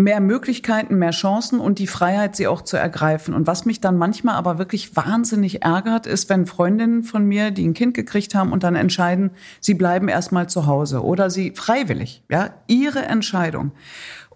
mehr 0.00 0.20
Möglichkeiten, 0.20 0.96
mehr 0.96 1.10
Chancen 1.10 1.60
und 1.60 1.78
die 1.78 1.86
Freiheit, 1.86 2.34
sie 2.34 2.46
auch 2.46 2.62
zu 2.62 2.76
ergreifen. 2.76 3.34
Und 3.34 3.46
was 3.46 3.64
mich 3.64 3.80
dann 3.80 3.96
manchmal 3.96 4.34
aber 4.34 4.58
wirklich 4.58 4.96
wahnsinnig 4.96 5.62
ärgert, 5.62 6.06
ist, 6.06 6.28
wenn 6.28 6.46
Freundinnen 6.46 7.04
von 7.04 7.24
mir, 7.26 7.50
die 7.50 7.66
ein 7.66 7.74
Kind 7.74 7.94
gekriegt 7.94 8.34
haben 8.34 8.52
und 8.52 8.62
dann 8.62 8.74
entscheiden, 8.74 9.30
sie 9.60 9.74
bleiben 9.74 10.08
erstmal 10.08 10.48
zu 10.48 10.66
Hause 10.66 11.04
oder 11.04 11.30
sie 11.30 11.52
freiwillig, 11.52 12.22
ja, 12.28 12.50
ihre 12.66 13.02
Entscheidung. 13.02 13.72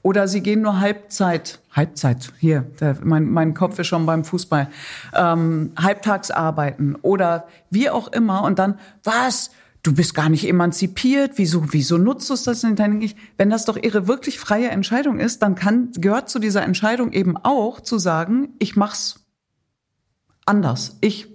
Oder 0.04 0.28
sie 0.28 0.42
gehen 0.42 0.60
nur 0.60 0.80
Halbzeit, 0.80 1.60
Halbzeit, 1.72 2.30
hier, 2.38 2.66
der, 2.78 2.98
mein, 3.02 3.24
mein 3.24 3.54
Kopf 3.54 3.78
ist 3.78 3.86
schon 3.86 4.04
beim 4.04 4.22
Fußball, 4.22 4.68
ähm, 5.14 5.72
halbtags 5.78 6.30
arbeiten 6.30 6.94
oder 7.00 7.48
wie 7.70 7.88
auch 7.88 8.08
immer 8.08 8.42
und 8.42 8.58
dann, 8.58 8.78
was? 9.02 9.50
Du 9.82 9.94
bist 9.94 10.14
gar 10.14 10.28
nicht 10.28 10.46
emanzipiert, 10.46 11.32
wieso, 11.36 11.72
wieso 11.72 11.96
nutzt 11.96 12.28
du 12.28 12.34
das 12.34 12.60
denn? 12.60 12.76
Dann 12.76 13.00
ich, 13.00 13.16
wenn 13.38 13.48
das 13.48 13.64
doch 13.64 13.78
ihre 13.78 14.06
wirklich 14.06 14.38
freie 14.38 14.68
Entscheidung 14.68 15.18
ist, 15.18 15.40
dann 15.40 15.54
kann, 15.54 15.90
gehört 15.96 16.28
zu 16.28 16.38
dieser 16.38 16.62
Entscheidung 16.62 17.12
eben 17.12 17.38
auch 17.38 17.80
zu 17.80 17.98
sagen, 17.98 18.50
ich 18.58 18.76
mach's 18.76 19.24
anders. 20.44 20.98
Ich 21.00 21.33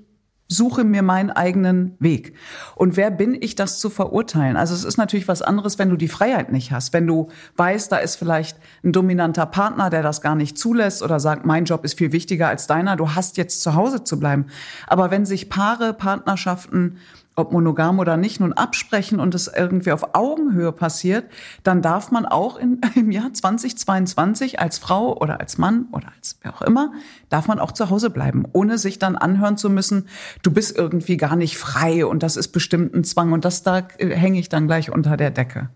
suche 0.50 0.84
mir 0.84 1.04
meinen 1.04 1.30
eigenen 1.30 1.96
Weg. 2.00 2.34
Und 2.76 2.98
wer 2.98 3.12
bin 3.12 3.38
ich, 3.40 3.56
das 3.56 3.80
zu 3.80 3.90
verurteilen? 3.92 4.58
Also 4.58 4.74
es 4.74 4.84
ist 4.84 4.98
natürlich 4.98 5.28
was 5.28 5.44
anderes, 5.44 5.78
wenn 5.78 5.92
du 5.92 5.96
die 5.96 6.08
Freiheit 6.08 6.52
nicht 6.52 6.72
hast. 6.72 6.92
Wenn 6.92 7.06
du 7.06 7.30
weißt, 7.56 7.92
da 7.92 7.98
ist 7.98 8.16
vielleicht 8.16 8.58
ein 8.84 8.92
dominanter 8.92 9.46
Partner, 9.46 9.92
der 9.92 10.02
das 10.02 10.22
gar 10.22 10.36
nicht 10.36 10.58
zulässt 10.58 11.04
oder 11.04 11.20
sagt, 11.20 11.46
mein 11.46 11.66
Job 11.66 11.86
ist 11.86 11.98
viel 11.98 12.12
wichtiger 12.12 12.48
als 12.48 12.66
deiner, 12.66 12.96
du 12.96 13.14
hast 13.14 13.38
jetzt 13.38 13.62
zu 13.62 13.76
Hause 13.76 14.04
zu 14.04 14.20
bleiben. 14.20 14.48
Aber 14.88 15.12
wenn 15.12 15.26
sich 15.26 15.50
Paare, 15.50 15.94
Partnerschaften 15.94 16.98
ob 17.40 17.52
monogam 17.52 18.00
oder 18.00 18.18
nicht, 18.18 18.40
nun 18.40 18.54
absprechen 18.54 19.20
und 19.20 19.34
es 19.34 19.48
irgendwie 19.48 19.92
auf 19.92 20.14
Augenhöhe 20.14 20.72
passiert, 20.72 21.26
dann 21.64 21.82
darf 21.82 22.12
man 22.12 22.26
auch 22.26 22.58
in, 22.58 22.82
im 22.96 23.12
Jahr 23.12 23.34
2022 23.34 24.60
als 24.60 24.78
Frau 24.78 25.18
oder 25.18 25.40
als 25.40 25.58
Mann 25.58 25.88
oder 25.92 26.12
als 26.16 26.38
wer 26.42 26.54
auch 26.54 26.62
immer, 26.62 26.92
darf 27.30 27.48
man 27.48 27.60
auch 27.60 27.72
zu 27.72 27.90
Hause 27.90 28.10
bleiben, 28.10 28.46
ohne 28.54 28.78
sich 28.78 29.00
dann 29.00 29.16
anhören 29.16 29.58
zu 29.58 29.70
müssen, 29.70 30.08
du 30.44 30.52
bist 30.52 30.78
irgendwie 30.78 31.18
gar 31.18 31.36
nicht 31.36 31.58
frei 31.58 32.06
und 32.06 32.24
das 32.24 32.38
ist 32.38 32.50
bestimmt 32.50 32.94
ein 32.94 33.04
Zwang 33.04 33.32
und 33.32 33.46
das 33.46 33.64
da 33.64 33.88
äh, 33.98 34.10
hänge 34.10 34.40
ich 34.40 34.50
dann 34.50 34.68
gleich 34.68 34.92
unter 34.92 35.18
der 35.18 35.32
Decke. 35.32 35.70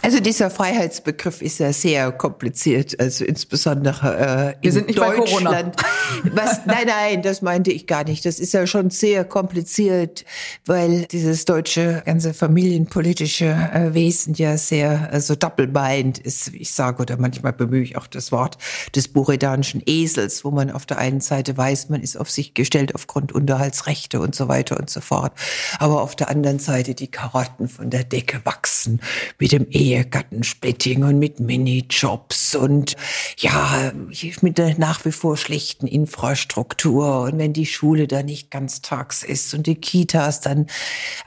Also 0.00 0.20
dieser 0.20 0.50
Freiheitsbegriff 0.50 1.42
ist 1.42 1.58
ja 1.58 1.72
sehr 1.72 2.10
kompliziert, 2.12 2.98
also 2.98 3.24
insbesondere 3.24 4.54
äh, 4.60 4.66
in 4.66 4.72
sind 4.72 4.86
nicht 4.86 4.98
Deutschland. 4.98 5.76
Was, 6.24 6.64
nein, 6.66 6.86
nein, 6.86 7.22
das 7.22 7.42
meinte 7.42 7.70
ich 7.70 7.86
gar 7.86 8.04
nicht. 8.04 8.24
Das 8.24 8.38
ist 8.38 8.52
ja 8.54 8.66
schon 8.66 8.90
sehr 8.90 9.24
kompliziert, 9.24 10.24
weil 10.66 11.04
dieses 11.06 11.44
deutsche 11.44 12.02
ganze 12.04 12.34
familienpolitische 12.34 13.46
äh, 13.46 13.94
Wesen 13.94 14.34
ja 14.34 14.56
sehr 14.56 15.12
äh, 15.12 15.20
so 15.20 15.34
doppelbeind 15.34 16.18
ist. 16.18 16.48
Ich 16.54 16.72
sage 16.72 17.02
oder 17.02 17.16
manchmal 17.16 17.52
bemühe 17.52 17.82
ich 17.82 17.96
auch 17.96 18.06
das 18.06 18.32
Wort 18.32 18.58
des 18.94 19.08
buridanischen 19.08 19.82
Esels, 19.86 20.44
wo 20.44 20.50
man 20.50 20.70
auf 20.70 20.86
der 20.86 20.98
einen 20.98 21.20
Seite 21.20 21.56
weiß, 21.56 21.88
man 21.88 22.00
ist 22.00 22.16
auf 22.16 22.30
sich 22.30 22.54
gestellt 22.54 22.94
aufgrund 22.94 23.32
Unterhaltsrechte 23.32 24.20
und 24.20 24.34
so 24.34 24.48
weiter 24.48 24.78
und 24.78 24.90
so 24.90 25.00
fort, 25.00 25.32
aber 25.78 26.02
auf 26.02 26.16
der 26.16 26.28
anderen 26.28 26.58
Seite 26.58 26.94
die 26.94 27.08
Karotten 27.08 27.68
von 27.68 27.90
der 27.90 28.04
Decke 28.04 28.40
wachsen 28.44 29.00
mit 29.38 29.52
dem 29.52 29.66
Ehegattensplitting 29.82 31.02
und 31.02 31.18
mit 31.18 31.40
Minijobs 31.40 32.54
und 32.54 32.94
ja, 33.36 33.92
mit 34.40 34.58
der 34.58 34.78
nach 34.78 35.04
wie 35.04 35.10
vor 35.10 35.36
schlechten 35.36 35.88
Infrastruktur 35.88 37.22
und 37.22 37.38
wenn 37.38 37.52
die 37.52 37.66
Schule 37.66 38.06
da 38.06 38.22
nicht 38.22 38.52
ganztags 38.52 39.24
ist 39.24 39.52
und 39.54 39.66
die 39.66 39.74
Kitas 39.74 40.40
dann 40.40 40.66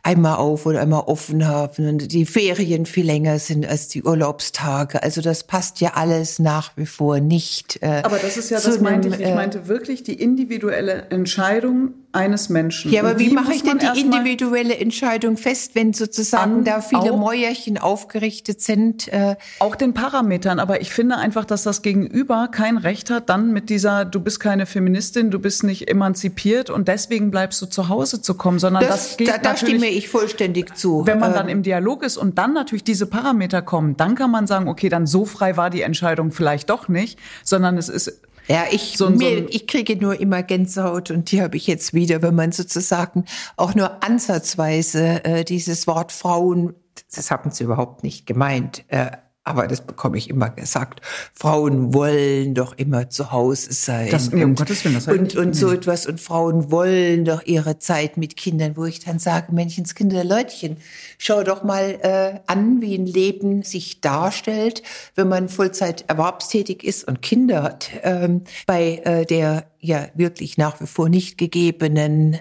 einmal 0.03 0.37
auf 0.37 0.65
oder 0.65 0.81
einmal 0.81 1.01
offen 1.01 1.45
haben 1.45 1.89
und 1.89 2.13
die 2.13 2.25
Ferien 2.25 2.85
viel 2.85 3.05
länger 3.05 3.39
sind 3.39 3.65
als 3.65 3.89
die 3.89 4.03
Urlaubstage. 4.03 5.03
Also 5.03 5.19
das 5.21 5.43
passt 5.43 5.81
ja 5.81 5.93
alles 5.95 6.39
nach 6.39 6.71
wie 6.77 6.85
vor 6.85 7.19
nicht. 7.19 7.81
Äh, 7.81 8.03
Aber 8.05 8.17
das 8.17 8.37
ist 8.37 8.51
ja, 8.51 8.59
das 8.61 8.79
meinte 8.79 9.09
ich. 9.09 9.19
Ich 9.19 9.27
äh, 9.27 9.35
meinte 9.35 9.67
wirklich 9.67 10.03
die 10.03 10.13
individuelle 10.13 11.09
Entscheidung 11.09 11.93
eines 12.15 12.49
Menschen. 12.49 12.91
Ja, 12.91 13.01
aber 13.01 13.19
wie 13.19 13.29
mache 13.29 13.53
ich 13.53 13.63
denn 13.63 13.79
die 13.79 13.99
individuelle 13.99 14.77
Entscheidung 14.77 15.37
fest, 15.37 15.75
wenn 15.75 15.93
sozusagen 15.93 16.63
da 16.63 16.81
viele 16.81 17.13
Mäuerchen 17.13 17.77
aufgerichtet 17.77 18.61
sind? 18.61 19.07
Äh 19.09 19.35
auch 19.59 19.75
den 19.75 19.93
Parametern. 19.93 20.59
Aber 20.59 20.81
ich 20.81 20.91
finde 20.91 21.17
einfach, 21.17 21.45
dass 21.45 21.63
das 21.63 21.81
Gegenüber 21.81 22.47
kein 22.51 22.77
Recht 22.77 23.09
hat, 23.09 23.29
dann 23.29 23.51
mit 23.51 23.69
dieser, 23.69 24.05
du 24.05 24.19
bist 24.19 24.39
keine 24.39 24.65
Feministin, 24.65 25.31
du 25.31 25.39
bist 25.39 25.63
nicht 25.63 25.89
emanzipiert 25.89 26.69
und 26.69 26.87
deswegen 26.87 27.31
bleibst 27.31 27.61
du 27.61 27.65
zu 27.65 27.89
Hause 27.89 28.21
zu 28.21 28.35
kommen, 28.35 28.59
sondern 28.59 28.83
das, 28.83 29.09
das 29.09 29.17
geht 29.17 29.27
da, 29.27 29.37
da 29.37 29.57
stimme 29.57 29.87
ich 29.87 30.09
vollständig 30.09 30.75
zu. 30.75 31.05
Wenn 31.05 31.19
man 31.19 31.33
dann 31.33 31.49
ähm, 31.49 31.57
im 31.57 31.63
Dialog 31.63 32.03
ist 32.03 32.17
und 32.17 32.37
dann 32.37 32.53
natürlich 32.53 32.83
diese 32.83 33.05
Parameter 33.05 33.61
kommen, 33.61 33.97
dann 33.97 34.15
kann 34.15 34.31
man 34.31 34.47
sagen, 34.47 34.67
okay, 34.67 34.89
dann 34.89 35.05
so 35.05 35.25
frei 35.25 35.57
war 35.57 35.69
die 35.69 35.81
Entscheidung 35.81 36.31
vielleicht 36.31 36.69
doch 36.69 36.87
nicht, 36.87 37.19
sondern 37.43 37.77
es 37.77 37.89
ist 37.89 38.21
ja, 38.47 38.65
ich, 38.71 38.97
so, 38.97 39.09
mir, 39.09 39.39
so 39.39 39.45
ich 39.49 39.67
kriege 39.67 39.95
nur 39.95 40.19
immer 40.19 40.43
Gänsehaut 40.43 41.11
und 41.11 41.31
die 41.31 41.41
habe 41.41 41.57
ich 41.57 41.67
jetzt 41.67 41.93
wieder, 41.93 42.21
wenn 42.21 42.35
man 42.35 42.51
sozusagen 42.51 43.25
auch 43.57 43.75
nur 43.75 44.03
ansatzweise 44.03 45.23
äh, 45.23 45.43
dieses 45.43 45.87
Wort 45.87 46.11
Frauen, 46.11 46.73
das 47.13 47.31
haben 47.31 47.51
sie 47.51 47.63
überhaupt 47.63 48.03
nicht 48.03 48.25
gemeint, 48.25 48.83
äh, 48.89 49.11
aber 49.45 49.67
das 49.67 49.81
bekomme 49.81 50.17
ich 50.17 50.29
immer 50.29 50.49
gesagt. 50.49 51.01
Frauen 51.33 51.93
wollen 51.93 52.55
doch 52.55 52.73
immer 52.77 53.11
zu 53.11 53.31
Hause 53.31 53.71
sein. 53.73 54.09
Das, 54.09 54.31
nee, 54.31 54.43
um 54.43 54.55
Gottes 54.55 54.83
Willen, 54.83 54.95
das 54.95 55.07
und, 55.07 55.35
und 55.35 55.55
so 55.55 55.71
etwas. 55.71 56.07
Und 56.07 56.19
Frauen 56.19 56.71
wollen 56.71 57.25
doch 57.25 57.45
ihre 57.45 57.77
Zeit 57.77 58.17
mit 58.17 58.37
Kindern, 58.37 58.75
wo 58.75 58.85
ich 58.85 58.99
dann 58.99 59.19
sage, 59.19 59.53
Menschenskinder, 59.53 60.23
Leutchen, 60.23 60.77
schau 61.19 61.43
doch 61.43 61.63
mal 61.63 61.99
äh, 62.01 62.39
an, 62.47 62.81
wie 62.81 62.95
ein 62.95 63.05
Leben 63.05 63.61
sich 63.61 64.01
darstellt, 64.01 64.81
wenn 65.13 65.29
man 65.29 65.47
Vollzeit 65.47 66.05
erwerbstätig 66.07 66.83
ist 66.83 67.07
und 67.07 67.21
Kinder 67.21 67.61
hat. 67.61 67.91
Ähm, 68.01 68.41
bei 68.65 69.01
äh, 69.05 69.25
der 69.25 69.67
ja 69.85 70.07
wirklich 70.15 70.57
nach 70.57 70.79
wie 70.81 70.87
vor 70.87 71.09
nicht 71.09 71.37
gegebenen 71.37 72.37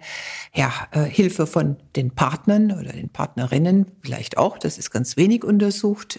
ja, 0.55 0.73
äh, 0.93 1.05
Hilfe 1.05 1.47
von 1.47 1.77
den 1.97 2.11
Partnern 2.11 2.73
oder 2.73 2.93
den 2.93 3.09
Partnerinnen, 3.09 3.87
vielleicht 4.03 4.39
auch, 4.39 4.59
das 4.59 4.79
ist 4.79 4.91
ganz 4.91 5.17
wenig 5.17 5.45
untersucht. 5.45 6.19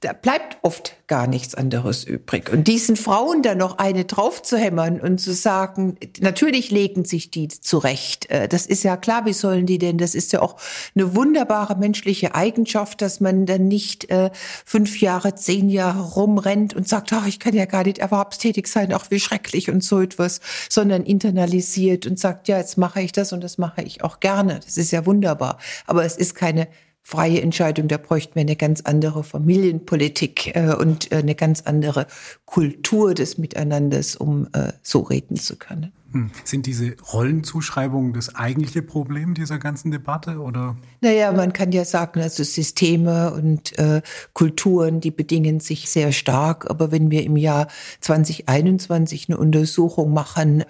Da 0.00 0.12
bleibt 0.12 0.58
oft 0.62 0.94
gar 1.08 1.26
nichts 1.26 1.56
anderes 1.56 2.04
übrig. 2.04 2.50
Und 2.50 2.68
diesen 2.68 2.94
Frauen 2.94 3.42
dann 3.42 3.58
noch 3.58 3.78
eine 3.78 4.04
draufzuhämmern 4.04 5.00
und 5.00 5.18
zu 5.18 5.32
sagen, 5.32 5.96
natürlich 6.20 6.70
legen 6.70 7.04
sich 7.04 7.32
die 7.32 7.48
zurecht. 7.48 8.30
Äh, 8.30 8.46
das 8.46 8.66
ist 8.66 8.84
ja 8.84 8.96
klar, 8.96 9.26
wie 9.26 9.32
sollen 9.32 9.66
die 9.66 9.78
denn? 9.78 9.98
Das 9.98 10.14
ist 10.14 10.32
ja 10.32 10.40
auch 10.40 10.56
eine 10.94 11.16
wunderbare 11.16 11.76
menschliche 11.76 12.36
Eigenschaft, 12.36 13.02
dass 13.02 13.18
man 13.18 13.44
dann 13.44 13.66
nicht 13.66 14.08
äh, 14.08 14.30
fünf 14.64 15.00
Jahre, 15.00 15.34
zehn 15.34 15.68
Jahre 15.68 16.02
rumrennt 16.12 16.74
und 16.74 16.86
sagt, 16.86 17.12
ach, 17.12 17.26
ich 17.26 17.40
kann 17.40 17.54
ja 17.54 17.64
gar 17.64 17.82
nicht 17.82 17.98
erwerbstätig 17.98 18.68
sein, 18.68 18.92
auch 18.92 19.10
wie 19.10 19.18
schrecklich 19.18 19.68
und 19.68 19.82
so 19.82 20.00
etwas, 20.00 20.40
sondern 20.68 21.02
internalisiert 21.02 22.06
und 22.06 22.20
sagt, 22.20 22.46
ja, 22.46 22.58
jetzt 22.58 22.78
mache 22.78 23.02
ich 23.02 23.10
das 23.10 23.32
und 23.32 23.42
das 23.42 23.58
mache 23.58 23.82
ich 23.82 24.04
auch 24.04 24.20
gerne. 24.20 24.60
Das 24.64 24.76
ist 24.76 24.92
ja 24.92 25.06
wunderbar. 25.06 25.58
Aber 25.86 26.04
es 26.04 26.16
ist 26.16 26.36
keine 26.36 26.68
freie 27.08 27.40
Entscheidung. 27.40 27.88
Da 27.88 27.96
bräuchten 27.96 28.34
wir 28.34 28.42
eine 28.42 28.54
ganz 28.54 28.82
andere 28.82 29.24
Familienpolitik 29.24 30.54
äh, 30.54 30.74
und 30.74 31.10
äh, 31.10 31.16
eine 31.16 31.34
ganz 31.34 31.62
andere 31.62 32.06
Kultur 32.44 33.14
des 33.14 33.38
Miteinanders, 33.38 34.14
um 34.14 34.46
äh, 34.52 34.74
so 34.82 35.00
reden 35.00 35.36
zu 35.36 35.56
können. 35.56 35.90
Hm. 36.12 36.30
Sind 36.44 36.66
diese 36.66 36.96
Rollenzuschreibungen 37.14 38.12
das 38.12 38.34
eigentliche 38.34 38.82
Problem 38.82 39.32
dieser 39.32 39.58
ganzen 39.58 39.90
Debatte 39.90 40.40
oder? 40.40 40.76
Naja, 41.00 41.32
man 41.32 41.54
kann 41.54 41.72
ja 41.72 41.86
sagen, 41.86 42.20
also 42.20 42.44
Systeme 42.44 43.32
und 43.32 43.78
äh, 43.78 44.02
Kulturen, 44.34 45.00
die 45.00 45.10
bedingen 45.10 45.60
sich 45.60 45.88
sehr 45.88 46.12
stark. 46.12 46.68
Aber 46.68 46.92
wenn 46.92 47.10
wir 47.10 47.24
im 47.24 47.38
Jahr 47.38 47.68
2021 48.00 49.30
eine 49.30 49.38
Untersuchung 49.38 50.12
machen, 50.12 50.64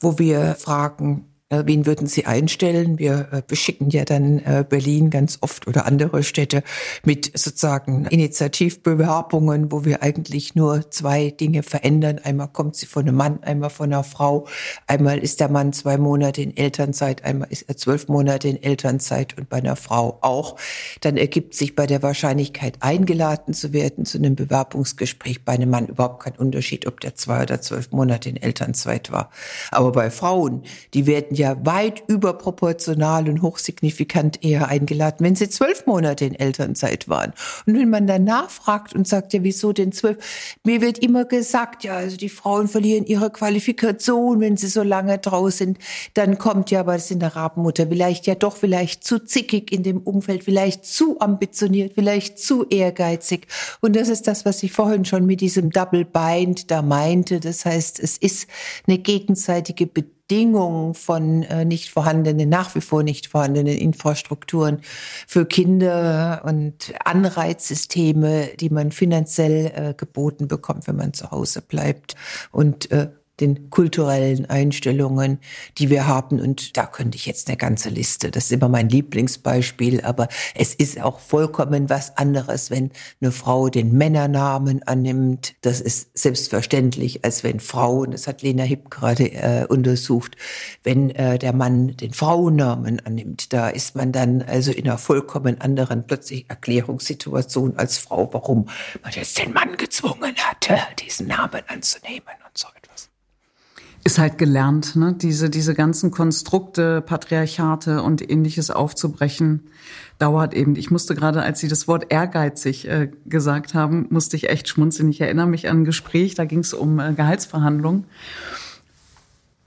wo 0.00 0.18
wir 0.18 0.54
fragen, 0.58 1.26
wen 1.64 1.86
würden 1.86 2.06
Sie 2.06 2.24
einstellen? 2.24 2.98
Wir 2.98 3.28
äh, 3.30 3.42
beschicken 3.46 3.90
ja 3.90 4.04
dann 4.04 4.38
äh, 4.38 4.64
Berlin 4.68 5.10
ganz 5.10 5.38
oft 5.42 5.66
oder 5.66 5.84
andere 5.86 6.22
Städte 6.22 6.62
mit 7.04 7.30
sozusagen 7.34 8.06
Initiativbewerbungen, 8.06 9.70
wo 9.70 9.84
wir 9.84 10.02
eigentlich 10.02 10.54
nur 10.54 10.90
zwei 10.90 11.30
Dinge 11.30 11.62
verändern. 11.62 12.20
Einmal 12.22 12.48
kommt 12.48 12.76
sie 12.76 12.86
von 12.86 13.02
einem 13.02 13.16
Mann, 13.16 13.42
einmal 13.42 13.70
von 13.70 13.92
einer 13.92 14.04
Frau. 14.04 14.46
Einmal 14.86 15.18
ist 15.18 15.40
der 15.40 15.50
Mann 15.50 15.72
zwei 15.72 15.98
Monate 15.98 16.40
in 16.40 16.56
Elternzeit, 16.56 17.24
einmal 17.24 17.48
ist 17.50 17.68
er 17.68 17.76
zwölf 17.76 18.08
Monate 18.08 18.48
in 18.48 18.62
Elternzeit 18.62 19.36
und 19.36 19.48
bei 19.48 19.58
einer 19.58 19.76
Frau 19.76 20.18
auch. 20.22 20.56
Dann 21.00 21.16
ergibt 21.16 21.54
sich 21.54 21.76
bei 21.76 21.86
der 21.86 22.02
Wahrscheinlichkeit 22.02 22.78
eingeladen 22.80 23.52
zu 23.52 23.72
werden 23.72 24.04
zu 24.06 24.18
einem 24.18 24.36
Bewerbungsgespräch 24.36 25.44
bei 25.44 25.52
einem 25.52 25.70
Mann 25.70 25.88
überhaupt 25.88 26.22
kein 26.22 26.36
Unterschied, 26.36 26.86
ob 26.86 27.00
der 27.00 27.14
zwei 27.14 27.42
oder 27.42 27.60
zwölf 27.60 27.90
Monate 27.90 28.30
in 28.30 28.36
Elternzeit 28.36 29.12
war. 29.12 29.30
Aber 29.70 29.92
bei 29.92 30.10
Frauen, 30.10 30.62
die 30.94 31.06
werden 31.06 31.36
ja 31.36 31.41
ja 31.42 31.64
weit 31.64 32.02
überproportional 32.06 33.28
und 33.28 33.42
hochsignifikant 33.42 34.44
eher 34.44 34.68
eingeladen, 34.68 35.24
wenn 35.24 35.36
sie 35.36 35.48
zwölf 35.48 35.86
Monate 35.86 36.24
in 36.24 36.34
Elternzeit 36.34 37.08
waren. 37.08 37.32
Und 37.66 37.78
wenn 37.78 37.90
man 37.90 38.06
dann 38.06 38.24
nachfragt 38.24 38.94
und 38.94 39.08
sagt, 39.08 39.32
ja, 39.32 39.42
wieso 39.42 39.72
denn 39.72 39.92
zwölf? 39.92 40.18
Mir 40.64 40.80
wird 40.80 40.98
immer 40.98 41.24
gesagt, 41.24 41.84
ja, 41.84 41.94
also 41.94 42.16
die 42.16 42.28
Frauen 42.28 42.68
verlieren 42.68 43.06
ihre 43.06 43.30
Qualifikation, 43.30 44.40
wenn 44.40 44.56
sie 44.56 44.68
so 44.68 44.82
lange 44.82 45.18
draußen 45.18 45.62
sind. 45.62 45.78
Dann 46.14 46.38
kommt 46.38 46.70
ja, 46.70 46.80
aber 46.80 46.94
das 46.94 47.10
in 47.10 47.20
der 47.20 47.36
Rabenmutter 47.36 47.86
vielleicht 47.86 48.26
ja 48.26 48.34
doch 48.34 48.56
vielleicht 48.56 49.04
zu 49.04 49.18
zickig 49.18 49.72
in 49.72 49.82
dem 49.82 49.98
Umfeld, 49.98 50.44
vielleicht 50.44 50.84
zu 50.84 51.20
ambitioniert, 51.20 51.92
vielleicht 51.94 52.38
zu 52.38 52.66
ehrgeizig. 52.68 53.46
Und 53.80 53.96
das 53.96 54.08
ist 54.08 54.26
das, 54.26 54.44
was 54.44 54.62
ich 54.62 54.72
vorhin 54.72 55.04
schon 55.04 55.26
mit 55.26 55.40
diesem 55.40 55.70
Double 55.70 56.04
Bind 56.04 56.70
da 56.70 56.82
meinte. 56.82 57.40
Das 57.40 57.64
heißt, 57.64 58.00
es 58.00 58.18
ist 58.18 58.48
eine 58.86 58.98
gegenseitige 58.98 59.86
Bedingung 59.86 60.21
Bedingung 60.32 60.94
von 60.94 61.42
äh, 61.42 61.66
nicht 61.66 61.90
vorhandenen, 61.90 62.48
nach 62.48 62.74
wie 62.74 62.80
vor 62.80 63.02
nicht 63.02 63.26
vorhandenen 63.26 63.76
Infrastrukturen 63.76 64.78
für 65.26 65.44
Kinder 65.44 66.40
und 66.46 66.94
Anreizsysteme, 67.04 68.48
die 68.58 68.70
man 68.70 68.92
finanziell 68.92 69.72
äh, 69.74 69.94
geboten 69.94 70.48
bekommt, 70.48 70.86
wenn 70.86 70.96
man 70.96 71.12
zu 71.12 71.30
Hause 71.30 71.60
bleibt 71.60 72.16
und 72.50 72.90
äh, 72.90 73.08
den 73.40 73.70
kulturellen 73.70 74.46
Einstellungen, 74.46 75.38
die 75.78 75.90
wir 75.90 76.06
haben. 76.06 76.40
Und 76.40 76.76
da 76.76 76.86
könnte 76.86 77.16
ich 77.16 77.26
jetzt 77.26 77.48
eine 77.48 77.56
ganze 77.56 77.88
Liste. 77.88 78.30
Das 78.30 78.44
ist 78.44 78.52
immer 78.52 78.68
mein 78.68 78.88
Lieblingsbeispiel. 78.88 80.02
Aber 80.02 80.28
es 80.54 80.74
ist 80.74 81.00
auch 81.00 81.18
vollkommen 81.18 81.88
was 81.88 82.16
anderes, 82.16 82.70
wenn 82.70 82.90
eine 83.20 83.32
Frau 83.32 83.68
den 83.68 83.92
Männernamen 83.92 84.82
annimmt. 84.82 85.54
Das 85.62 85.80
ist 85.80 86.16
selbstverständlich, 86.16 87.24
als 87.24 87.42
wenn 87.42 87.60
Frauen, 87.60 88.12
das 88.12 88.26
hat 88.26 88.42
Lena 88.42 88.64
Hipp 88.64 88.90
gerade 88.90 89.32
äh, 89.32 89.66
untersucht, 89.66 90.36
wenn 90.82 91.10
äh, 91.10 91.38
der 91.38 91.54
Mann 91.54 91.96
den 91.96 92.12
Frauennamen 92.12 93.00
annimmt. 93.00 93.52
Da 93.52 93.70
ist 93.70 93.96
man 93.96 94.12
dann 94.12 94.42
also 94.42 94.72
in 94.72 94.86
einer 94.86 94.98
vollkommen 94.98 95.60
anderen 95.60 96.06
plötzlich 96.06 96.48
Erklärungssituation 96.48 97.76
als 97.76 97.98
Frau, 97.98 98.28
warum 98.32 98.68
man 99.02 99.12
jetzt 99.12 99.38
den 99.38 99.52
Mann 99.52 99.76
gezwungen 99.76 100.34
hatte, 100.36 100.78
diesen 101.00 101.28
Namen 101.28 101.62
anzunehmen 101.66 102.41
ist 104.04 104.18
halt 104.18 104.36
gelernt, 104.36 104.96
ne? 104.96 105.14
diese, 105.16 105.48
diese 105.48 105.74
ganzen 105.74 106.10
Konstrukte, 106.10 107.02
Patriarchate 107.02 108.02
und 108.02 108.28
ähnliches 108.28 108.70
aufzubrechen, 108.70 109.68
dauert 110.18 110.54
eben. 110.54 110.74
Ich 110.76 110.90
musste 110.90 111.14
gerade, 111.14 111.42
als 111.42 111.60
Sie 111.60 111.68
das 111.68 111.86
Wort 111.86 112.06
ehrgeizig 112.08 112.88
äh, 112.88 113.10
gesagt 113.26 113.74
haben, 113.74 114.06
musste 114.10 114.36
ich 114.36 114.48
echt 114.48 114.68
schmunzeln. 114.68 115.08
Ich 115.10 115.20
erinnere 115.20 115.46
mich 115.46 115.68
an 115.68 115.82
ein 115.82 115.84
Gespräch, 115.84 116.34
da 116.34 116.44
ging 116.44 116.60
es 116.60 116.74
um 116.74 116.98
äh, 116.98 117.12
Gehaltsverhandlungen. 117.12 118.04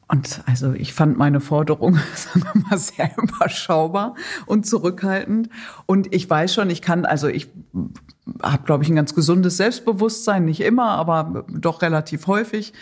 Und 0.08 0.42
also 0.46 0.74
ich 0.74 0.94
fand 0.94 1.18
meine 1.18 1.40
Forderung, 1.40 1.98
sagen 2.16 2.46
wir 2.54 2.62
mal, 2.70 2.78
sehr 2.78 3.12
überschaubar 3.18 4.16
und 4.46 4.66
zurückhaltend. 4.66 5.50
Und 5.86 6.14
ich 6.14 6.30
weiß 6.30 6.54
schon, 6.54 6.70
ich 6.70 6.82
kann, 6.82 7.06
also 7.06 7.28
ich 7.28 7.48
habe, 8.42 8.64
glaube 8.64 8.84
ich, 8.84 8.90
ein 8.90 8.96
ganz 8.96 9.16
gesundes 9.16 9.58
Selbstbewusstsein, 9.58 10.46
nicht 10.46 10.62
immer, 10.62 10.90
aber 10.90 11.46
doch 11.48 11.82
relativ 11.82 12.28
häufig 12.28 12.74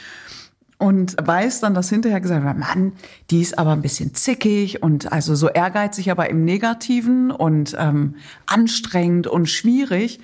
und 0.84 1.16
weiß 1.18 1.62
dann, 1.62 1.74
dass 1.74 1.88
hinterher 1.88 2.20
gesagt 2.20 2.44
wird, 2.44 2.58
Mann, 2.58 2.92
die 3.32 3.40
ist 3.40 3.58
aber 3.58 3.72
ein 3.72 3.82
bisschen 3.82 4.14
zickig 4.16 4.84
und 4.84 5.14
also 5.14 5.34
so 5.34 5.48
ehrgeizig, 5.48 6.12
aber 6.12 6.30
im 6.30 6.44
Negativen 6.44 7.32
und 7.32 7.74
ähm, 7.80 8.16
anstrengend 8.48 9.28
und 9.28 9.48
schwierig. 9.48 10.20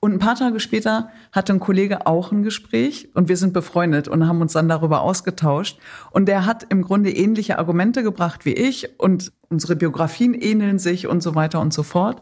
Und 0.00 0.12
ein 0.12 0.18
paar 0.18 0.34
Tage 0.34 0.60
später 0.60 1.08
hatte 1.32 1.54
ein 1.54 1.60
Kollege 1.60 2.06
auch 2.06 2.30
ein 2.30 2.42
Gespräch 2.42 3.08
und 3.14 3.30
wir 3.30 3.38
sind 3.38 3.54
befreundet 3.54 4.06
und 4.06 4.28
haben 4.28 4.42
uns 4.42 4.52
dann 4.52 4.68
darüber 4.68 5.00
ausgetauscht. 5.00 5.78
Und 6.10 6.26
der 6.26 6.44
hat 6.44 6.66
im 6.68 6.82
Grunde 6.82 7.10
ähnliche 7.10 7.58
Argumente 7.58 8.02
gebracht 8.02 8.44
wie 8.44 8.52
ich 8.52 9.00
und 9.00 9.32
unsere 9.48 9.76
Biografien 9.76 10.34
ähneln 10.34 10.78
sich 10.78 11.06
und 11.06 11.22
so 11.22 11.34
weiter 11.34 11.58
und 11.58 11.72
so 11.72 11.82
fort. 11.82 12.20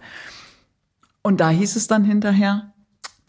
Und 1.22 1.40
da 1.40 1.50
hieß 1.50 1.74
es 1.74 1.88
dann 1.88 2.04
hinterher, 2.04 2.69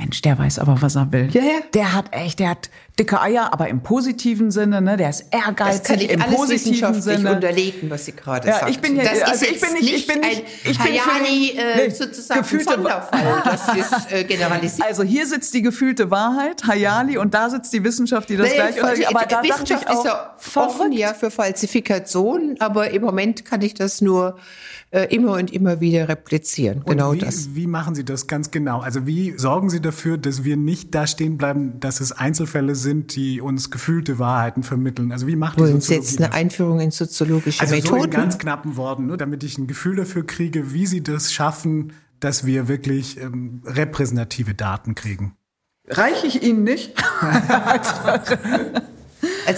Mensch, 0.02 0.24
der 0.24 0.38
weiß 0.40 0.58
aber, 0.58 0.82
was 0.82 0.96
er 0.96 1.12
will. 1.12 1.30
Ja, 1.32 1.44
ja. 1.44 1.60
Der 1.76 1.94
hat 1.94 2.06
echt, 2.12 2.40
der 2.40 2.50
hat 2.50 2.72
dicke 2.98 3.22
Eier, 3.22 3.54
aber 3.54 3.68
im 3.68 3.84
positiven 3.84 4.50
Sinne, 4.50 4.82
ne? 4.82 4.98
Der 4.98 5.12
ist 5.12 5.26
ehrgeizig 5.30 5.82
das 5.82 5.84
kann 5.84 6.00
ich 6.00 6.10
im 6.10 6.22
alles 6.24 6.36
positiven 6.36 7.02
Sinne. 7.02 7.36
unterlegen, 7.36 7.88
was 7.92 8.06
Sie 8.06 8.14
gerade 8.14 8.48
ja, 8.48 8.60
sagen. 8.60 8.72
Ich 8.72 8.80
bin 8.80 8.96
ja, 8.96 9.04
das 9.04 9.22
also 9.22 9.46
ist 9.46 9.52
ich 9.52 9.62
bin 9.62 9.74
nicht, 9.74 9.94
ich 9.94 10.08
bin 10.08 10.20
nicht, 10.22 10.44
ich 10.64 10.80
bin 10.80 10.94
Hayani, 10.94 11.50
äh, 11.50 11.88
nee, 11.88 11.90
sozusagen 11.90 12.42
gefühlte 12.42 12.74
Sonderfall. 12.74 13.44
Das 13.46 13.76
ist 13.76 14.12
äh, 14.12 14.24
generalisiert. 14.24 14.88
Also 14.88 15.04
hier 15.04 15.28
sitzt 15.28 15.54
die 15.54 15.62
gefühlte 15.62 16.10
Wahrheit, 16.10 16.64
Hayali, 16.66 17.20
und 17.20 17.36
da 17.36 17.52
sitzt 17.52 17.72
die 17.72 17.84
Wissenschaft, 17.84 18.28
die 18.30 18.38
das 18.38 18.50
nee, 18.50 18.56
gleich 18.56 18.82
unterliegt. 18.82 19.08
Aber 19.08 19.26
da 19.28 19.44
dachte 19.44 19.74
ich 19.76 19.88
auch, 19.88 20.00
ist 20.00 20.06
ja 20.06 20.36
offen 20.56 20.92
ja 20.94 21.14
für 21.14 21.30
Falsifikation, 21.30 22.56
aber 22.58 22.90
im 22.90 23.04
Moment 23.04 23.46
kann 23.46 23.62
ich 23.62 23.76
das 23.76 24.02
nur 24.02 24.36
äh, 24.92 25.04
immer 25.16 25.34
und 25.34 25.52
immer 25.52 25.80
wieder 25.80 26.10
replizieren. 26.10 26.80
Und 26.80 26.92
genau 26.92 27.14
wie, 27.14 27.20
das. 27.20 27.56
Wie 27.56 27.66
machen 27.66 27.96
Sie 27.96 28.04
das 28.04 28.28
ganz 28.28 28.52
genau? 28.52 28.82
Also 28.82 29.08
wie 29.08 29.38
sorgen 29.38 29.70
Sie 29.70 29.82
dafür, 29.82 30.18
dass 30.18 30.44
wir 30.44 30.58
nicht 30.58 30.94
da 30.94 31.08
stehen 31.08 31.38
bleiben, 31.38 31.80
dass 31.80 32.02
es 32.02 32.12
Einzelfälle 32.12 32.76
sind, 32.76 33.16
die 33.16 33.42
uns 33.42 33.72
gefühlte 33.72 34.20
Wahrheiten 34.20 34.64
vermitteln? 34.64 35.12
Also 35.12 35.28
wie 35.28 35.38
macht 35.38 35.60
Wollen 35.60 35.80
Sie 35.80 35.96
jetzt 35.96 36.22
eine 36.22 36.34
Einführung 36.34 36.82
in 36.82 36.92
soziologische 36.92 37.62
also 37.62 37.74
Methoden? 37.74 38.00
So 38.00 38.06
in 38.06 38.12
ganz 38.12 38.38
knappen 38.38 38.76
Worten, 38.76 39.08
nur 39.08 39.18
damit 39.18 39.44
ich 39.44 39.58
ein 39.58 39.68
Gefühl 39.68 39.96
dafür 39.96 40.26
kriege, 40.26 40.74
wie 40.74 40.86
Sie 40.86 41.02
das 41.02 41.32
schaffen, 41.32 41.94
dass 42.20 42.46
wir 42.46 42.68
wirklich 42.68 43.20
ähm, 43.20 43.64
repräsentative 43.66 44.54
Daten 44.54 44.94
kriegen. 44.94 45.36
Reiche 45.88 46.28
ich 46.28 46.44
Ihnen 46.44 46.64
nicht? 46.64 46.94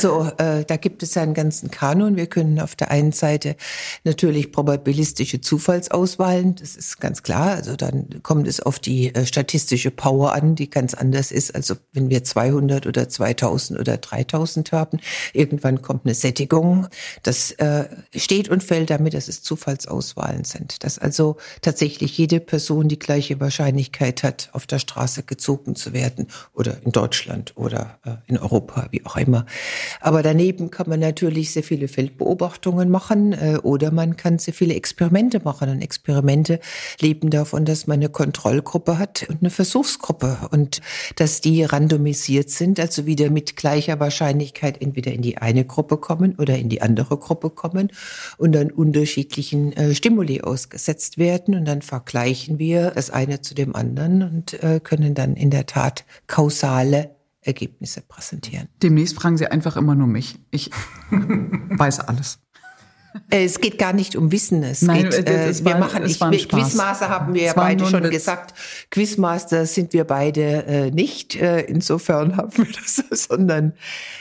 Also 0.04 0.30
äh, 0.38 0.66
da 0.66 0.76
gibt 0.76 1.02
es 1.02 1.16
ja 1.16 1.22
einen 1.22 1.34
ganzen 1.34 1.72
Kanon. 1.72 2.18
Wir 2.18 2.26
können 2.28 2.60
auf 2.60 2.76
der 2.76 2.92
einen 2.92 3.14
Seite 3.14 3.56
natürlich 4.04 4.52
probabilistische 4.52 5.40
Zufallsauswahlen, 5.40 6.56
das 6.56 6.76
ist 6.76 7.00
ganz 7.00 7.24
klar. 7.24 7.52
Also 7.52 7.78
dann 7.78 8.22
kommt 8.22 8.50
es 8.50 8.60
auf 8.60 8.80
die 8.80 9.16
äh, 9.16 9.26
statistische 9.26 9.92
Power 9.92 10.34
an, 10.34 10.56
die 10.56 10.70
ganz 10.70 10.94
anders 10.94 11.32
ist. 11.32 11.56
Also 11.56 11.76
wenn 11.94 12.10
wir 12.10 12.26
200 12.26 12.86
oder 12.86 13.08
2000 13.08 13.80
oder 13.80 13.96
3000 13.96 14.74
haben, 14.74 15.00
irgendwann 15.32 15.82
kommt 15.82 16.06
eine 16.06 16.16
Sättigung. 16.16 16.88
Das 17.22 17.52
äh, 17.52 17.86
steht 18.14 18.50
und 18.50 18.62
fällt 18.62 18.90
damit, 18.90 19.14
dass 19.14 19.30
es 19.30 19.42
Zufallsauswahlen 19.42 20.44
sind. 20.44 20.84
Dass 20.84 21.00
also 21.00 21.38
tatsächlich 21.62 22.18
jede 22.18 22.42
Person 22.42 22.90
die 22.90 23.00
gleiche 23.00 23.40
Wahrscheinlichkeit 23.40 24.24
hat, 24.24 24.50
auf 24.52 24.68
der 24.68 24.80
Straße 24.80 25.24
gezogen 25.24 25.78
zu 25.78 25.94
werden 25.94 26.28
oder 26.54 26.76
in 26.84 26.92
Deutschland 26.92 27.54
oder 27.56 28.00
äh, 28.04 28.16
in 28.28 28.38
Europa, 28.38 28.88
wie 28.92 29.06
auch 29.06 29.16
immer. 29.16 29.46
Aber 30.02 30.24
daneben 30.24 30.72
kann 30.72 30.90
man 30.90 31.00
natürlich 31.00 31.52
sehr 31.52 31.64
viele 31.64 31.88
Feldbeobachtungen 31.88 32.90
machen 32.90 33.34
äh, 33.34 33.58
oder 33.64 33.92
man 33.92 34.18
kann 34.18 34.40
sehr 34.40 34.54
viele 34.54 34.74
Experimente 34.74 35.42
machen. 35.44 35.70
Und 35.70 35.82
Experimente 35.82 36.60
leben 37.00 37.30
davon, 37.30 37.66
dass 37.66 37.88
man 37.88 38.00
eine 38.00 38.10
Kontrollgruppe 38.10 38.98
hat 38.98 39.26
und 39.30 39.42
eine 39.42 39.50
Versuchsgruppe 39.50 40.50
und 40.52 40.82
dass 41.16 41.42
die 41.42 41.64
randomisiert 41.64 42.50
sind, 42.50 42.80
also 42.80 43.06
wieder 43.06 43.30
mit 43.30 43.56
gleicher 43.56 44.00
Wahrscheinlichkeit 44.00 44.82
entweder 44.82 45.12
in 45.12 45.22
die 45.22 45.38
eine 45.38 45.66
Gruppe 45.66 45.98
kommen 45.98 46.36
oder 46.38 46.58
in 46.58 46.70
die 46.70 46.82
andere 46.82 47.18
Gruppe 47.18 47.50
kommen 47.50 47.92
und 48.38 48.54
dann 48.54 48.72
unterschiedlichen 48.72 49.74
äh, 49.74 49.94
Stimuli 49.94 50.42
ausgesetzt 50.42 51.18
werden 51.18 51.56
und 51.56 51.66
dann 51.66 51.82
vergleichen 51.82 52.60
wir 52.60 52.92
das 52.92 53.10
eine 53.10 53.42
zu 53.42 53.54
dem 53.54 53.76
anderen 53.76 54.24
und 54.24 54.62
äh, 54.64 54.80
können 54.84 55.14
dann 55.14 55.36
in 55.36 55.50
der 55.50 55.66
Tat 55.66 56.06
kausale 56.28 57.12
Ergebnisse 57.46 58.02
präsentieren. 58.02 58.70
Demnächst 58.82 59.16
fragen 59.16 59.38
Sie 59.38 59.48
einfach 59.48 59.78
immer 59.78 59.96
nur 59.96 60.08
mich. 60.08 60.40
Ich 60.52 60.72
weiß 61.12 62.02
alles. 62.02 62.40
Äh, 63.30 63.46
es 63.46 63.60
geht 63.60 63.78
gar 63.78 63.94
nicht 63.94 64.16
um 64.16 64.32
Wissen. 64.32 64.64
Es 64.64 64.82
Nein, 64.82 65.10
geht, 65.10 65.28
äh, 65.28 65.50
es 65.50 65.64
wir 65.64 65.74
war, 65.74 65.80
machen 65.80 66.06
ich, 66.06 66.20
Quizmaster 66.50 67.10
haben 67.10 67.34
wir 67.34 67.44
ja 67.44 67.54
beide 67.54 67.86
schon 67.86 68.10
gesagt. 68.10 68.54
Quizmaster 68.92 69.66
sind 69.66 69.94
wir 69.94 70.04
beide 70.04 70.66
äh, 70.66 70.92
nicht. 70.92 71.36
Äh, 71.36 71.62
insofern 71.62 72.38
haben 72.38 72.56
wir 72.58 72.66
das, 72.66 73.28
sondern 73.28 73.74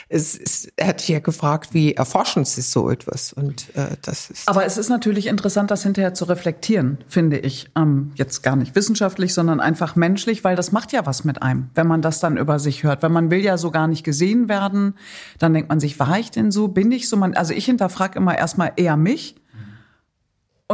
es, 0.09 0.37
es 0.37 0.67
hat 0.79 1.07
ja 1.07 1.19
gefragt, 1.19 1.73
wie 1.73 1.93
erforschen 1.93 2.45
Sie 2.45 2.61
so 2.61 2.89
etwas? 2.89 3.33
Und 3.33 3.75
äh, 3.75 3.97
das 4.01 4.29
ist. 4.29 4.47
Aber 4.47 4.65
es 4.65 4.77
ist 4.77 4.89
natürlich 4.89 5.27
interessant, 5.27 5.71
das 5.71 5.83
hinterher 5.83 6.13
zu 6.13 6.25
reflektieren, 6.25 6.99
finde 7.07 7.39
ich. 7.39 7.69
Ähm, 7.75 8.11
jetzt 8.15 8.43
gar 8.43 8.55
nicht 8.55 8.75
wissenschaftlich, 8.75 9.33
sondern 9.33 9.59
einfach 9.59 9.95
menschlich, 9.95 10.43
weil 10.43 10.55
das 10.55 10.71
macht 10.71 10.91
ja 10.91 11.05
was 11.05 11.23
mit 11.23 11.41
einem, 11.41 11.69
wenn 11.73 11.87
man 11.87 12.01
das 12.01 12.19
dann 12.19 12.37
über 12.37 12.59
sich 12.59 12.83
hört. 12.83 13.03
Weil 13.03 13.09
man 13.09 13.31
will 13.31 13.43
ja 13.43 13.57
so 13.57 13.71
gar 13.71 13.87
nicht 13.87 14.03
gesehen 14.03 14.49
werden. 14.49 14.95
Dann 15.39 15.53
denkt 15.53 15.69
man 15.69 15.79
sich, 15.79 15.99
war 15.99 16.19
ich 16.19 16.31
denn 16.31 16.51
so? 16.51 16.67
Bin 16.67 16.91
ich 16.91 17.09
so? 17.09 17.17
Man, 17.17 17.33
also 17.33 17.53
ich 17.53 17.65
hinterfrage 17.65 18.17
immer 18.17 18.37
erstmal 18.37 18.73
eher 18.83 18.97
mich. 18.97 19.35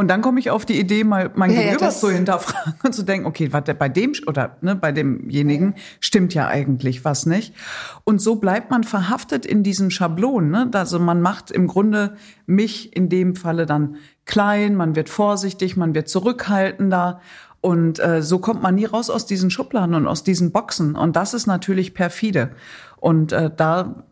Und 0.00 0.08
dann 0.08 0.22
komme 0.22 0.40
ich 0.40 0.50
auf 0.50 0.64
die 0.64 0.80
Idee, 0.80 1.04
mal 1.04 1.30
mein 1.34 1.50
ja, 1.50 1.60
Gegenüber 1.60 1.86
ja, 1.86 1.90
zu 1.90 2.10
hinterfragen 2.10 2.74
und 2.82 2.94
zu 2.94 3.02
denken, 3.02 3.26
okay, 3.26 3.52
warte, 3.52 3.74
bei 3.74 3.88
dem 3.88 4.12
oder 4.26 4.56
ne, 4.62 4.74
bei 4.74 4.92
demjenigen 4.92 5.74
stimmt 5.98 6.32
ja 6.32 6.46
eigentlich 6.46 7.04
was 7.04 7.26
nicht. 7.26 7.54
Und 8.04 8.22
so 8.22 8.36
bleibt 8.36 8.70
man 8.70 8.84
verhaftet 8.84 9.44
in 9.44 9.62
diesen 9.62 9.90
Schablonen. 9.90 10.50
Ne? 10.50 10.70
Also 10.72 10.98
man 10.98 11.20
macht 11.20 11.50
im 11.50 11.66
Grunde 11.66 12.16
mich 12.46 12.96
in 12.96 13.10
dem 13.10 13.36
Falle 13.36 13.66
dann 13.66 13.96
klein, 14.24 14.74
man 14.74 14.96
wird 14.96 15.10
vorsichtig, 15.10 15.76
man 15.76 15.94
wird 15.94 16.08
zurückhaltender. 16.08 17.20
Und 17.60 17.98
äh, 17.98 18.22
so 18.22 18.38
kommt 18.38 18.62
man 18.62 18.76
nie 18.76 18.86
raus 18.86 19.10
aus 19.10 19.26
diesen 19.26 19.50
Schubladen 19.50 19.94
und 19.94 20.06
aus 20.06 20.24
diesen 20.24 20.50
Boxen. 20.50 20.96
Und 20.96 21.14
das 21.14 21.34
ist 21.34 21.46
natürlich 21.46 21.92
perfide. 21.92 22.52
Und 22.96 23.32
äh, 23.32 23.50
da 23.54 24.04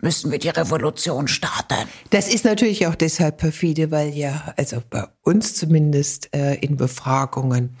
müssen 0.00 0.30
wir 0.30 0.38
die 0.38 0.48
Revolution 0.48 1.28
starten. 1.28 1.88
Das 2.10 2.32
ist 2.32 2.44
natürlich 2.44 2.86
auch 2.86 2.94
deshalb 2.94 3.38
perfide, 3.38 3.90
weil 3.90 4.10
ja, 4.10 4.54
also 4.56 4.82
bei 4.88 5.04
uns 5.22 5.54
zumindest 5.54 6.34
äh, 6.34 6.54
in 6.56 6.76
Befragungen 6.76 7.76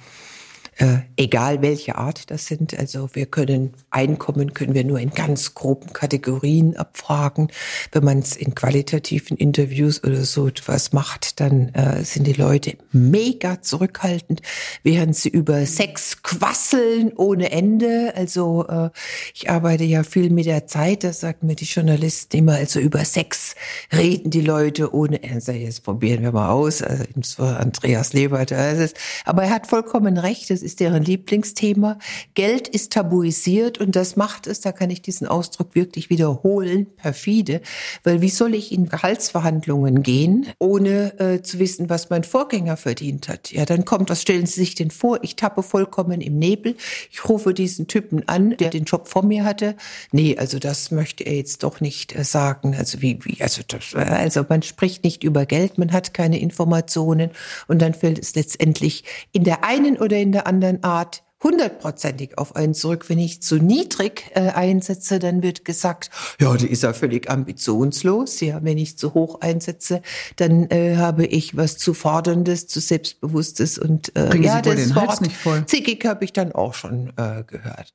äh, 0.78 0.98
egal 1.16 1.60
welche 1.60 1.96
Art 1.96 2.30
das 2.30 2.46
sind. 2.46 2.78
Also 2.78 3.10
wir 3.12 3.26
können 3.26 3.74
Einkommen 3.90 4.54
können 4.54 4.74
wir 4.74 4.84
nur 4.84 5.00
in 5.00 5.10
ganz 5.10 5.54
groben 5.54 5.92
Kategorien 5.92 6.76
abfragen. 6.76 7.48
Wenn 7.90 8.04
man 8.04 8.20
es 8.20 8.36
in 8.36 8.54
qualitativen 8.54 9.36
Interviews 9.36 10.04
oder 10.04 10.24
so 10.24 10.46
etwas 10.46 10.92
macht, 10.92 11.40
dann 11.40 11.70
äh, 11.70 12.04
sind 12.04 12.26
die 12.26 12.32
Leute 12.32 12.76
mega 12.92 13.60
zurückhaltend, 13.60 14.40
während 14.84 15.16
sie 15.16 15.30
über 15.30 15.66
Sex 15.66 16.22
quasseln 16.22 17.12
ohne 17.16 17.50
Ende. 17.50 18.12
Also 18.14 18.66
äh, 18.68 18.90
ich 19.34 19.50
arbeite 19.50 19.84
ja 19.84 20.04
viel 20.04 20.30
mit 20.30 20.46
der 20.46 20.68
Zeit, 20.68 21.02
das 21.02 21.20
sagen 21.20 21.46
mir 21.48 21.56
die 21.56 21.64
Journalisten 21.64 22.36
immer, 22.36 22.54
also 22.54 22.78
über 22.78 23.04
Sex 23.04 23.56
reden 23.92 24.30
die 24.30 24.42
Leute 24.42 24.94
ohne 24.94 25.22
Ende. 25.24 25.52
Jetzt 25.52 25.82
probieren 25.82 26.22
wir 26.22 26.32
mal 26.32 26.50
aus. 26.50 26.82
Also 26.82 27.42
Andreas 27.42 28.12
Lebert, 28.12 28.52
also, 28.52 28.94
aber 29.24 29.44
er 29.44 29.50
hat 29.50 29.66
vollkommen 29.66 30.18
recht, 30.18 30.50
das 30.50 30.67
ist 30.68 30.80
deren 30.80 31.02
Lieblingsthema. 31.02 31.98
Geld 32.34 32.68
ist 32.68 32.92
tabuisiert 32.92 33.78
und 33.78 33.96
das 33.96 34.16
macht 34.16 34.46
es, 34.46 34.60
da 34.60 34.70
kann 34.70 34.90
ich 34.90 35.00
diesen 35.00 35.26
Ausdruck 35.26 35.74
wirklich 35.74 36.10
wiederholen, 36.10 36.86
perfide, 36.96 37.62
weil 38.04 38.20
wie 38.20 38.28
soll 38.28 38.54
ich 38.54 38.70
in 38.70 38.86
Gehaltsverhandlungen 38.86 40.02
gehen, 40.02 40.46
ohne 40.58 41.18
äh, 41.18 41.42
zu 41.42 41.58
wissen, 41.58 41.88
was 41.88 42.10
mein 42.10 42.22
Vorgänger 42.22 42.76
verdient 42.76 43.28
hat? 43.28 43.50
Ja, 43.50 43.64
dann 43.64 43.86
kommt, 43.86 44.10
was 44.10 44.20
stellen 44.20 44.44
Sie 44.44 44.60
sich 44.60 44.74
denn 44.74 44.90
vor? 44.90 45.20
Ich 45.22 45.36
tappe 45.36 45.62
vollkommen 45.62 46.20
im 46.20 46.38
Nebel. 46.38 46.76
Ich 47.10 47.26
rufe 47.26 47.54
diesen 47.54 47.86
Typen 47.86 48.28
an, 48.28 48.54
der 48.58 48.68
den 48.68 48.84
Job 48.84 49.08
vor 49.08 49.24
mir 49.24 49.44
hatte. 49.44 49.74
Nee, 50.12 50.36
also 50.36 50.58
das 50.58 50.90
möchte 50.90 51.24
er 51.24 51.36
jetzt 51.36 51.62
doch 51.62 51.80
nicht 51.80 52.14
äh, 52.14 52.24
sagen. 52.24 52.74
Also 52.76 53.00
wie, 53.00 53.18
wie, 53.24 53.42
also, 53.42 53.62
das, 53.66 53.94
also 53.94 54.44
man 54.46 54.60
spricht 54.60 55.02
nicht 55.02 55.24
über 55.24 55.46
Geld, 55.46 55.78
man 55.78 55.92
hat 55.92 56.12
keine 56.12 56.38
Informationen 56.38 57.30
und 57.68 57.80
dann 57.80 57.94
fällt 57.94 58.18
es 58.18 58.34
letztendlich 58.34 59.04
in 59.32 59.44
der 59.44 59.64
einen 59.64 59.96
oder 59.96 60.18
in 60.18 60.32
der 60.32 60.46
anderen 60.46 60.57
Art 60.82 61.22
hundertprozentig 61.42 62.36
auf 62.36 62.56
einen 62.56 62.74
zurück. 62.74 63.08
Wenn 63.08 63.18
ich 63.18 63.42
zu 63.42 63.56
niedrig 63.56 64.30
äh, 64.34 64.50
einsetze, 64.50 65.18
dann 65.18 65.42
wird 65.42 65.64
gesagt, 65.64 66.10
ja, 66.40 66.56
die 66.56 66.66
ist 66.66 66.82
ja 66.82 66.92
völlig 66.92 67.30
ambitionslos. 67.30 68.40
Ja, 68.40 68.60
wenn 68.62 68.78
ich 68.78 68.98
zu 68.98 69.14
hoch 69.14 69.40
einsetze, 69.40 70.02
dann 70.36 70.68
äh, 70.70 70.96
habe 70.96 71.26
ich 71.26 71.56
was 71.56 71.78
zu 71.78 71.94
forderndes, 71.94 72.66
zu 72.66 72.80
selbstbewusstes 72.80 73.78
und 73.78 74.14
äh, 74.16 74.26
Bringen 74.28 74.44
ja, 74.44 74.56
Sie 74.56 74.62
das 74.62 74.76
den 74.76 74.94
Wort 74.94 75.08
Hals 75.08 75.20
nicht 75.20 75.36
voll. 75.36 75.64
zickig 75.66 76.04
habe 76.04 76.24
ich 76.24 76.32
dann 76.32 76.52
auch 76.52 76.74
schon 76.74 77.12
äh, 77.16 77.44
gehört. 77.46 77.94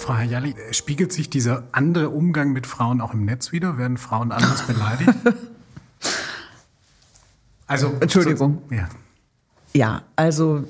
Frau 0.00 0.14
Hayali, 0.14 0.54
spiegelt 0.70 1.12
sich 1.12 1.28
dieser 1.28 1.64
andere 1.72 2.08
Umgang 2.08 2.52
mit 2.52 2.66
Frauen 2.66 3.02
auch 3.02 3.12
im 3.12 3.26
Netz 3.26 3.52
wieder? 3.52 3.76
Werden 3.76 3.98
Frauen 3.98 4.32
anders 4.32 4.66
beleidigt? 4.66 5.12
also, 7.66 7.92
Entschuldigung. 8.00 8.62
So, 8.70 8.74
ja. 8.74 8.88
ja, 9.74 10.02
also 10.16 10.64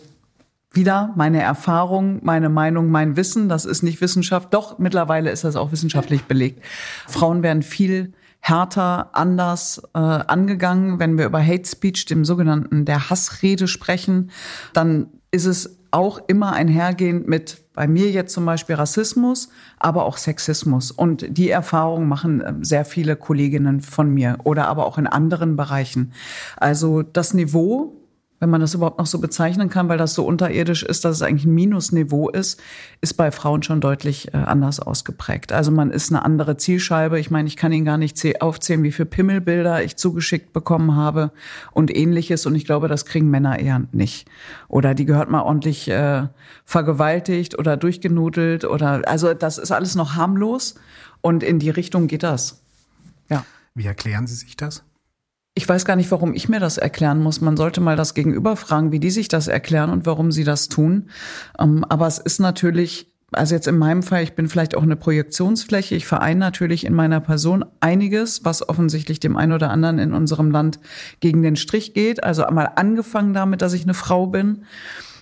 wieder 0.73 1.15
meine 1.17 1.41
Erfahrung, 1.41 2.19
meine 2.25 2.49
Meinung, 2.49 2.91
mein 2.91 3.17
Wissen. 3.17 3.49
Das 3.49 3.67
ist 3.67 3.83
nicht 3.83 4.01
Wissenschaft. 4.01 4.53
Doch, 4.53 4.81
mittlerweile 4.81 5.31
ist 5.31 5.45
das 5.45 5.55
auch 5.55 5.71
wissenschaftlich 5.71 6.25
belegt. 6.25 6.65
Frauen 7.07 7.45
werden 7.45 7.63
viel 7.63 8.13
härter, 8.41 9.15
anders 9.15 9.81
äh, 9.95 9.99
angegangen. 9.99 10.99
Wenn 10.99 11.19
wir 11.19 11.27
über 11.27 11.41
Hate 11.41 11.69
Speech, 11.69 12.07
dem 12.07 12.25
sogenannten 12.25 12.85
der 12.85 13.11
Hassrede 13.11 13.69
sprechen, 13.69 14.33
dann 14.73 15.07
ist 15.31 15.47
es 15.47 15.80
auch 15.91 16.21
immer 16.27 16.53
einhergehend 16.53 17.27
mit 17.29 17.63
bei 17.75 17.89
mir 17.89 18.11
jetzt 18.11 18.35
zum 18.35 18.45
Beispiel 18.45 18.75
Rassismus, 18.75 19.49
aber 19.79 20.05
auch 20.05 20.19
Sexismus. 20.19 20.91
Und 20.91 21.25
die 21.29 21.49
Erfahrung 21.49 22.09
machen 22.09 22.43
ähm, 22.47 22.65
sehr 22.65 22.85
viele 22.85 23.17
Kolleginnen 23.17 23.81
von 23.81 24.13
mir 24.13 24.37
oder 24.45 24.69
aber 24.69 24.87
auch 24.87 24.99
in 24.99 25.07
anderen 25.07 25.57
Bereichen. 25.57 26.13
Also 26.57 27.03
das 27.03 27.33
Niveau 27.33 28.00
wenn 28.41 28.49
man 28.49 28.63
das 28.63 28.75
überhaupt 28.75 28.99
noch 28.99 29.07
so 29.07 29.19
bezeichnen 29.19 29.69
kann, 29.69 29.89
weil 29.89 29.99
das 29.99 30.15
so 30.15 30.25
unterirdisch 30.25 30.83
ist, 30.83 31.05
dass 31.05 31.17
es 31.17 31.23
eigentlich 31.23 31.45
ein 31.45 31.55
Minusniveau 31.55 32.31
ist, 32.31 32.61
ist 33.03 33.15
bei 33.15 33.31
Frauen 33.31 33.63
schon 33.63 33.83
deutlich 33.83 34.33
äh, 34.33 34.39
anders 34.39 34.81
ausgeprägt. 34.81 35.53
Also 35.53 35.71
man 35.71 35.91
ist 35.91 36.11
eine 36.11 36.25
andere 36.25 36.57
Zielscheibe. 36.57 37.21
Ich 37.21 37.31
meine, 37.31 37.49
ich 37.49 37.57
kann 37.57 37.71
Ihnen 37.71 37.85
gar 37.85 37.99
nicht 37.99 38.43
aufzählen, 38.43 38.83
wie 38.83 38.93
viele 38.93 39.07
Pimmelbilder 39.07 39.85
ich 39.85 39.97
zugeschickt 39.97 40.55
bekommen 40.55 40.97
habe 40.97 41.33
und 41.73 41.95
ähnliches. 41.95 42.47
Und 42.47 42.55
ich 42.55 42.65
glaube, 42.65 42.89
das 42.89 43.05
kriegen 43.05 43.31
Männer 43.31 43.59
eher 43.59 43.83
nicht. 43.93 44.27
Oder 44.69 44.95
die 44.95 45.05
gehört 45.05 45.31
mal 45.31 45.43
ordentlich 45.43 45.89
äh, 45.89 46.27
vergewaltigt 46.65 47.59
oder 47.59 47.77
durchgenudelt 47.77 48.65
oder 48.65 49.03
also 49.07 49.35
das 49.35 49.59
ist 49.59 49.71
alles 49.71 49.95
noch 49.95 50.15
harmlos 50.15 50.77
und 51.21 51.43
in 51.43 51.59
die 51.59 51.71
Richtung 51.71 52.07
geht 52.07 52.23
das. 52.23 52.63
Ja. 53.29 53.45
Wie 53.75 53.87
erklären 53.87 54.27
Sie 54.27 54.35
sich 54.35 54.57
das? 54.57 54.83
Ich 55.61 55.69
weiß 55.69 55.85
gar 55.85 55.95
nicht, 55.95 56.11
warum 56.11 56.33
ich 56.33 56.49
mir 56.49 56.59
das 56.59 56.79
erklären 56.79 57.23
muss. 57.23 57.43
Man 57.43 57.55
sollte 57.55 57.83
mal 57.83 57.95
das 57.95 58.15
Gegenüber 58.15 58.57
fragen, 58.57 58.93
wie 58.93 58.99
die 58.99 59.11
sich 59.11 59.29
das 59.29 59.47
erklären 59.47 59.91
und 59.91 60.07
warum 60.07 60.33
sie 60.33 60.43
das 60.43 60.71
tun. 60.71 61.11
Ähm, 61.59 61.85
aber 61.87 62.07
es 62.07 62.17
ist 62.17 62.41
natürlich 62.41 63.13
also 63.31 63.55
jetzt 63.55 63.69
in 63.69 63.77
meinem 63.77 64.03
Fall, 64.03 64.23
ich 64.23 64.33
bin 64.33 64.49
vielleicht 64.49 64.75
auch 64.75 64.83
eine 64.83 64.97
Projektionsfläche. 64.97 65.95
Ich 65.95 66.07
vereine 66.07 66.41
natürlich 66.41 66.87
in 66.87 66.95
meiner 66.95 67.21
Person 67.21 67.63
einiges, 67.81 68.43
was 68.47 68.67
offensichtlich 68.67 69.21
dem 69.21 69.37
einen 69.37 69.53
oder 69.53 69.71
anderen 69.71 69.99
in 69.99 70.15
unserem 70.15 70.51
Land 70.51 70.81
gegen 71.21 71.43
den 71.43 71.57
Strich 71.57 71.93
geht. 71.93 72.25
Also 72.25 72.47
einmal 72.47 72.73
angefangen 72.77 73.35
damit, 73.35 73.61
dass 73.61 73.75
ich 73.75 73.83
eine 73.83 73.93
Frau 73.93 74.29
bin, 74.29 74.65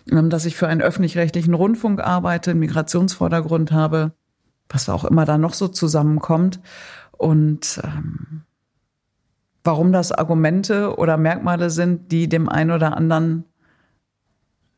ähm, 0.09 0.31
dass 0.31 0.45
ich 0.45 0.55
für 0.55 0.69
einen 0.69 0.83
öffentlich-rechtlichen 0.83 1.53
Rundfunk 1.53 1.99
arbeite, 1.99 2.53
einen 2.53 2.61
Migrationsvordergrund 2.61 3.73
habe, 3.73 4.13
was 4.69 4.89
auch 4.89 5.05
immer 5.05 5.25
da 5.25 5.37
noch 5.37 5.55
so 5.55 5.67
zusammenkommt. 5.67 6.61
Und 7.11 7.81
ähm, 7.83 8.45
warum 9.69 9.93
das 9.93 10.13
Argumente 10.13 10.97
oder 10.97 11.19
Merkmale 11.19 11.69
sind, 11.69 12.11
die 12.11 12.27
dem 12.27 12.49
einen 12.49 12.71
oder 12.71 12.97
anderen 12.97 13.45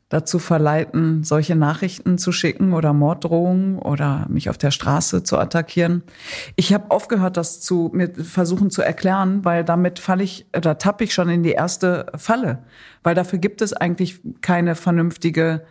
dazu 0.08 0.40
verleiten, 0.40 1.22
solche 1.22 1.54
Nachrichten 1.54 2.18
zu 2.18 2.32
schicken 2.32 2.72
oder 2.72 2.92
Morddrohungen 2.92 3.78
oder 3.78 4.26
mich 4.28 4.50
auf 4.50 4.58
der 4.58 4.72
Straße 4.72 5.22
zu 5.22 5.38
attackieren. 5.38 6.02
Ich 6.56 6.74
habe 6.74 6.90
aufgehört, 6.90 7.36
das 7.36 7.60
zu 7.60 7.92
mir 7.94 8.12
versuchen 8.16 8.70
zu 8.70 8.82
erklären, 8.82 9.44
weil 9.44 9.62
damit 9.62 10.00
falle 10.00 10.24
ich 10.24 10.48
oder 10.56 10.76
tappe 10.76 11.04
ich 11.04 11.14
schon 11.14 11.28
in 11.28 11.44
die 11.44 11.52
erste 11.52 12.06
Falle, 12.16 12.64
weil 13.04 13.14
dafür 13.14 13.38
gibt 13.38 13.62
es 13.62 13.72
eigentlich 13.72 14.20
keine 14.40 14.74
vernünftige 14.74 15.62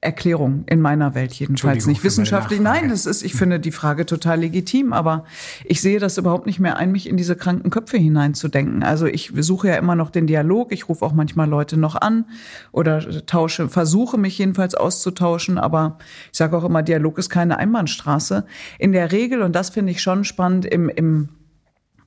Erklärung 0.00 0.62
in 0.66 0.80
meiner 0.80 1.16
Welt 1.16 1.32
jedenfalls 1.34 1.86
nicht 1.86 2.04
wissenschaftlich. 2.04 2.60
Nein, 2.60 2.88
das 2.88 3.04
ist, 3.04 3.22
ich 3.22 3.34
finde 3.34 3.58
die 3.58 3.72
Frage 3.72 4.06
total 4.06 4.38
legitim, 4.38 4.92
aber 4.92 5.24
ich 5.64 5.80
sehe 5.80 5.98
das 5.98 6.18
überhaupt 6.18 6.46
nicht 6.46 6.60
mehr 6.60 6.76
ein, 6.76 6.92
mich 6.92 7.08
in 7.08 7.16
diese 7.16 7.34
kranken 7.34 7.70
Köpfe 7.70 7.96
hineinzudenken. 7.96 8.84
Also 8.84 9.06
ich 9.06 9.32
suche 9.34 9.68
ja 9.68 9.74
immer 9.74 9.96
noch 9.96 10.10
den 10.10 10.28
Dialog, 10.28 10.70
ich 10.70 10.88
rufe 10.88 11.04
auch 11.04 11.12
manchmal 11.12 11.48
Leute 11.48 11.76
noch 11.76 11.96
an 11.96 12.26
oder 12.70 13.26
tausche, 13.26 13.68
versuche 13.68 14.18
mich 14.18 14.38
jedenfalls 14.38 14.76
auszutauschen, 14.76 15.58
aber 15.58 15.98
ich 16.30 16.38
sage 16.38 16.56
auch 16.56 16.64
immer, 16.64 16.84
Dialog 16.84 17.18
ist 17.18 17.28
keine 17.28 17.58
Einbahnstraße. 17.58 18.46
In 18.78 18.92
der 18.92 19.10
Regel, 19.10 19.42
und 19.42 19.56
das 19.56 19.70
finde 19.70 19.90
ich 19.90 20.00
schon 20.00 20.22
spannend, 20.22 20.64
im, 20.64 20.88
im 20.88 21.28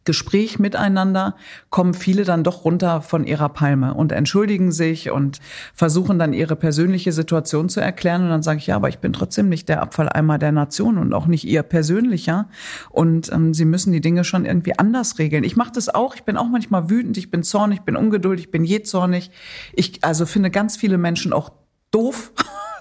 Gespräch 0.03 0.57
miteinander 0.57 1.35
kommen 1.69 1.93
viele 1.93 2.23
dann 2.23 2.43
doch 2.43 2.65
runter 2.65 3.01
von 3.01 3.25
ihrer 3.25 3.49
Palme 3.49 3.93
und 3.93 4.11
entschuldigen 4.11 4.71
sich 4.71 5.11
und 5.11 5.39
versuchen 5.73 6.17
dann 6.17 6.33
ihre 6.33 6.55
persönliche 6.55 7.11
Situation 7.11 7.69
zu 7.69 7.79
erklären. 7.79 8.23
Und 8.23 8.29
dann 8.29 8.43
sage 8.43 8.59
ich, 8.59 8.67
ja, 8.67 8.75
aber 8.75 8.89
ich 8.89 8.99
bin 8.99 9.13
trotzdem 9.13 9.49
nicht 9.49 9.69
der 9.69 9.81
Abfalleimer 9.81 10.37
der 10.37 10.51
Nation 10.51 10.97
und 10.97 11.13
auch 11.13 11.27
nicht 11.27 11.43
ihr 11.43 11.63
persönlicher. 11.63 12.49
Und 12.89 13.31
ähm, 13.31 13.53
sie 13.53 13.65
müssen 13.65 13.91
die 13.91 14.01
Dinge 14.01 14.23
schon 14.23 14.45
irgendwie 14.45 14.77
anders 14.77 15.19
regeln. 15.19 15.43
Ich 15.43 15.55
mache 15.55 15.71
das 15.73 15.89
auch. 15.89 16.15
Ich 16.15 16.23
bin 16.23 16.37
auch 16.37 16.47
manchmal 16.47 16.89
wütend, 16.89 17.17
ich 17.17 17.29
bin 17.29 17.43
zornig, 17.43 17.79
ich 17.79 17.85
bin 17.85 17.95
ungeduldig, 17.95 18.45
ich 18.45 18.51
bin 18.51 18.63
jähzornig. 18.63 19.31
Ich 19.73 20.03
also 20.03 20.25
finde 20.25 20.49
ganz 20.49 20.77
viele 20.77 20.97
Menschen 20.97 21.31
auch 21.31 21.51
doof, 21.91 22.31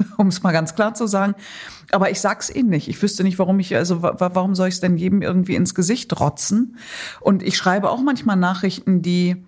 um 0.16 0.28
es 0.28 0.42
mal 0.42 0.52
ganz 0.52 0.74
klar 0.74 0.94
zu 0.94 1.06
sagen. 1.06 1.34
Aber 1.92 2.10
ich 2.10 2.20
sag's 2.20 2.50
ihnen 2.50 2.70
nicht. 2.70 2.88
Ich 2.88 3.00
wüsste 3.02 3.22
nicht, 3.22 3.38
warum 3.38 3.58
ich, 3.58 3.74
also 3.76 4.02
warum 4.02 4.54
soll 4.54 4.68
ich 4.68 4.74
es 4.74 4.80
denn 4.80 4.96
jedem 4.96 5.22
irgendwie 5.22 5.54
ins 5.54 5.74
Gesicht 5.74 6.18
rotzen? 6.20 6.76
Und 7.20 7.42
ich 7.42 7.56
schreibe 7.56 7.90
auch 7.90 8.00
manchmal 8.00 8.36
Nachrichten, 8.36 9.02
die, 9.02 9.44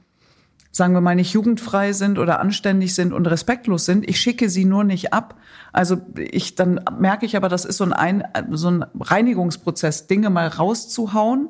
sagen 0.70 0.94
wir 0.94 1.00
mal, 1.00 1.14
nicht 1.14 1.32
jugendfrei 1.32 1.92
sind 1.92 2.18
oder 2.18 2.40
anständig 2.40 2.94
sind 2.94 3.12
und 3.12 3.26
respektlos 3.26 3.84
sind. 3.84 4.08
Ich 4.08 4.20
schicke 4.20 4.48
sie 4.48 4.64
nur 4.64 4.84
nicht 4.84 5.12
ab. 5.12 5.36
Also 5.72 5.98
ich, 6.16 6.54
dann 6.54 6.80
merke 6.98 7.26
ich 7.26 7.36
aber, 7.36 7.48
das 7.48 7.64
ist 7.64 7.76
so 7.76 7.84
ein, 7.84 8.24
so 8.50 8.70
ein 8.70 8.84
Reinigungsprozess, 8.98 10.06
Dinge 10.06 10.30
mal 10.30 10.48
rauszuhauen 10.48 11.48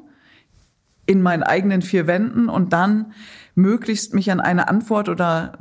in 1.06 1.20
meinen 1.20 1.42
eigenen 1.42 1.82
vier 1.82 2.06
Wänden 2.06 2.48
und 2.48 2.72
dann 2.72 3.12
möglichst 3.54 4.14
mich 4.14 4.30
an 4.30 4.40
eine 4.40 4.68
Antwort 4.68 5.08
oder 5.08 5.58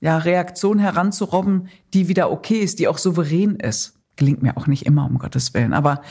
ja, 0.00 0.18
Reaktion 0.18 0.78
heranzurobben, 0.78 1.68
die 1.94 2.08
wieder 2.08 2.30
okay 2.30 2.60
ist, 2.60 2.78
die 2.78 2.88
auch 2.88 2.98
souverän 2.98 3.56
ist. 3.56 3.94
Gelingt 4.16 4.42
mir 4.42 4.56
auch 4.56 4.66
nicht 4.66 4.86
immer, 4.86 5.04
um 5.06 5.18
Gottes 5.18 5.54
Willen. 5.54 5.72
Aber 5.72 6.02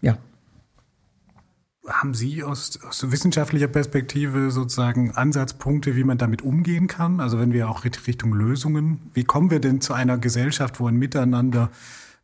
ja. 0.00 0.16
Haben 1.86 2.14
Sie 2.14 2.42
aus, 2.42 2.78
aus 2.82 3.10
wissenschaftlicher 3.10 3.68
Perspektive 3.68 4.50
sozusagen 4.50 5.10
Ansatzpunkte, 5.10 5.96
wie 5.96 6.04
man 6.04 6.16
damit 6.16 6.42
umgehen 6.42 6.86
kann? 6.86 7.20
Also 7.20 7.38
wenn 7.38 7.52
wir 7.52 7.68
auch 7.68 7.84
Richtung 7.84 8.32
Lösungen, 8.32 9.10
wie 9.12 9.24
kommen 9.24 9.50
wir 9.50 9.60
denn 9.60 9.82
zu 9.82 9.92
einer 9.92 10.16
Gesellschaft, 10.16 10.80
wo 10.80 10.86
ein 10.86 10.96
Miteinander 10.96 11.70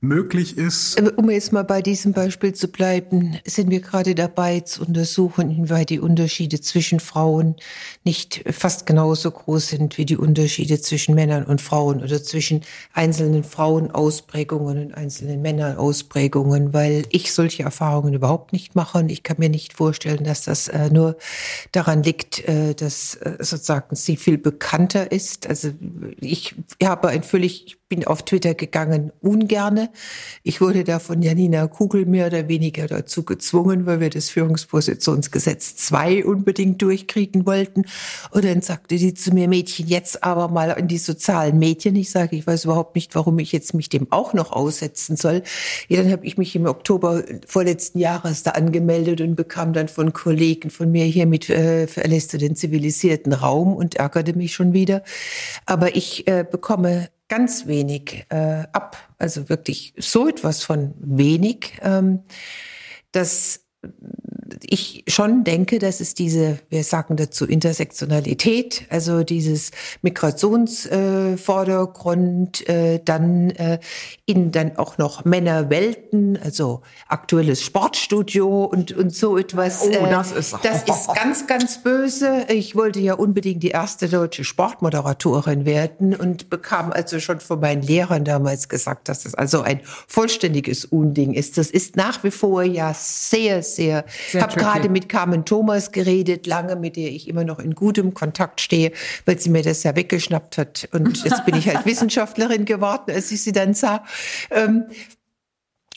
möglich 0.00 0.56
ist? 0.56 0.98
Um 1.16 1.28
jetzt 1.30 1.52
mal 1.52 1.62
bei 1.62 1.82
diesem 1.82 2.12
Beispiel 2.12 2.54
zu 2.54 2.68
bleiben, 2.68 3.38
sind 3.46 3.70
wir 3.70 3.80
gerade 3.80 4.14
dabei 4.14 4.60
zu 4.60 4.82
untersuchen, 4.82 5.50
inwieweit 5.50 5.90
die 5.90 6.00
Unterschiede 6.00 6.60
zwischen 6.60 7.00
Frauen 7.00 7.56
nicht 8.02 8.42
fast 8.50 8.86
genauso 8.86 9.30
groß 9.30 9.68
sind 9.68 9.98
wie 9.98 10.06
die 10.06 10.16
Unterschiede 10.16 10.80
zwischen 10.80 11.14
Männern 11.14 11.44
und 11.44 11.60
Frauen 11.60 12.02
oder 12.02 12.22
zwischen 12.22 12.62
einzelnen 12.94 13.44
Frauenausprägungen 13.44 14.86
und 14.86 14.94
einzelnen 14.94 15.42
Männerausprägungen, 15.42 16.72
weil 16.72 17.04
ich 17.10 17.34
solche 17.34 17.64
Erfahrungen 17.64 18.14
überhaupt 18.14 18.54
nicht 18.54 18.74
mache 18.74 18.98
und 18.98 19.10
ich 19.10 19.22
kann 19.22 19.36
mir 19.38 19.50
nicht 19.50 19.74
vorstellen, 19.74 20.24
dass 20.24 20.44
das 20.44 20.68
äh, 20.68 20.88
nur 20.90 21.18
daran 21.72 22.02
liegt, 22.02 22.48
äh, 22.48 22.74
dass 22.74 23.16
äh, 23.16 23.36
sozusagen 23.40 23.96
sie 23.96 24.16
viel 24.16 24.38
bekannter 24.38 25.12
ist. 25.12 25.46
Also 25.46 25.72
ich 26.20 26.54
habe 26.82 27.08
ein 27.08 27.22
völlig, 27.22 27.76
bin 27.90 28.06
auf 28.06 28.22
Twitter 28.22 28.54
gegangen, 28.54 29.10
ungerne. 29.20 29.90
Ich 30.44 30.60
wurde 30.60 30.84
da 30.84 31.00
von 31.00 31.22
Janina 31.22 31.66
Kugel 31.66 32.06
mehr 32.06 32.28
oder 32.28 32.46
weniger 32.48 32.86
dazu 32.86 33.24
gezwungen, 33.24 33.84
weil 33.84 33.98
wir 33.98 34.10
das 34.10 34.30
Führungspositionsgesetz 34.30 35.74
2 35.74 36.24
unbedingt 36.24 36.80
durchkriegen 36.80 37.46
wollten. 37.46 37.84
Und 38.30 38.44
dann 38.44 38.62
sagte 38.62 38.94
die 38.96 39.12
zu 39.12 39.32
mir, 39.32 39.48
Mädchen, 39.48 39.88
jetzt 39.88 40.22
aber 40.22 40.46
mal 40.46 40.70
in 40.70 40.86
die 40.86 40.98
sozialen 40.98 41.58
Medien. 41.58 41.96
Ich 41.96 42.12
sage, 42.12 42.36
ich 42.36 42.46
weiß 42.46 42.64
überhaupt 42.66 42.94
nicht, 42.94 43.12
warum 43.16 43.40
ich 43.40 43.50
jetzt 43.50 43.74
mich 43.74 43.88
dem 43.88 44.06
auch 44.12 44.34
noch 44.34 44.52
aussetzen 44.52 45.16
soll. 45.16 45.42
Ja, 45.88 46.00
dann 46.00 46.12
habe 46.12 46.24
ich 46.24 46.38
mich 46.38 46.54
im 46.54 46.66
Oktober 46.66 47.24
vorletzten 47.44 47.98
Jahres 47.98 48.44
da 48.44 48.52
angemeldet 48.52 49.20
und 49.20 49.34
bekam 49.34 49.72
dann 49.72 49.88
von 49.88 50.12
Kollegen 50.12 50.70
von 50.70 50.92
mir 50.92 51.06
hier 51.06 51.26
mit 51.26 51.50
äh, 51.50 51.88
verlässt 51.88 52.32
du 52.32 52.38
den 52.38 52.54
zivilisierten 52.54 53.32
Raum 53.32 53.74
und 53.74 53.96
ärgerte 53.96 54.34
mich 54.34 54.54
schon 54.54 54.74
wieder. 54.74 55.02
Aber 55.66 55.96
ich 55.96 56.28
äh, 56.28 56.44
bekomme 56.48 57.08
ganz 57.30 57.66
wenig 57.66 58.26
äh, 58.28 58.64
ab, 58.72 58.96
also 59.18 59.48
wirklich 59.48 59.94
so 59.96 60.28
etwas 60.28 60.64
von 60.64 60.94
wenig, 60.98 61.78
ähm, 61.80 62.24
dass 63.12 63.64
ich 64.62 65.04
schon 65.06 65.44
denke, 65.44 65.78
dass 65.78 66.00
es 66.00 66.14
diese, 66.14 66.58
wir 66.68 66.84
sagen 66.84 67.16
dazu 67.16 67.46
Intersektionalität, 67.46 68.84
also 68.88 69.22
dieses 69.22 69.70
Migrationsvordergrund, 70.02 72.68
äh, 72.68 72.94
äh, 72.94 73.00
dann 73.04 73.50
äh, 73.50 73.78
in 74.26 74.52
dann 74.52 74.76
auch 74.76 74.98
noch 74.98 75.24
Männerwelten, 75.24 76.38
also 76.42 76.82
aktuelles 77.08 77.62
Sportstudio 77.62 78.64
und, 78.64 78.92
und 78.92 79.14
so 79.14 79.38
etwas. 79.38 79.82
Oh, 79.84 79.90
äh, 79.90 80.10
das 80.10 80.32
ist, 80.32 80.56
das 80.62 80.82
ist 80.82 81.14
ganz, 81.14 81.46
ganz 81.46 81.82
böse. 81.82 82.46
Ich 82.48 82.76
wollte 82.76 83.00
ja 83.00 83.14
unbedingt 83.14 83.62
die 83.62 83.70
erste 83.70 84.08
deutsche 84.08 84.44
Sportmoderatorin 84.44 85.64
werden 85.64 86.14
und 86.14 86.50
bekam 86.50 86.92
also 86.92 87.20
schon 87.20 87.40
von 87.40 87.60
meinen 87.60 87.82
Lehrern 87.82 88.24
damals 88.24 88.68
gesagt, 88.68 89.08
dass 89.08 89.24
das 89.24 89.34
also 89.34 89.62
ein 89.62 89.80
vollständiges 90.06 90.84
Unding 90.84 91.34
ist. 91.34 91.58
Das 91.58 91.70
ist 91.70 91.96
nach 91.96 92.22
wie 92.24 92.30
vor 92.30 92.62
ja 92.62 92.94
sehr, 92.94 93.62
sehr, 93.62 94.04
sehr 94.30 94.39
habe 94.42 94.56
gerade 94.56 94.88
mit 94.88 95.08
Carmen 95.08 95.44
Thomas 95.44 95.92
geredet, 95.92 96.46
lange, 96.46 96.76
mit 96.76 96.96
der 96.96 97.10
ich 97.10 97.28
immer 97.28 97.44
noch 97.44 97.58
in 97.58 97.74
gutem 97.74 98.14
Kontakt 98.14 98.60
stehe, 98.60 98.92
weil 99.26 99.38
sie 99.38 99.50
mir 99.50 99.62
das 99.62 99.82
ja 99.82 99.94
weggeschnappt 99.96 100.58
hat. 100.58 100.88
Und 100.92 101.24
jetzt 101.24 101.44
bin 101.44 101.54
ich 101.56 101.68
halt 101.68 101.84
Wissenschaftlerin 101.86 102.64
geworden, 102.64 103.10
als 103.12 103.30
ich 103.30 103.42
sie 103.42 103.52
dann 103.52 103.74
sah. 103.74 104.04
Ähm, 104.50 104.84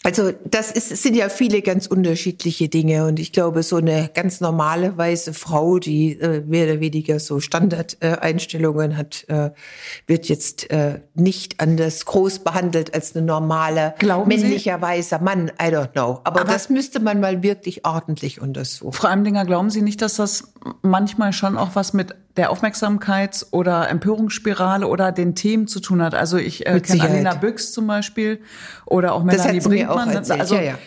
also 0.03 0.31
das 0.43 0.71
ist, 0.71 0.89
sind 1.01 1.15
ja 1.15 1.29
viele 1.29 1.61
ganz 1.61 1.87
unterschiedliche 1.87 2.67
Dinge 2.67 3.05
und 3.05 3.19
ich 3.19 3.31
glaube, 3.31 3.63
so 3.63 3.77
eine 3.77 4.09
ganz 4.13 4.41
normale 4.41 4.97
weiße 4.97 5.33
Frau, 5.33 5.79
die 5.79 6.19
äh, 6.19 6.41
mehr 6.41 6.65
oder 6.65 6.79
weniger 6.81 7.19
so 7.19 7.39
Standardeinstellungen 7.39 8.91
äh, 8.91 8.95
hat, 8.95 9.25
äh, 9.29 9.51
wird 10.05 10.27
jetzt 10.27 10.69
äh, 10.71 10.99
nicht 11.15 11.61
anders 11.61 12.05
groß 12.05 12.39
behandelt 12.39 12.93
als 12.93 13.15
eine 13.15 13.25
normale 13.25 13.95
Glauben 13.97 14.27
männlicher 14.27 14.75
Sie? 14.75 14.81
weißer 14.81 15.19
Mann. 15.19 15.49
I 15.61 15.67
don't 15.67 15.93
know. 15.93 16.19
Aber, 16.25 16.41
Aber, 16.41 16.43
das 16.43 16.69
müsste 16.69 16.99
man 16.99 17.21
mal 17.21 17.41
wirklich 17.41 17.85
ordentlich 17.85 18.41
untersuchen. 18.41 18.93
Frau 18.93 19.07
Eimdinger, 19.07 19.45
glauben 19.45 19.69
Sie 19.69 19.81
nicht, 19.81 20.01
dass 20.01 20.15
das 20.15 20.53
manchmal 20.81 21.31
schon 21.31 21.57
auch 21.57 21.75
was 21.75 21.93
mit 21.93 22.13
der 22.37 22.51
Aufmerksamkeits- 22.51 23.47
oder 23.51 23.89
Empörungsspirale 23.89 24.87
oder 24.87 25.11
den 25.11 25.35
Themen 25.35 25.67
zu 25.67 25.79
tun 25.79 26.01
hat. 26.01 26.15
Also 26.15 26.37
ich 26.37 26.65
äh, 26.65 26.79
kenne 26.79 27.03
Alina 27.03 27.35
Büchs 27.35 27.71
zum 27.71 27.87
Beispiel 27.87 28.39
oder 28.85 29.13
auch 29.13 29.23
Melanie 29.23 29.59
Brinkmann. 29.59 30.15
Also, 30.17 30.55
ja, 30.55 30.61
ja. 30.61 30.77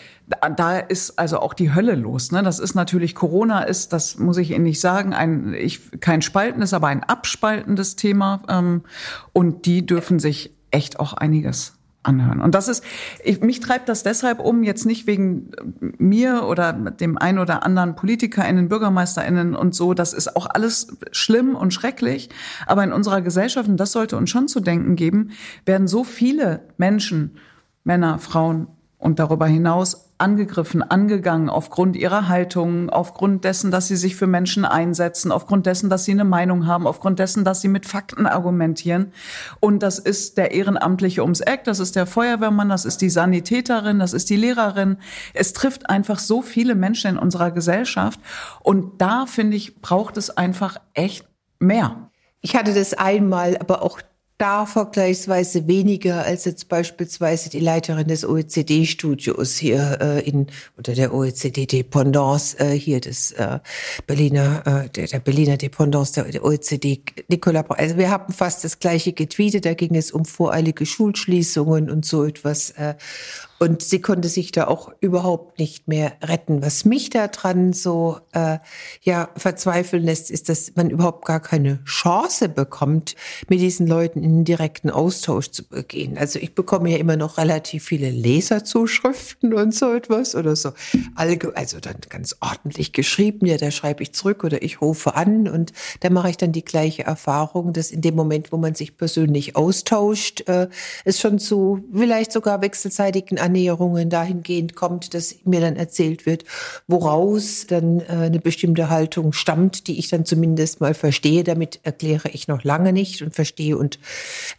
Da 0.56 0.78
ist 0.78 1.20
also 1.20 1.38
auch 1.38 1.54
die 1.54 1.72
Hölle 1.72 1.94
los. 1.94 2.32
Ne? 2.32 2.42
Das 2.42 2.58
ist 2.58 2.74
natürlich 2.74 3.14
Corona 3.14 3.62
ist, 3.62 3.92
das 3.92 4.18
muss 4.18 4.38
ich 4.38 4.50
Ihnen 4.50 4.64
nicht 4.64 4.80
sagen, 4.80 5.14
ein 5.14 5.54
ich, 5.54 6.00
kein 6.00 6.20
spaltendes, 6.20 6.74
aber 6.74 6.88
ein 6.88 7.04
abspaltendes 7.04 7.94
Thema. 7.94 8.42
Ähm, 8.48 8.82
und 9.32 9.66
die 9.66 9.86
dürfen 9.86 10.18
sich 10.18 10.52
echt 10.72 10.98
auch 10.98 11.12
einiges 11.12 11.75
anhören. 12.06 12.40
Und 12.40 12.54
das 12.54 12.68
ist, 12.68 12.84
ich, 13.22 13.40
mich 13.40 13.60
treibt 13.60 13.88
das 13.88 14.02
deshalb 14.02 14.40
um, 14.40 14.62
jetzt 14.62 14.86
nicht 14.86 15.06
wegen 15.06 15.50
mir 15.98 16.44
oder 16.44 16.72
dem 16.72 17.18
ein 17.18 17.38
oder 17.38 17.64
anderen 17.64 17.96
PolitikerInnen, 17.96 18.68
BürgermeisterInnen 18.68 19.54
und 19.54 19.74
so. 19.74 19.94
Das 19.94 20.12
ist 20.12 20.36
auch 20.36 20.46
alles 20.46 20.96
schlimm 21.12 21.54
und 21.54 21.72
schrecklich. 21.72 22.28
Aber 22.66 22.84
in 22.84 22.92
unserer 22.92 23.20
Gesellschaft, 23.20 23.68
und 23.68 23.78
das 23.78 23.92
sollte 23.92 24.16
uns 24.16 24.30
schon 24.30 24.48
zu 24.48 24.60
denken 24.60 24.96
geben, 24.96 25.30
werden 25.64 25.86
so 25.86 26.04
viele 26.04 26.62
Menschen, 26.76 27.36
Männer, 27.84 28.18
Frauen 28.18 28.68
und 28.98 29.18
darüber 29.18 29.46
hinaus 29.46 30.05
angegriffen, 30.18 30.82
angegangen 30.82 31.50
aufgrund 31.50 31.96
ihrer 31.96 32.28
Haltung, 32.28 32.88
aufgrund 32.88 33.44
dessen, 33.44 33.70
dass 33.70 33.88
sie 33.88 33.96
sich 33.96 34.16
für 34.16 34.26
Menschen 34.26 34.64
einsetzen, 34.64 35.30
aufgrund 35.30 35.66
dessen, 35.66 35.90
dass 35.90 36.04
sie 36.04 36.12
eine 36.12 36.24
Meinung 36.24 36.66
haben, 36.66 36.86
aufgrund 36.86 37.18
dessen, 37.18 37.44
dass 37.44 37.60
sie 37.60 37.68
mit 37.68 37.86
Fakten 37.86 38.26
argumentieren. 38.26 39.12
Und 39.60 39.82
das 39.82 39.98
ist 39.98 40.38
der 40.38 40.52
Ehrenamtliche 40.52 41.22
ums 41.22 41.40
Eck, 41.40 41.64
das 41.64 41.80
ist 41.80 41.96
der 41.96 42.06
Feuerwehrmann, 42.06 42.68
das 42.68 42.84
ist 42.84 43.02
die 43.02 43.10
Sanitäterin, 43.10 43.98
das 43.98 44.12
ist 44.14 44.30
die 44.30 44.36
Lehrerin. 44.36 44.96
Es 45.34 45.52
trifft 45.52 45.90
einfach 45.90 46.18
so 46.18 46.40
viele 46.40 46.74
Menschen 46.74 47.12
in 47.12 47.18
unserer 47.18 47.50
Gesellschaft. 47.50 48.18
Und 48.62 49.00
da, 49.02 49.26
finde 49.26 49.56
ich, 49.56 49.80
braucht 49.82 50.16
es 50.16 50.36
einfach 50.36 50.78
echt 50.94 51.26
mehr. 51.58 52.10
Ich 52.40 52.56
hatte 52.56 52.72
das 52.72 52.94
einmal, 52.94 53.58
aber 53.58 53.82
auch 53.82 54.00
da 54.38 54.66
vergleichsweise 54.66 55.66
weniger 55.66 56.24
als 56.24 56.44
jetzt 56.44 56.68
beispielsweise 56.68 57.48
die 57.48 57.60
Leiterin 57.60 58.06
des 58.06 58.24
OECD-Studios 58.26 59.56
hier 59.56 59.98
äh, 60.00 60.28
in 60.28 60.48
oder 60.76 60.94
der 60.94 61.14
OECD-Dependance 61.14 62.58
äh, 62.58 62.72
hier 62.72 63.00
des 63.00 63.32
äh, 63.32 63.60
Berliner 64.06 64.62
äh, 64.66 64.88
der, 64.90 65.06
der 65.06 65.20
Berliner 65.20 65.56
Dependance 65.56 66.12
der, 66.12 66.24
der 66.24 66.44
OECD 66.44 67.00
Nicola. 67.28 67.64
Also 67.68 67.96
wir 67.96 68.10
haben 68.10 68.32
fast 68.32 68.62
das 68.64 68.78
gleiche 68.78 69.14
getweetet. 69.14 69.64
Da 69.64 69.72
ging 69.72 69.94
es 69.94 70.12
um 70.12 70.26
voreilige 70.26 70.84
Schulschließungen 70.84 71.88
und 71.90 72.04
so 72.04 72.24
etwas. 72.24 72.70
Äh, 72.70 72.94
und 73.58 73.82
sie 73.82 74.00
konnte 74.00 74.28
sich 74.28 74.52
da 74.52 74.66
auch 74.66 74.92
überhaupt 75.00 75.58
nicht 75.58 75.88
mehr 75.88 76.12
retten. 76.22 76.62
Was 76.62 76.84
mich 76.84 77.10
daran 77.10 77.72
so 77.72 78.18
äh, 78.32 78.58
ja 79.02 79.30
verzweifeln 79.36 80.02
lässt, 80.02 80.30
ist, 80.30 80.48
dass 80.48 80.72
man 80.74 80.90
überhaupt 80.90 81.24
gar 81.24 81.40
keine 81.40 81.82
Chance 81.84 82.48
bekommt, 82.48 83.16
mit 83.48 83.60
diesen 83.60 83.86
Leuten 83.86 84.22
in 84.22 84.30
einen 84.30 84.44
direkten 84.44 84.90
Austausch 84.90 85.50
zu 85.50 85.64
gehen. 85.88 86.18
Also 86.18 86.38
ich 86.38 86.54
bekomme 86.54 86.90
ja 86.90 86.98
immer 86.98 87.16
noch 87.16 87.38
relativ 87.38 87.84
viele 87.84 88.10
Leserzuschriften 88.10 89.54
und 89.54 89.74
so 89.74 89.92
etwas 89.94 90.34
oder 90.34 90.54
so. 90.54 90.72
Also 91.14 91.80
dann 91.80 91.96
ganz 92.08 92.36
ordentlich 92.40 92.92
geschrieben, 92.92 93.46
ja, 93.46 93.56
da 93.56 93.70
schreibe 93.70 94.02
ich 94.02 94.12
zurück 94.12 94.44
oder 94.44 94.62
ich 94.62 94.80
rufe 94.80 95.14
an 95.14 95.48
und 95.48 95.72
da 96.00 96.10
mache 96.10 96.30
ich 96.30 96.36
dann 96.36 96.52
die 96.52 96.64
gleiche 96.64 97.04
Erfahrung, 97.04 97.72
dass 97.72 97.90
in 97.90 98.02
dem 98.02 98.14
Moment, 98.14 98.52
wo 98.52 98.58
man 98.58 98.74
sich 98.74 98.96
persönlich 98.96 99.56
austauscht, 99.56 100.48
äh, 100.48 100.68
es 101.04 101.20
schon 101.20 101.38
zu 101.38 101.84
vielleicht 101.92 102.32
sogar 102.32 102.60
wechselseitigen 102.60 103.38
Annäherungen 103.46 104.10
dahingehend 104.10 104.74
kommt, 104.74 105.14
dass 105.14 105.36
mir 105.44 105.60
dann 105.60 105.76
erzählt 105.76 106.26
wird, 106.26 106.44
woraus 106.88 107.66
dann 107.66 108.00
äh, 108.00 108.26
eine 108.26 108.40
bestimmte 108.40 108.90
Haltung 108.90 109.32
stammt, 109.32 109.86
die 109.86 109.98
ich 109.98 110.08
dann 110.08 110.24
zumindest 110.24 110.80
mal 110.80 110.94
verstehe. 110.94 111.44
Damit 111.44 111.80
erkläre 111.84 112.28
ich 112.30 112.48
noch 112.48 112.64
lange 112.64 112.92
nicht 112.92 113.22
und 113.22 113.34
verstehe 113.34 113.78
und 113.78 113.98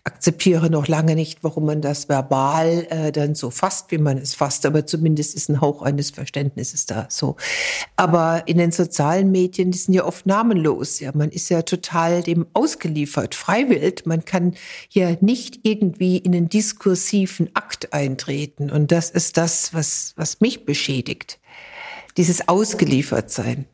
akzeptiere 0.03 0.69
noch 0.69 0.87
lange 0.87 1.15
nicht, 1.15 1.43
warum 1.43 1.65
man 1.65 1.81
das 1.81 2.07
verbal 2.07 2.87
äh, 2.89 3.11
dann 3.11 3.35
so 3.35 3.49
fasst, 3.49 3.91
wie 3.91 3.97
man 3.97 4.17
es 4.17 4.33
fasst. 4.33 4.65
Aber 4.65 4.85
zumindest 4.85 5.35
ist 5.35 5.49
ein 5.49 5.59
Hauch 5.59 5.81
eines 5.81 6.11
Verständnisses 6.11 6.85
da. 6.85 7.07
So. 7.09 7.35
Aber 7.95 8.43
in 8.45 8.57
den 8.57 8.71
sozialen 8.71 9.31
Medien, 9.31 9.71
die 9.71 9.77
sind 9.77 9.93
ja 9.93 10.05
oft 10.05 10.25
namenlos. 10.25 10.99
Ja, 10.99 11.11
man 11.13 11.29
ist 11.29 11.49
ja 11.49 11.61
total 11.63 12.23
dem 12.23 12.47
ausgeliefert, 12.53 13.35
freiwillig. 13.35 14.05
Man 14.05 14.23
kann 14.23 14.55
ja 14.89 15.15
nicht 15.19 15.59
irgendwie 15.63 16.17
in 16.17 16.33
einen 16.33 16.49
diskursiven 16.49 17.49
Akt 17.53 17.93
eintreten. 17.93 18.69
Und 18.77 18.91
das 18.91 19.09
ist 19.09 19.37
das, 19.37 19.73
was, 19.73 20.13
was 20.17 20.39
mich 20.39 20.63
beschädigt. 20.63 21.39
Dieses 22.15 22.47
Ausgeliefertsein. 22.47 23.65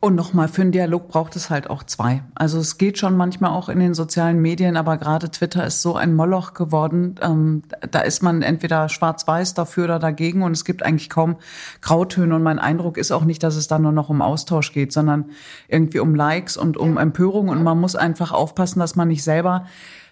Und 0.00 0.16
nochmal, 0.16 0.48
für 0.48 0.60
einen 0.60 0.70
Dialog 0.70 1.08
braucht 1.08 1.34
es 1.34 1.48
halt 1.48 1.70
auch 1.70 1.82
zwei. 1.82 2.22
Also 2.34 2.58
es 2.58 2.76
geht 2.76 2.98
schon 2.98 3.16
manchmal 3.16 3.52
auch 3.52 3.70
in 3.70 3.80
den 3.80 3.94
sozialen 3.94 4.42
Medien, 4.42 4.76
aber 4.76 4.98
gerade 4.98 5.30
Twitter 5.30 5.66
ist 5.66 5.80
so 5.80 5.96
ein 5.96 6.14
Moloch 6.14 6.52
geworden. 6.52 7.14
Ähm, 7.22 7.62
da 7.90 8.00
ist 8.00 8.22
man 8.22 8.42
entweder 8.42 8.90
schwarz-weiß 8.90 9.54
dafür 9.54 9.84
oder 9.84 9.98
dagegen 9.98 10.42
und 10.42 10.52
es 10.52 10.66
gibt 10.66 10.82
eigentlich 10.82 11.08
kaum 11.08 11.36
Grautöne. 11.80 12.34
Und 12.34 12.42
mein 12.42 12.58
Eindruck 12.58 12.98
ist 12.98 13.12
auch 13.12 13.24
nicht, 13.24 13.42
dass 13.42 13.56
es 13.56 13.66
da 13.66 13.78
nur 13.78 13.92
noch 13.92 14.10
um 14.10 14.20
Austausch 14.20 14.74
geht, 14.74 14.92
sondern 14.92 15.30
irgendwie 15.68 16.00
um 16.00 16.14
Likes 16.14 16.58
und 16.58 16.76
um 16.76 16.98
Empörung. 16.98 17.48
Und 17.48 17.62
man 17.62 17.80
muss 17.80 17.96
einfach 17.96 18.30
aufpassen, 18.30 18.78
dass 18.78 18.94
man 18.94 19.08
nicht 19.08 19.24
selber 19.24 19.64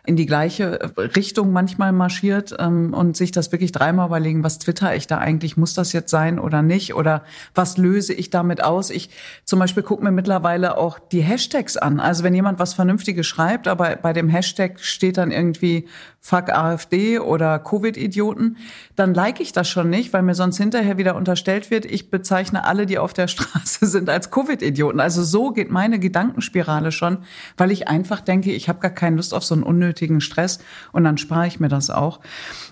in 0.07 0.17
die 0.17 0.27
gleiche 0.27 0.93
Richtung 0.97 1.53
manchmal 1.53 1.93
marschiert 1.93 2.55
ähm, 2.59 2.95
und 2.95 3.17
sich 3.17 3.33
das 3.33 3.51
wirklich 3.53 3.73
dreimal 3.73 4.07
überlegen, 4.07 4.45
was 4.45 4.59
twitter 4.59 4.95
ich 4.95 5.07
da 5.07 5.19
eigentlich, 5.19 5.57
muss 5.57 5.75
das 5.75 5.93
jetzt 5.93 6.11
sein 6.11 6.39
oder 6.39 6.63
nicht 6.63 6.95
oder 6.95 7.25
was 7.55 7.77
löse 7.77 8.15
ich 8.15 8.31
damit 8.31 8.63
aus? 8.63 8.91
Ich 8.91 9.11
zum 9.45 9.59
Beispiel 9.59 9.83
gucke 9.83 10.05
mir 10.05 10.13
mittlerweile 10.13 10.79
auch 10.79 10.99
die 10.99 11.23
Hashtags 11.23 11.77
an. 11.77 11.99
Also 11.99 12.23
wenn 12.23 12.35
jemand 12.35 12.59
was 12.59 12.75
Vernünftiges 12.75 13.27
schreibt, 13.27 13.67
aber 13.69 13.97
bei 13.97 14.13
dem 14.13 14.29
Hashtag 14.29 14.81
steht 14.81 15.17
dann 15.17 15.33
irgendwie 15.33 15.87
Fuck 16.21 16.51
AfD 16.51 17.19
oder 17.19 17.59
Covid-Idioten, 17.59 18.57
dann 18.97 19.15
like 19.15 19.41
ich 19.41 19.53
das 19.53 19.69
schon 19.69 19.91
nicht, 19.91 20.13
weil 20.13 20.23
mir 20.23 20.35
sonst 20.35 20.57
hinterher 20.59 20.99
wieder 20.99 21.15
unterstellt 21.15 21.71
wird, 21.71 21.85
ich 21.85 22.11
bezeichne 22.11 22.65
alle, 22.65 22.87
die 22.87 22.99
auf 22.99 23.13
der 23.13 23.29
Straße 23.29 23.87
sind, 23.87 24.09
als 24.09 24.31
Covid-Idioten. 24.31 25.01
Also 25.01 25.23
so 25.23 25.51
geht 25.51 25.71
meine 25.71 25.99
Gedankenspirale 25.99 26.91
schon, 26.91 27.19
weil 27.57 27.71
ich 27.71 27.89
einfach 27.89 28.21
denke, 28.21 28.53
ich 28.53 28.69
habe 28.69 28.81
gar 28.81 28.91
keine 28.91 29.17
Lust 29.17 29.35
auf 29.35 29.45
so 29.45 29.55
einen 29.55 29.63
unnötigen 29.63 29.96
Stress 30.21 30.59
und 30.93 31.05
dann 31.05 31.19
spare 31.19 31.47
ich 31.47 31.61
mir 31.61 31.69
das 31.69 31.91
auch. 31.91 32.21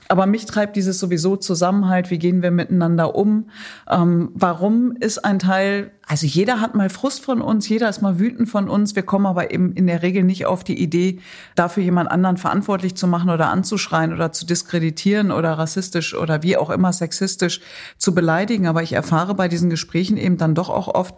Aber 0.09 0.27
mich 0.27 0.47
treibt 0.47 0.77
dieses 0.77 0.99
sowieso 0.99 1.37
Zusammenhalt, 1.37 2.11
wie 2.11 2.19
gehen 2.19 2.43
wir 2.43 2.51
miteinander 2.51 3.15
um? 3.15 3.49
Ähm, 3.91 4.31
warum 4.35 4.93
ist 4.99 5.25
ein 5.25 5.39
Teil, 5.39 5.93
also 6.07 6.27
jeder 6.27 6.61
hat 6.61 6.75
mal 6.75 6.91
Frust 6.91 7.25
von 7.25 7.41
uns, 7.41 7.69
jeder 7.69 7.89
ist 7.89 8.03
mal 8.03 8.19
wütend 8.19 8.49
von 8.49 8.69
uns, 8.69 8.95
wir 8.95 9.03
kommen 9.03 9.27
aber 9.27 9.51
eben 9.51 9.73
in 9.73 9.87
der 9.87 10.03
Regel 10.03 10.23
nicht 10.23 10.47
auf 10.47 10.63
die 10.63 10.81
Idee, 10.81 11.21
dafür 11.55 11.83
jemand 11.83 12.11
anderen 12.11 12.37
verantwortlich 12.37 12.95
zu 12.95 13.07
machen 13.07 13.31
oder 13.31 13.49
anzuschreien 13.49 14.13
oder 14.13 14.33
zu 14.33 14.47
diskreditieren 14.47 15.33
oder 15.33 15.53
rassistisch 15.53 16.15
oder 16.15 16.43
wie 16.43 16.57
auch 16.57 16.71
immer 16.71 16.93
sexistisch 16.93 17.61
zu 17.97 18.15
beleidigen. 18.15 18.67
Aber 18.67 18.83
ich 18.83 18.93
erfahre 18.93 19.35
bei 19.35 19.49
diesen 19.49 19.71
Gesprächen 19.71 20.17
eben 20.17 20.37
dann 20.37 20.55
doch 20.55 20.69
auch 20.69 20.89
oft, 20.89 21.15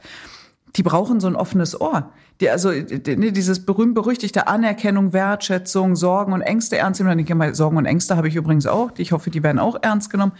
die 0.76 0.82
brauchen 0.82 1.20
so 1.20 1.26
ein 1.26 1.36
offenes 1.36 1.80
Ohr. 1.80 2.12
Die, 2.40 2.50
also 2.50 2.70
ne, 2.70 3.32
dieses 3.32 3.64
berühmt-berüchtigte 3.64 4.46
Anerkennung, 4.46 5.14
Wertschätzung, 5.14 5.96
Sorgen 5.96 6.34
und 6.34 6.42
Ängste 6.42 6.76
ernst 6.76 7.00
nehmen. 7.00 7.18
Ich 7.18 7.34
mal, 7.34 7.54
Sorgen 7.54 7.78
und 7.78 7.86
Ängste 7.86 8.16
habe 8.16 8.28
ich 8.28 8.36
übrigens 8.36 8.66
auch. 8.66 8.90
Ich 8.98 9.12
hoffe, 9.12 9.30
die 9.30 9.42
werden 9.42 9.58
auch 9.58 9.76
ernst 9.80 10.10
genommen. 10.10 10.32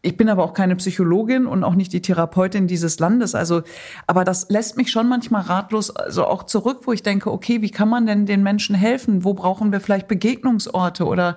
Ich 0.00 0.16
bin 0.16 0.28
aber 0.28 0.42
auch 0.44 0.54
keine 0.54 0.76
Psychologin 0.76 1.46
und 1.46 1.64
auch 1.64 1.74
nicht 1.74 1.92
die 1.92 2.00
Therapeutin 2.00 2.66
dieses 2.66 2.98
Landes. 2.98 3.34
Also, 3.34 3.62
aber 4.06 4.24
das 4.24 4.48
lässt 4.48 4.76
mich 4.76 4.90
schon 4.90 5.08
manchmal 5.08 5.42
ratlos, 5.42 5.94
also 5.94 6.26
auch 6.26 6.44
zurück, 6.44 6.80
wo 6.84 6.92
ich 6.92 7.02
denke, 7.02 7.30
okay, 7.30 7.60
wie 7.62 7.70
kann 7.70 7.88
man 7.88 8.06
denn 8.06 8.26
den 8.26 8.42
Menschen 8.42 8.74
helfen? 8.74 9.24
Wo 9.24 9.34
brauchen 9.34 9.72
wir 9.72 9.80
vielleicht 9.80 10.08
Begegnungsorte 10.08 11.04
oder 11.06 11.36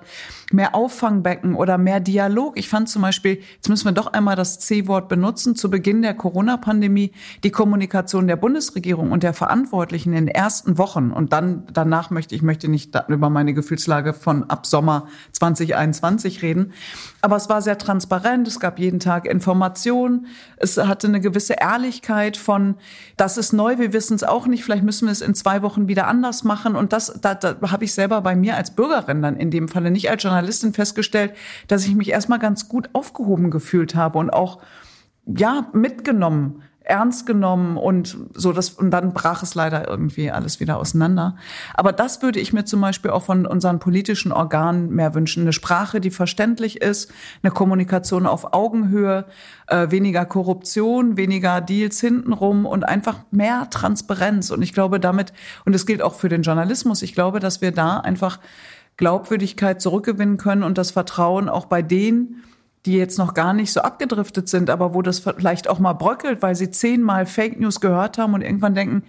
mehr 0.52 0.74
Auffangbecken 0.74 1.54
oder 1.54 1.78
mehr 1.78 2.00
Dialog? 2.00 2.58
Ich 2.58 2.68
fand 2.68 2.88
zum 2.88 3.02
Beispiel, 3.02 3.40
jetzt 3.54 3.68
müssen 3.68 3.84
wir 3.84 3.92
doch 3.92 4.12
einmal 4.12 4.36
das 4.36 4.58
C-Wort 4.58 5.08
benutzen, 5.08 5.56
zu 5.56 5.70
Beginn 5.70 6.02
der 6.02 6.14
Corona-Pandemie 6.14 7.12
die 7.44 7.50
Kommunikation 7.50 8.26
der 8.26 8.36
Bundesregierung 8.36 9.12
und 9.12 9.22
der 9.22 9.34
Verantwortlichen 9.34 10.12
in 10.12 10.26
den 10.26 10.34
ersten 10.34 10.78
Wochen 10.78 11.10
und 11.10 11.32
dann 11.32 11.66
danach 11.72 12.10
möchte 12.10 12.34
ich 12.34 12.42
möchte 12.42 12.68
nicht 12.68 12.98
über 13.08 13.30
meine 13.30 13.54
Gefühlslage 13.54 14.14
von 14.14 14.44
ab 14.44 14.66
Sommer 14.66 15.06
2021 15.32 16.42
reden, 16.42 16.72
aber 17.20 17.36
es 17.36 17.48
war 17.48 17.62
sehr 17.62 17.78
transparent. 17.78 18.46
Es 18.46 18.60
gab 18.60 18.78
jeden 18.78 19.00
Tag 19.00 19.26
Informationen. 19.26 20.26
Es 20.56 20.76
hatte 20.76 21.08
eine 21.08 21.20
gewisse 21.20 21.54
Ehrlichkeit 21.54 22.36
von, 22.36 22.76
das 23.16 23.36
ist 23.36 23.52
neu, 23.52 23.78
wir 23.78 23.92
wissen 23.92 24.14
es 24.14 24.24
auch 24.24 24.46
nicht, 24.46 24.64
vielleicht 24.64 24.84
müssen 24.84 25.06
wir 25.06 25.12
es 25.12 25.20
in 25.20 25.34
zwei 25.34 25.62
Wochen 25.62 25.88
wieder 25.88 26.06
anders 26.06 26.44
machen. 26.44 26.76
Und 26.76 26.92
das, 26.92 27.18
da, 27.20 27.34
da 27.34 27.56
habe 27.70 27.84
ich 27.84 27.92
selber 27.92 28.20
bei 28.20 28.36
mir 28.36 28.56
als 28.56 28.70
Bürgerin 28.70 29.20
dann 29.22 29.36
in 29.36 29.50
dem 29.50 29.68
Falle, 29.68 29.90
nicht 29.90 30.10
als 30.10 30.22
Journalistin 30.22 30.37
festgestellt, 30.72 31.34
dass 31.66 31.86
ich 31.86 31.94
mich 31.94 32.10
erstmal 32.10 32.38
ganz 32.38 32.68
gut 32.68 32.90
aufgehoben 32.92 33.50
gefühlt 33.50 33.94
habe 33.94 34.18
und 34.18 34.30
auch 34.30 34.60
ja, 35.26 35.68
mitgenommen 35.72 36.62
ernst 36.88 37.26
genommen 37.26 37.76
und 37.76 38.16
so 38.34 38.52
das 38.52 38.70
und 38.70 38.90
dann 38.90 39.12
brach 39.12 39.42
es 39.42 39.54
leider 39.54 39.86
irgendwie 39.86 40.30
alles 40.30 40.58
wieder 40.58 40.78
auseinander. 40.78 41.36
Aber 41.74 41.92
das 41.92 42.22
würde 42.22 42.40
ich 42.40 42.52
mir 42.52 42.64
zum 42.64 42.80
Beispiel 42.80 43.10
auch 43.10 43.22
von 43.22 43.46
unseren 43.46 43.78
politischen 43.78 44.32
Organen 44.32 44.90
mehr 44.90 45.14
wünschen: 45.14 45.42
eine 45.42 45.52
Sprache, 45.52 46.00
die 46.00 46.10
verständlich 46.10 46.80
ist, 46.80 47.12
eine 47.42 47.52
Kommunikation 47.52 48.26
auf 48.26 48.54
Augenhöhe, 48.54 49.26
äh, 49.66 49.90
weniger 49.90 50.24
Korruption, 50.24 51.16
weniger 51.16 51.60
Deals 51.60 52.00
hintenrum 52.00 52.64
und 52.64 52.84
einfach 52.84 53.18
mehr 53.30 53.68
Transparenz. 53.70 54.50
Und 54.50 54.62
ich 54.62 54.72
glaube 54.72 54.98
damit 54.98 55.32
und 55.64 55.74
es 55.74 55.86
gilt 55.86 56.02
auch 56.02 56.14
für 56.14 56.30
den 56.30 56.42
Journalismus. 56.42 57.02
Ich 57.02 57.14
glaube, 57.14 57.38
dass 57.38 57.60
wir 57.60 57.72
da 57.72 57.98
einfach 57.98 58.40
Glaubwürdigkeit 58.98 59.80
zurückgewinnen 59.80 60.36
können 60.36 60.62
und 60.62 60.76
das 60.76 60.90
Vertrauen 60.90 61.48
auch 61.48 61.64
bei 61.64 61.80
denen 61.80 62.42
die 62.86 62.96
jetzt 62.96 63.18
noch 63.18 63.34
gar 63.34 63.52
nicht 63.52 63.72
so 63.72 63.80
abgedriftet 63.80 64.48
sind, 64.48 64.70
aber 64.70 64.94
wo 64.94 65.02
das 65.02 65.18
vielleicht 65.18 65.68
auch 65.68 65.78
mal 65.78 65.92
bröckelt, 65.92 66.40
weil 66.42 66.54
sie 66.54 66.70
zehnmal 66.70 67.26
Fake 67.26 67.60
News 67.60 67.80
gehört 67.80 68.16
haben 68.18 68.34
und 68.34 68.40
irgendwann 68.40 68.74
denken, 68.74 69.02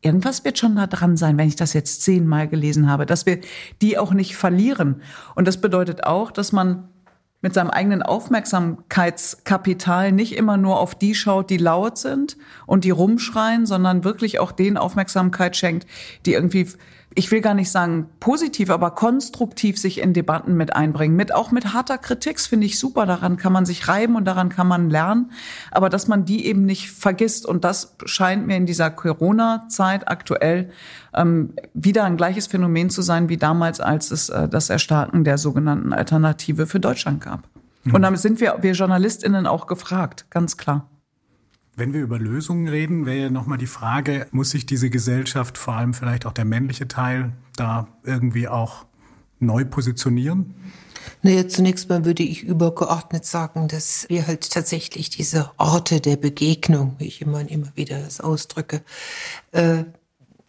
irgendwas 0.00 0.44
wird 0.44 0.58
schon 0.58 0.76
da 0.76 0.86
dran 0.86 1.16
sein, 1.16 1.36
wenn 1.36 1.48
ich 1.48 1.56
das 1.56 1.72
jetzt 1.72 2.02
zehnmal 2.02 2.46
gelesen 2.48 2.88
habe, 2.90 3.06
dass 3.06 3.26
wir 3.26 3.40
die 3.82 3.98
auch 3.98 4.12
nicht 4.12 4.36
verlieren. 4.36 5.02
Und 5.34 5.48
das 5.48 5.60
bedeutet 5.60 6.04
auch, 6.04 6.30
dass 6.30 6.52
man 6.52 6.88
mit 7.42 7.52
seinem 7.52 7.70
eigenen 7.70 8.02
Aufmerksamkeitskapital 8.02 10.12
nicht 10.12 10.36
immer 10.36 10.56
nur 10.56 10.80
auf 10.80 10.94
die 10.94 11.14
schaut, 11.14 11.50
die 11.50 11.58
laut 11.58 11.98
sind 11.98 12.38
und 12.66 12.84
die 12.84 12.90
rumschreien, 12.90 13.66
sondern 13.66 14.04
wirklich 14.04 14.38
auch 14.38 14.52
den 14.52 14.78
Aufmerksamkeit 14.78 15.56
schenkt, 15.56 15.86
die 16.24 16.32
irgendwie 16.32 16.66
ich 17.14 17.30
will 17.30 17.40
gar 17.40 17.54
nicht 17.54 17.70
sagen 17.70 18.10
positiv, 18.20 18.68
aber 18.68 18.90
konstruktiv 18.90 19.78
sich 19.78 20.02
in 20.02 20.12
Debatten 20.12 20.54
mit 20.54 20.76
einbringen. 20.76 21.16
Mit, 21.16 21.34
auch 21.34 21.50
mit 21.50 21.72
harter 21.72 21.96
Kritik 21.96 22.38
finde 22.38 22.66
ich 22.66 22.78
super. 22.78 23.06
Daran 23.06 23.38
kann 23.38 23.54
man 23.54 23.64
sich 23.64 23.88
reiben 23.88 24.16
und 24.16 24.26
daran 24.26 24.50
kann 24.50 24.68
man 24.68 24.90
lernen. 24.90 25.30
Aber 25.70 25.88
dass 25.88 26.08
man 26.08 26.26
die 26.26 26.44
eben 26.44 26.66
nicht 26.66 26.90
vergisst. 26.90 27.46
Und 27.46 27.64
das 27.64 27.96
scheint 28.04 28.46
mir 28.46 28.56
in 28.56 28.66
dieser 28.66 28.90
Corona-Zeit 28.90 30.08
aktuell 30.08 30.70
ähm, 31.14 31.54
wieder 31.72 32.04
ein 32.04 32.18
gleiches 32.18 32.48
Phänomen 32.48 32.90
zu 32.90 33.00
sein 33.00 33.30
wie 33.30 33.38
damals, 33.38 33.80
als 33.80 34.10
es 34.10 34.28
äh, 34.28 34.46
das 34.46 34.68
Erstarken 34.68 35.24
der 35.24 35.38
sogenannten 35.38 35.94
Alternative 35.94 36.66
für 36.66 36.80
Deutschland 36.80 37.22
gab. 37.22 37.48
Mhm. 37.84 37.94
Und 37.94 38.02
damit 38.02 38.20
sind 38.20 38.40
wir, 38.40 38.58
wir 38.60 38.72
JournalistInnen 38.72 39.46
auch 39.46 39.66
gefragt, 39.66 40.26
ganz 40.28 40.58
klar. 40.58 40.86
Wenn 41.78 41.92
wir 41.92 42.00
über 42.00 42.18
Lösungen 42.18 42.68
reden, 42.68 43.04
wäre 43.04 43.24
ja 43.24 43.30
nochmal 43.30 43.58
die 43.58 43.66
Frage, 43.66 44.26
muss 44.30 44.50
sich 44.50 44.64
diese 44.64 44.88
Gesellschaft, 44.88 45.58
vor 45.58 45.74
allem 45.74 45.92
vielleicht 45.92 46.24
auch 46.24 46.32
der 46.32 46.46
männliche 46.46 46.88
Teil, 46.88 47.32
da 47.54 47.86
irgendwie 48.02 48.48
auch 48.48 48.86
neu 49.40 49.66
positionieren? 49.66 50.54
Naja, 51.20 51.46
zunächst 51.48 51.90
mal 51.90 52.06
würde 52.06 52.22
ich 52.22 52.42
übergeordnet 52.44 53.26
sagen, 53.26 53.68
dass 53.68 54.06
wir 54.08 54.26
halt 54.26 54.50
tatsächlich 54.50 55.10
diese 55.10 55.50
Orte 55.58 56.00
der 56.00 56.16
Begegnung, 56.16 56.94
wie 56.98 57.06
ich 57.06 57.20
immer 57.20 57.40
und 57.40 57.50
immer 57.50 57.70
wieder 57.74 58.00
das 58.00 58.22
ausdrücke, 58.22 58.80
äh, 59.52 59.84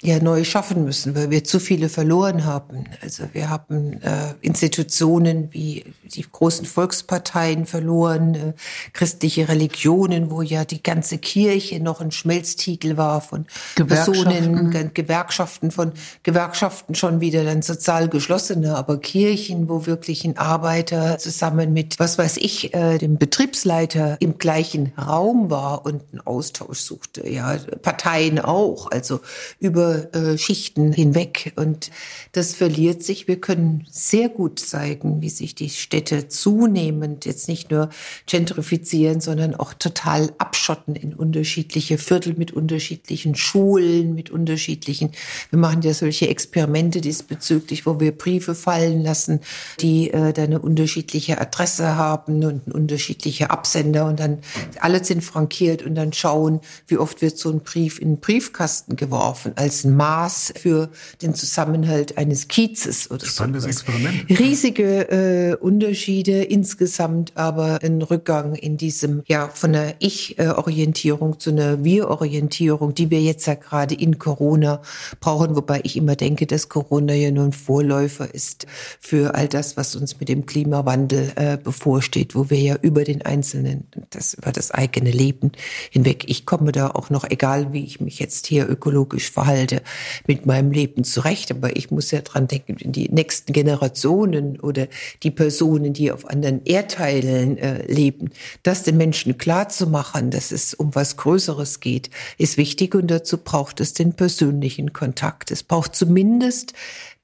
ja 0.04 0.20
neu 0.20 0.44
schaffen 0.44 0.84
müssen, 0.84 1.16
weil 1.16 1.32
wir 1.32 1.44
zu 1.44 1.60
viele 1.60 1.90
verloren 1.90 2.46
haben. 2.46 2.84
Also 3.02 3.24
wir 3.34 3.50
haben 3.50 3.94
äh, 4.04 4.36
Institutionen 4.42 5.50
wie 5.52 5.86
die 6.04 6.22
großen 6.22 6.68
Volksparteien 6.68 7.66
verloren, 7.66 8.36
äh, 8.36 8.54
christliche 8.94 9.50
Religionen, 9.50 10.30
wo 10.30 10.44
ja 10.44 10.66
die 10.66 10.84
ganze 10.84 11.18
Kirche 11.18 11.80
noch 11.80 12.00
ein 12.00 12.12
Schmelztiegel 12.12 12.96
war 12.96 13.22
von 13.22 13.48
Personen, 13.76 14.70
Ge 14.70 14.92
Gewerkschaften, 14.94 15.72
von 15.72 15.94
Gewerkschaften 16.22 16.94
schon 16.94 17.20
wieder 17.20 17.44
dann 17.44 17.64
sozial 17.64 18.08
geschlossene, 18.08 18.76
aber 18.76 19.00
Kirchen, 19.00 19.68
wo 19.68 19.88
wirklich 19.88 20.26
ein 20.26 20.38
Arbeiter 20.38 21.18
zusammen 21.18 21.74
mit, 21.74 21.98
was 21.98 22.20
weiß 22.20 22.38
ich, 22.38 22.76
äh, 22.76 23.00
dem 23.00 23.18
Betriebsleiter 23.18 24.18
im 24.20 24.38
gleichen 24.38 24.94
Raum 24.96 25.50
war 25.50 25.86
und 25.86 26.04
einen 26.12 26.22
Austausch 26.22 26.82
suchte. 26.82 27.28
Ja, 27.28 27.58
Parteien 27.82 28.38
auch, 28.38 28.92
also 28.92 29.22
über 29.60 29.87
äh, 29.94 30.38
Schichten 30.38 30.92
hinweg. 30.94 31.54
Und 31.56 31.92
das 32.32 32.54
verliert 32.54 33.04
sich. 33.04 33.28
Wir 33.28 33.40
können 33.40 33.86
sehr 33.90 34.30
gut 34.30 34.60
zeigen, 34.60 35.22
wie 35.22 35.30
sich 35.30 35.56
die 35.56 35.70
Städte 35.70 36.28
zunehmend 36.28 37.26
jetzt 37.26 37.48
nicht 37.48 37.72
nur 37.72 37.90
gentrifizieren, 38.26 39.22
sondern 39.22 39.56
auch 39.56 39.74
total 39.74 40.32
abschotten 40.38 40.96
in 40.96 41.14
unterschiedliche 41.14 41.98
Viertel 41.98 42.36
mit 42.36 42.52
unterschiedlichen 42.52 43.36
Schulen, 43.36 44.14
mit 44.14 44.30
unterschiedlichen. 44.30 45.12
Wir 45.50 45.60
machen 45.60 45.82
ja 45.82 45.94
solche 45.94 46.28
Experimente 46.30 47.02
diesbezüglich, 47.02 47.86
wo 47.86 48.00
wir 48.00 48.12
Briefe 48.12 48.56
fallen 48.56 49.04
lassen, 49.04 49.42
die 49.80 50.12
äh, 50.12 50.34
dann 50.34 50.46
eine 50.46 50.60
unterschiedliche 50.60 51.40
Adresse 51.40 51.96
haben 51.96 52.44
und 52.44 52.74
unterschiedliche 52.74 53.50
Absender 53.50 54.06
und 54.06 54.20
dann 54.20 54.40
alle 54.80 55.04
sind 55.04 55.24
frankiert 55.24 55.82
und 55.84 55.96
dann 55.96 56.14
schauen, 56.14 56.62
wie 56.88 56.98
oft 56.98 57.22
wird 57.22 57.38
so 57.38 57.50
ein 57.50 57.62
Brief 57.62 58.00
in 58.00 58.16
den 58.16 58.20
Briefkasten 58.20 58.96
geworfen 58.96 59.54
als 59.56 59.77
als 59.78 59.84
Maß 59.84 60.54
für 60.58 60.90
den 61.22 61.36
Zusammenhalt 61.36 62.18
eines 62.18 62.48
Kiezes 62.48 63.12
oder 63.12 63.26
Spannendes 63.26 63.64
so. 63.64 63.70
Experiment. 63.70 64.40
Riesige 64.40 65.10
äh, 65.12 65.56
Unterschiede 65.56 66.44
insgesamt, 66.44 67.34
aber 67.36 67.80
ein 67.84 68.02
Rückgang 68.02 68.56
in 68.56 68.78
diesem, 68.78 69.22
ja, 69.28 69.50
von 69.50 69.76
einer 69.76 69.94
Ich-Orientierung 70.00 71.40
zu 71.40 71.52
einer 71.52 71.84
Wir-Orientierung, 71.84 72.96
die 72.96 73.12
wir 73.12 73.22
jetzt 73.22 73.46
ja 73.46 73.54
gerade 73.54 73.94
in 73.94 74.18
Corona 74.18 74.82
brauchen, 75.20 75.56
wobei 75.56 75.82
ich 75.84 75.96
immer 75.96 76.16
denke, 76.16 76.48
dass 76.48 76.70
Corona 76.70 77.14
ja 77.14 77.30
nur 77.32 77.46
ein 77.46 77.54
Vorläufer 77.54 78.34
ist 78.34 78.66
für 79.00 79.36
all 79.36 79.48
das, 79.48 79.78
was 79.78 79.96
uns 79.96 80.20
mit 80.20 80.30
dem 80.30 80.46
Klimawandel 80.46 81.34
äh, 81.36 81.58
bevorsteht, 81.58 82.36
wo 82.36 82.50
wir 82.50 82.60
ja 82.60 82.76
über 82.82 83.04
den 83.04 83.22
Einzelnen, 83.22 83.88
das 84.10 84.34
über 84.34 84.52
das 84.52 84.72
eigene 84.72 85.12
Leben 85.12 85.52
hinweg, 85.92 86.26
ich 86.28 86.46
komme 86.46 86.72
da 86.72 86.90
auch 86.92 87.10
noch, 87.10 87.30
egal 87.30 87.74
wie 87.74 87.84
ich 87.84 88.00
mich 88.00 88.20
jetzt 88.20 88.48
hier 88.48 88.68
ökologisch 88.68 89.30
verhalte, 89.32 89.67
halte 89.68 89.82
mit 90.28 90.46
meinem 90.46 90.72
Leben 90.72 91.04
zurecht. 91.04 91.52
Aber 91.52 91.76
ich 91.76 91.92
muss 91.92 92.12
ja 92.12 92.22
dran 92.22 92.48
denken, 92.48 92.78
die 92.92 93.10
nächsten 93.10 93.54
Generationen 93.54 94.60
oder 94.60 94.88
die 95.24 95.32
Personen, 95.32 95.94
die 95.94 96.12
auf 96.12 96.30
anderen 96.30 96.64
Erdteilen 96.66 97.58
äh, 97.58 97.86
leben, 97.92 98.32
das 98.64 98.84
den 98.84 98.98
Menschen 98.98 99.38
klar 99.38 99.70
zu 99.70 99.88
machen, 99.88 100.32
dass 100.32 100.52
es 100.52 100.74
um 100.74 100.96
was 100.96 101.18
Größeres 101.18 101.80
geht, 101.80 102.10
ist 102.38 102.58
wichtig 102.58 102.96
und 102.96 103.08
dazu 103.08 103.38
braucht 103.38 103.80
es 103.80 103.94
den 103.94 104.14
persönlichen 104.14 104.94
Kontakt. 104.94 105.52
Es 105.52 105.64
braucht 105.64 105.96
zumindest 105.96 106.74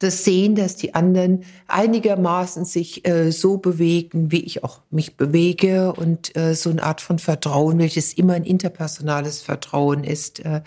das 0.04 0.26
Sehen, 0.26 0.56
dass 0.56 0.76
die 0.76 0.94
anderen 0.94 1.46
einigermaßen 1.68 2.66
sich 2.66 3.08
äh, 3.08 3.32
so 3.32 3.58
bewegen, 3.58 4.32
wie 4.32 4.42
ich 4.42 4.64
auch 4.64 4.82
mich 4.92 5.16
bewege 5.16 5.94
und 5.94 6.36
äh, 6.36 6.54
so 6.56 6.70
eine 6.70 6.84
Art 6.84 7.02
von 7.02 7.20
Vertrauen, 7.20 7.80
welches 7.80 8.14
immer 8.14 8.34
ein 8.34 8.44
interpersonales 8.44 9.42
Vertrauen 9.42 10.04
ist, 10.04 10.42
äh, 10.42 10.62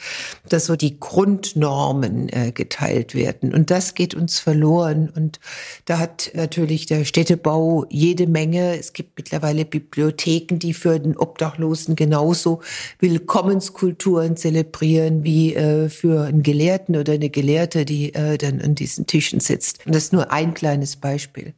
dass 0.49 0.67
so 0.67 0.77
die 0.77 0.99
Grundnormen 0.99 2.29
äh, 2.31 2.53
geteilt 2.53 3.15
werden. 3.15 3.55
Und 3.55 3.71
das 3.71 3.95
geht 3.95 4.15
uns 4.15 4.39
verloren. 4.39 5.13
Und 5.15 5.39
da 5.85 5.99
hat 5.99 6.31
natürlich 6.35 6.87
der 6.87 7.05
Städtebau 7.05 7.85
jede 7.91 8.27
Menge. 8.27 8.79
Es 8.79 8.95
gibt 8.95 9.19
mittlerweile 9.19 9.65
Bibliotheken, 9.65 10.59
die 10.59 10.73
für 10.73 10.99
den 10.99 11.17
Obdachlosen 11.17 11.95
genauso 11.95 12.61
Willkommenskulturen 13.01 14.37
zelebrieren 14.37 15.25
wie 15.25 15.55
äh, 15.55 15.89
für 15.89 16.23
einen 16.23 16.43
Gelehrten 16.43 16.97
oder 16.97 17.13
eine 17.13 17.29
Gelehrte, 17.29 17.85
die 17.85 18.15
äh, 18.15 18.39
dann 18.39 18.61
an 18.63 18.75
diesen 18.75 19.07
Tisch 19.07 19.26
Tischen 19.27 19.41
sitzt. 19.41 19.85
Und 19.87 19.95
das 19.95 20.05
ist 20.05 20.13
nur 20.13 20.33
ein 20.33 20.55
kleines 20.55 20.97
Beispiel. 20.97 21.55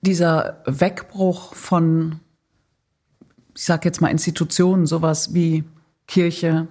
Dieser 0.00 0.62
Wegbruch 0.66 1.54
von, 1.54 2.20
ich 3.54 3.64
sage 3.64 3.88
jetzt 3.88 4.00
mal 4.00 4.08
Institutionen, 4.08 4.86
sowas 4.86 5.32
wie 5.32 5.64
Kirche, 6.08 6.66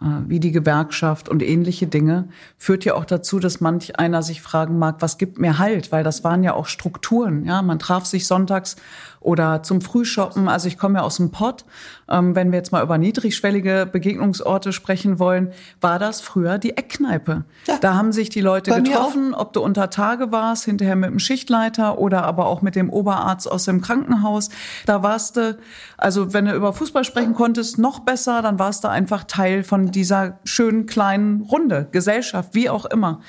äh, 0.00 0.04
wie 0.26 0.40
die 0.40 0.50
Gewerkschaft 0.50 1.28
und 1.28 1.42
ähnliche 1.42 1.86
Dinge, 1.86 2.28
führt 2.58 2.84
ja 2.84 2.94
auch 2.94 3.04
dazu, 3.04 3.38
dass 3.38 3.60
manch 3.60 3.98
einer 4.00 4.22
sich 4.22 4.42
fragen 4.42 4.78
mag, 4.78 4.96
was 4.98 5.18
gibt 5.18 5.38
mir 5.38 5.58
Halt? 5.58 5.92
Weil 5.92 6.02
das 6.02 6.24
waren 6.24 6.42
ja 6.42 6.54
auch 6.54 6.66
Strukturen. 6.66 7.44
Ja, 7.44 7.62
man 7.62 7.78
traf 7.78 8.04
sich 8.04 8.26
sonntags 8.26 8.76
oder 9.20 9.62
zum 9.62 9.80
Frühshoppen. 9.80 10.48
Also 10.48 10.68
ich 10.68 10.78
komme 10.78 10.98
ja 10.98 11.04
aus 11.04 11.16
dem 11.16 11.30
Pott. 11.30 11.64
Ähm, 12.08 12.36
wenn 12.36 12.52
wir 12.52 12.58
jetzt 12.58 12.70
mal 12.70 12.82
über 12.82 12.98
niedrigschwellige 12.98 13.88
Begegnungsorte 13.90 14.72
sprechen 14.72 15.18
wollen, 15.18 15.52
war 15.80 15.98
das 15.98 16.20
früher 16.20 16.58
die 16.58 16.76
Eckkneipe. 16.76 17.44
Ja. 17.66 17.78
Da 17.80 17.94
haben 17.94 18.12
sich 18.12 18.28
die 18.28 18.40
Leute 18.40 18.70
Bei 18.70 18.80
getroffen, 18.80 19.34
ob 19.34 19.52
du 19.52 19.60
unter 19.60 19.90
Tage 19.90 20.30
warst, 20.30 20.64
hinterher 20.64 20.96
mit 20.96 21.10
dem 21.10 21.18
Schichtleiter 21.18 21.98
oder 21.98 22.24
aber 22.24 22.46
auch 22.46 22.62
mit 22.62 22.76
dem 22.76 22.90
Oberarzt 22.90 23.50
aus 23.50 23.64
dem 23.64 23.80
Krankenhaus. 23.80 24.50
Da 24.86 25.02
warst 25.02 25.36
du, 25.36 25.58
also 25.96 26.32
wenn 26.32 26.44
du 26.44 26.54
über 26.54 26.72
Fußball 26.72 27.04
sprechen 27.04 27.34
konntest, 27.34 27.78
noch 27.78 28.00
besser, 28.00 28.42
dann 28.42 28.58
warst 28.58 28.84
du 28.84 28.88
einfach 28.88 29.24
Teil 29.24 29.64
von 29.64 29.90
dieser 29.90 30.38
schönen 30.44 30.86
kleinen 30.86 31.42
Runde, 31.42 31.88
Gesellschaft, 31.90 32.54
wie 32.54 32.70
auch 32.70 32.84
immer. 32.84 33.20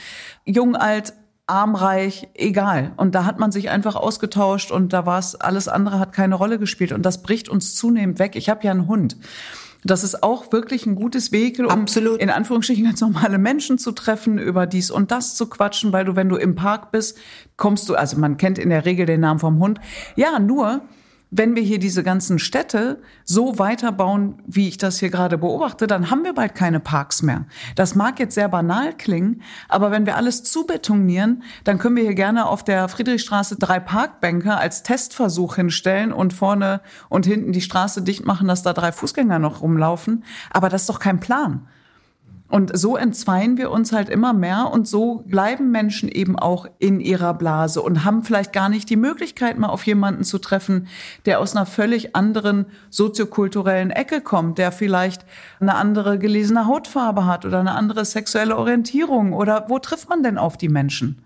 Jung, 0.46 0.76
alt, 0.76 1.14
armreich, 1.48 2.28
egal. 2.34 2.92
Und 2.98 3.16
da 3.16 3.26
hat 3.26 3.40
man 3.40 3.52
sich 3.52 3.70
einfach 3.70 3.96
ausgetauscht 3.96 4.72
und 4.72 4.94
da 4.94 5.06
war 5.06 5.18
es, 5.18 5.36
alles 5.36 5.68
andere 5.68 6.00
hat 6.00 6.14
keine 6.14 6.36
Rolle 6.36 6.60
gespielt. 6.60 6.92
Und 6.92 7.04
das 7.04 7.24
bricht 7.24 7.50
uns 7.50 7.76
zunehmend 7.76 8.20
weg. 8.20 8.36
Ich 8.36 8.50
habe 8.50 8.64
ja 8.64 8.72
einen 8.72 8.88
Hund. 8.88 9.18
Das 9.84 10.04
ist 10.04 10.24
auch 10.24 10.52
wirklich 10.52 10.86
ein 10.86 10.96
gutes 10.96 11.32
Vehikel, 11.32 11.66
um 11.66 11.72
Absolut. 11.72 12.20
in 12.20 12.30
Anführungsstrichen 12.30 12.84
ganz 12.84 13.00
normale 13.00 13.38
Menschen 13.38 13.78
zu 13.78 13.94
treffen, 13.94 14.38
über 14.38 14.66
dies 14.66 14.92
und 14.92 15.12
das 15.12 15.36
zu 15.36 15.48
quatschen, 15.48 15.94
weil 15.94 16.04
du, 16.04 16.16
wenn 16.16 16.30
du 16.30 16.36
im 16.36 16.56
Park 16.56 16.92
bist, 16.92 17.18
kommst 17.56 17.88
du, 17.88 17.96
also 17.96 18.18
man 18.18 18.38
kennt 18.38 18.60
in 18.60 18.70
der 18.70 18.86
Regel 18.86 19.06
den 19.06 19.22
Namen 19.22 19.40
vom 19.40 19.60
Hund. 19.60 19.80
Ja, 20.16 20.40
nur, 20.40 20.82
wenn 21.30 21.56
wir 21.56 21.64
hier 21.64 21.80
diese 21.80 22.04
ganzen 22.04 22.40
Städte 22.40 23.02
so 23.24 23.60
weiterbauen, 23.60 24.42
wie 24.46 24.68
ich 24.68 24.78
das 24.78 25.00
hier 25.00 25.10
gerade 25.10 25.38
beobachte, 25.38 25.86
dann 25.88 26.10
haben 26.10 26.24
wir 26.24 26.34
bald 26.34 26.56
keine 26.56 26.80
Parks 26.80 27.22
mehr. 27.22 27.46
Das 27.76 27.96
mag 27.96 28.20
jetzt 28.20 28.36
sehr 28.36 28.48
banal 28.48 28.94
klingen, 28.94 29.42
aber 29.68 29.92
wenn 29.92 30.06
wir 30.06 30.16
alles 30.16 30.44
zubetonieren, 30.44 31.44
dann 31.64 31.80
können 31.80 31.98
wir 31.98 32.04
hier 32.04 32.16
gerne 32.16 32.48
auf 32.48 32.64
der 32.64 32.88
Friedrichstraße 32.88 33.58
drei 33.58 33.80
Parkbänke 33.80 34.56
als 34.56 34.84
Testversuch 34.84 35.56
hinstellen 35.56 36.14
und 36.14 36.34
vorne 36.34 36.82
und 37.10 37.26
hinten 37.26 37.52
die 37.52 37.62
Straße 37.62 38.02
dicht 38.02 38.26
machen, 38.26 38.48
dass 38.48 38.64
da 38.64 38.74
drei 38.74 38.92
Fußgänger 38.92 39.40
noch 39.40 39.62
rumlaufen. 39.62 40.24
Aber 40.52 40.70
das 40.70 40.84
ist 40.84 40.90
doch 40.90 41.00
kein 41.00 41.20
Plan. 41.20 41.68
Und 42.50 42.78
so 42.78 42.96
entzweien 42.96 43.58
wir 43.58 43.72
uns 43.72 43.92
halt 43.92 44.08
immer 44.10 44.32
mehr 44.32 44.70
und 44.72 44.88
so 44.88 45.24
bleiben 45.26 45.70
Menschen 45.70 46.08
eben 46.08 46.40
auch 46.40 46.66
in 46.80 47.02
ihrer 47.02 47.34
Blase 47.34 47.82
und 47.82 48.06
haben 48.06 48.24
vielleicht 48.24 48.54
gar 48.54 48.70
nicht 48.70 48.90
die 48.90 48.96
Möglichkeit, 48.96 49.58
mal 49.58 49.68
auf 49.68 49.86
jemanden 49.86 50.24
zu 50.24 50.38
treffen, 50.38 50.88
der 51.26 51.42
aus 51.42 51.56
einer 51.56 51.66
völlig 51.66 52.16
anderen 52.16 52.68
soziokulturellen 52.90 53.92
Ecke 53.92 54.22
kommt, 54.22 54.60
der 54.60 54.72
vielleicht 54.72 55.26
eine 55.60 55.76
andere 55.76 56.18
gelesene 56.20 56.68
Hautfarbe 56.68 57.26
hat 57.26 57.46
oder 57.46 57.60
eine 57.60 57.76
andere 57.76 58.06
sexuelle 58.06 58.56
Orientierung 58.56 59.34
oder 59.34 59.66
wo 59.68 59.80
trifft 59.80 60.08
man 60.08 60.24
denn 60.24 60.38
auf 60.38 60.56
die 60.56 60.70
Menschen? 60.70 61.22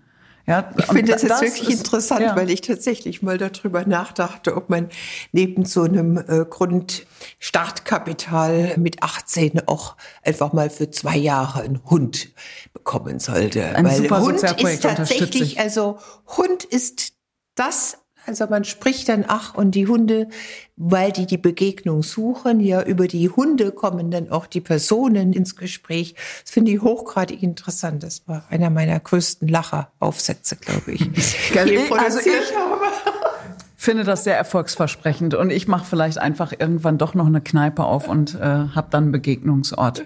Ja, 0.46 0.70
ich 0.76 0.86
finde 0.86 1.12
das 1.12 1.22
jetzt 1.22 1.40
wirklich 1.40 1.68
ist, 1.68 1.78
interessant, 1.78 2.22
ja. 2.22 2.34
weil 2.34 2.50
ich 2.50 2.62
tatsächlich 2.62 3.22
mal 3.22 3.38
darüber 3.38 3.86
nachdachte, 3.86 4.56
ob 4.56 4.70
man 4.70 4.88
neben 5.30 5.64
so 5.64 5.82
einem 5.82 6.16
äh, 6.16 6.44
Grundstartkapital 6.48 8.74
mit 8.76 9.04
18 9.04 9.68
auch 9.68 9.96
einfach 10.22 10.52
mal 10.52 10.68
für 10.68 10.90
zwei 10.90 11.16
Jahre 11.16 11.62
einen 11.62 11.84
Hund 11.84 12.30
bekommen 12.72 13.20
sollte. 13.20 13.76
Ein 13.76 13.84
weil 13.84 13.94
super 13.96 14.20
Hund 14.20 14.42
ist 14.42 14.82
tatsächlich, 14.82 15.60
also 15.60 15.98
Hund 16.36 16.64
ist 16.64 17.12
das 17.54 17.98
also 18.26 18.46
man 18.46 18.64
spricht 18.64 19.08
dann, 19.08 19.24
ach, 19.26 19.54
und 19.54 19.74
die 19.74 19.86
Hunde, 19.86 20.28
weil 20.76 21.12
die 21.12 21.26
die 21.26 21.38
Begegnung 21.38 22.02
suchen, 22.02 22.60
ja, 22.60 22.82
über 22.82 23.08
die 23.08 23.28
Hunde 23.28 23.72
kommen 23.72 24.10
dann 24.10 24.30
auch 24.30 24.46
die 24.46 24.60
Personen 24.60 25.32
ins 25.32 25.56
Gespräch. 25.56 26.14
Das 26.42 26.52
finde 26.52 26.72
ich 26.72 26.82
hochgradig 26.82 27.42
interessant. 27.42 28.02
Das 28.02 28.26
war 28.28 28.44
einer 28.50 28.70
meiner 28.70 28.98
größten 28.98 29.48
Lacheraufsätze, 29.48 30.56
glaube 30.56 30.92
ich. 30.92 31.02
also 31.98 32.20
ich 32.20 32.26
finde 33.76 34.04
das 34.04 34.24
sehr 34.24 34.36
erfolgsversprechend 34.36 35.34
und 35.34 35.50
ich 35.50 35.66
mache 35.66 35.84
vielleicht 35.84 36.18
einfach 36.18 36.52
irgendwann 36.56 36.98
doch 36.98 37.14
noch 37.14 37.26
eine 37.26 37.40
Kneipe 37.40 37.84
auf 37.84 38.08
und 38.08 38.34
äh, 38.34 38.40
habe 38.40 38.86
dann 38.90 39.04
einen 39.04 39.12
Begegnungsort. 39.12 40.04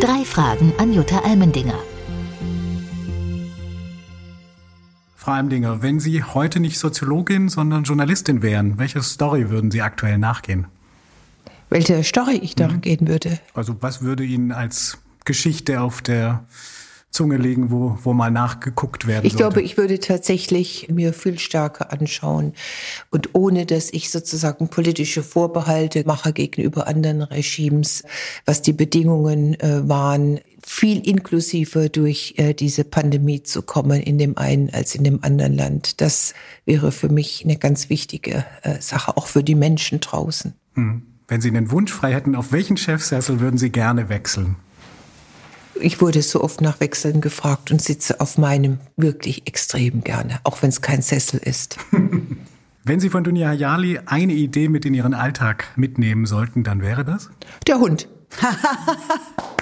Drei 0.00 0.24
Fragen 0.24 0.72
an 0.78 0.92
Jutta 0.92 1.20
Almendinger. 1.24 1.82
Frau 5.26 5.32
Almdinger, 5.32 5.82
wenn 5.82 5.98
Sie 5.98 6.22
heute 6.22 6.60
nicht 6.60 6.78
Soziologin, 6.78 7.48
sondern 7.48 7.82
Journalistin 7.82 8.42
wären, 8.42 8.78
welche 8.78 9.02
Story 9.02 9.50
würden 9.50 9.72
Sie 9.72 9.82
aktuell 9.82 10.18
nachgehen? 10.18 10.68
Welche 11.68 12.04
Story 12.04 12.38
ich 12.40 12.56
nachgehen 12.56 13.00
mhm. 13.00 13.08
würde? 13.08 13.40
Also 13.52 13.74
was 13.80 14.02
würde 14.02 14.22
Ihnen 14.22 14.52
als 14.52 14.98
Geschichte 15.24 15.80
auf 15.80 16.00
der 16.00 16.44
Zunge 17.10 17.38
liegen, 17.38 17.72
wo, 17.72 17.98
wo 18.04 18.12
mal 18.12 18.30
nachgeguckt 18.30 19.08
werden 19.08 19.26
Ich 19.26 19.32
sollte. 19.32 19.42
glaube, 19.42 19.62
ich 19.62 19.76
würde 19.76 19.98
tatsächlich 19.98 20.90
mir 20.90 21.12
viel 21.12 21.40
stärker 21.40 21.90
anschauen 21.92 22.52
und 23.10 23.30
ohne, 23.32 23.66
dass 23.66 23.92
ich 23.92 24.10
sozusagen 24.10 24.68
politische 24.68 25.24
Vorbehalte 25.24 26.04
mache 26.06 26.32
gegenüber 26.32 26.86
anderen 26.86 27.22
Regimes, 27.22 28.04
was 28.44 28.62
die 28.62 28.72
Bedingungen 28.72 29.58
äh, 29.58 29.88
waren, 29.88 30.38
viel 30.68 31.06
inklusiver 31.06 31.88
durch 31.88 32.34
äh, 32.38 32.52
diese 32.52 32.82
Pandemie 32.82 33.44
zu 33.44 33.62
kommen 33.62 34.02
in 34.02 34.18
dem 34.18 34.36
einen 34.36 34.68
als 34.70 34.96
in 34.96 35.04
dem 35.04 35.22
anderen 35.22 35.54
Land. 35.54 36.00
Das 36.00 36.34
wäre 36.64 36.90
für 36.90 37.08
mich 37.08 37.44
eine 37.44 37.56
ganz 37.56 37.88
wichtige 37.88 38.44
äh, 38.62 38.80
Sache, 38.80 39.16
auch 39.16 39.28
für 39.28 39.44
die 39.44 39.54
Menschen 39.54 40.00
draußen. 40.00 40.54
Hm. 40.74 41.02
Wenn 41.28 41.40
Sie 41.40 41.48
einen 41.48 41.70
Wunsch 41.70 41.92
frei 41.92 42.12
hätten, 42.12 42.34
auf 42.34 42.50
welchen 42.50 42.76
Chefsessel 42.76 43.38
würden 43.40 43.58
Sie 43.58 43.70
gerne 43.70 44.08
wechseln? 44.08 44.56
Ich 45.80 46.00
wurde 46.00 46.22
so 46.22 46.42
oft 46.42 46.60
nach 46.60 46.80
Wechseln 46.80 47.20
gefragt 47.20 47.70
und 47.70 47.80
sitze 47.80 48.20
auf 48.20 48.36
meinem 48.36 48.78
wirklich 48.96 49.46
extrem 49.46 50.02
gerne, 50.02 50.40
auch 50.42 50.62
wenn 50.62 50.70
es 50.70 50.80
kein 50.80 51.00
Sessel 51.00 51.40
ist. 51.42 51.78
Wenn 52.88 53.00
Sie 53.00 53.10
von 53.10 53.24
Dunja 53.24 53.48
Hayali 53.48 53.98
eine 54.06 54.32
Idee 54.32 54.68
mit 54.68 54.84
in 54.84 54.94
Ihren 54.94 55.12
Alltag 55.12 55.72
mitnehmen 55.74 56.24
sollten, 56.24 56.62
dann 56.62 56.82
wäre 56.82 57.04
das? 57.04 57.30
Der 57.66 57.80
Hund. 57.80 58.08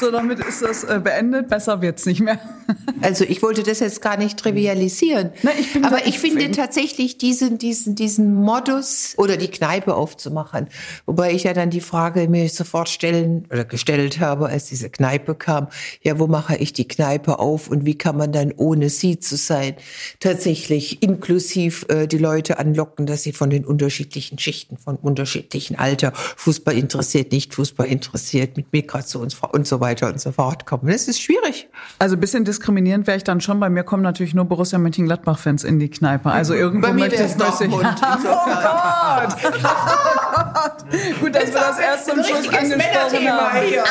So, 0.00 0.10
damit 0.10 0.38
ist 0.40 0.62
das 0.62 0.82
äh, 0.84 0.98
beendet. 0.98 1.48
Besser 1.48 1.82
wird's 1.82 2.06
nicht 2.06 2.20
mehr. 2.20 2.38
also 3.02 3.22
ich 3.24 3.42
wollte 3.42 3.62
das 3.62 3.80
jetzt 3.80 4.00
gar 4.00 4.16
nicht 4.16 4.38
trivialisieren. 4.38 5.30
Nein, 5.42 5.54
ich 5.60 5.84
Aber 5.84 6.06
ich 6.06 6.18
finde 6.18 6.44
Fan. 6.44 6.52
tatsächlich 6.52 7.18
diesen, 7.18 7.58
diesen, 7.58 7.96
diesen 7.96 8.34
Modus 8.34 9.12
oder 9.18 9.36
die 9.36 9.50
Kneipe 9.50 9.94
aufzumachen. 9.94 10.68
Wobei 11.04 11.32
ich 11.32 11.44
ja 11.44 11.52
dann 11.52 11.68
die 11.68 11.82
Frage 11.82 12.28
mir 12.30 12.48
sofort 12.48 12.88
stellen 12.88 13.46
oder 13.52 13.66
gestellt 13.66 14.20
habe, 14.20 14.46
als 14.46 14.68
diese 14.68 14.88
Kneipe 14.88 15.34
kam. 15.34 15.68
Ja, 16.02 16.18
wo 16.18 16.26
mache 16.26 16.56
ich 16.56 16.72
die 16.72 16.88
Kneipe 16.88 17.38
auf 17.38 17.68
und 17.68 17.84
wie 17.84 17.98
kann 17.98 18.16
man 18.16 18.32
dann 18.32 18.54
ohne 18.56 18.88
sie 18.88 19.20
zu 19.20 19.36
sein 19.36 19.74
tatsächlich 20.18 21.02
inklusiv 21.02 21.84
äh, 21.90 22.06
die 22.06 22.16
Leute 22.16 22.58
anlocken, 22.58 23.04
dass 23.04 23.22
sie 23.22 23.32
von 23.32 23.50
den 23.50 23.66
unterschiedlichen 23.66 24.38
Schichten, 24.38 24.78
von 24.78 24.96
unterschiedlichen 24.96 25.78
Alter, 25.78 26.12
Fußball 26.14 26.74
interessiert, 26.74 27.32
nicht 27.32 27.54
Fußball 27.54 27.86
interessiert, 27.86 28.56
mit 28.56 28.72
Migrationsfrau 28.72 29.50
und 29.52 29.66
so 29.66 29.80
weiter 29.80 29.89
weiter 29.90 30.08
und 30.08 30.20
so 30.20 30.32
fort 30.32 30.66
kommen. 30.66 30.86
Das 30.86 31.08
ist 31.08 31.20
schwierig. 31.20 31.68
Also 31.98 32.16
ein 32.16 32.20
bisschen 32.20 32.44
diskriminierend 32.44 33.06
wäre 33.06 33.16
ich 33.16 33.24
dann 33.24 33.40
schon. 33.40 33.58
Bei 33.60 33.68
mir 33.68 33.82
kommen 33.82 34.02
natürlich 34.02 34.34
nur 34.34 34.44
Borussia 34.44 34.78
Mönchengladbach-Fans 34.78 35.64
in 35.64 35.78
die 35.78 35.90
Kneipe. 35.90 36.30
Also 36.30 36.54
irgendwo 36.54 36.88
Bei 36.88 36.92
mir 36.92 37.06
möchte 37.06 37.24
ich 37.24 37.34
das 37.34 37.60
ja, 37.60 37.66
Oh 37.70 37.78
Gott! 37.78 39.36
Gut, 41.20 41.34
dass 41.34 41.46
wir 41.46 41.60
das 41.60 41.78
erst 41.78 42.06
zum 42.06 42.22
Schluss 42.22 42.48
angesprochen 42.48 43.28
haben. 43.28 43.58
Hier. 43.66 43.84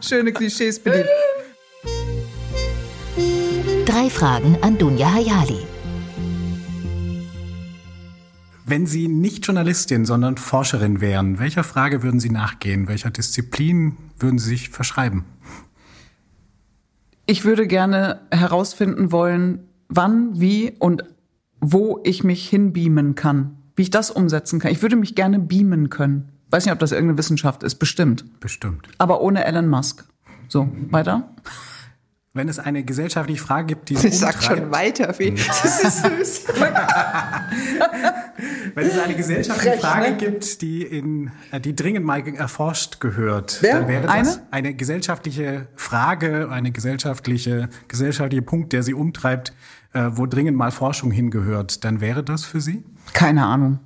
Schöne 0.00 0.32
Klischees 0.32 0.78
bedient. 0.78 1.08
Drei 3.86 4.10
Fragen 4.10 4.58
an 4.62 4.78
Dunja 4.78 5.12
Hayali. 5.12 5.66
Wenn 8.68 8.84
Sie 8.84 9.08
nicht 9.08 9.46
Journalistin, 9.46 10.04
sondern 10.04 10.36
Forscherin 10.36 11.00
wären, 11.00 11.38
welcher 11.38 11.64
Frage 11.64 12.02
würden 12.02 12.20
Sie 12.20 12.28
nachgehen? 12.28 12.86
Welcher 12.86 13.10
Disziplin 13.10 13.96
würden 14.18 14.38
Sie 14.38 14.50
sich 14.50 14.68
verschreiben? 14.68 15.24
Ich 17.24 17.46
würde 17.46 17.66
gerne 17.66 18.20
herausfinden 18.30 19.10
wollen, 19.10 19.60
wann, 19.88 20.38
wie 20.38 20.72
und 20.78 21.04
wo 21.60 22.00
ich 22.04 22.24
mich 22.24 22.46
hinbeamen 22.46 23.14
kann. 23.14 23.56
Wie 23.74 23.82
ich 23.82 23.90
das 23.90 24.10
umsetzen 24.10 24.60
kann. 24.60 24.70
Ich 24.70 24.82
würde 24.82 24.96
mich 24.96 25.14
gerne 25.14 25.38
beamen 25.38 25.88
können. 25.88 26.32
Weiß 26.50 26.66
nicht, 26.66 26.72
ob 26.72 26.78
das 26.78 26.92
irgendeine 26.92 27.16
Wissenschaft 27.16 27.62
ist. 27.62 27.76
Bestimmt. 27.76 28.38
Bestimmt. 28.38 28.86
Aber 28.98 29.22
ohne 29.22 29.44
Elon 29.46 29.68
Musk. 29.68 30.04
So, 30.48 30.68
weiter? 30.90 31.34
Wenn 32.38 32.48
es 32.48 32.60
eine 32.60 32.84
gesellschaftliche 32.84 33.42
Frage 33.42 33.66
gibt, 33.66 33.88
die 33.88 33.96
Sie 33.98 34.10
sagt 34.10 34.44
schon 34.44 34.70
weiter. 34.70 35.12
Wie, 35.18 35.32
das 35.32 35.82
ist 35.82 36.04
süß. 36.04 36.44
wenn 38.76 38.86
es 38.86 38.96
eine 38.96 39.14
gesellschaftliche 39.16 39.72
Frech, 39.72 39.80
Frage 39.80 40.10
ne? 40.12 40.16
gibt, 40.16 40.62
die 40.62 40.82
in, 40.84 41.32
äh, 41.50 41.60
die 41.60 41.74
dringend 41.74 42.06
mal 42.06 42.24
erforscht 42.28 43.00
gehört, 43.00 43.58
Wer? 43.60 43.80
dann 43.80 43.88
wäre 43.88 44.02
das 44.02 44.12
Eine? 44.12 44.46
eine 44.52 44.74
gesellschaftliche 44.74 45.66
Frage, 45.74 46.48
eine 46.48 46.70
gesellschaftliche, 46.70 47.70
gesellschaftliche 47.88 48.42
Punkt, 48.42 48.72
der 48.72 48.84
Sie 48.84 48.94
umtreibt, 48.94 49.52
äh, 49.92 50.10
wo 50.12 50.26
dringend 50.26 50.56
mal 50.56 50.70
Forschung 50.70 51.10
hingehört, 51.10 51.82
dann 51.84 52.00
wäre 52.00 52.22
das 52.22 52.44
für 52.44 52.60
Sie? 52.60 52.84
Keine 53.14 53.46
Ahnung. 53.46 53.80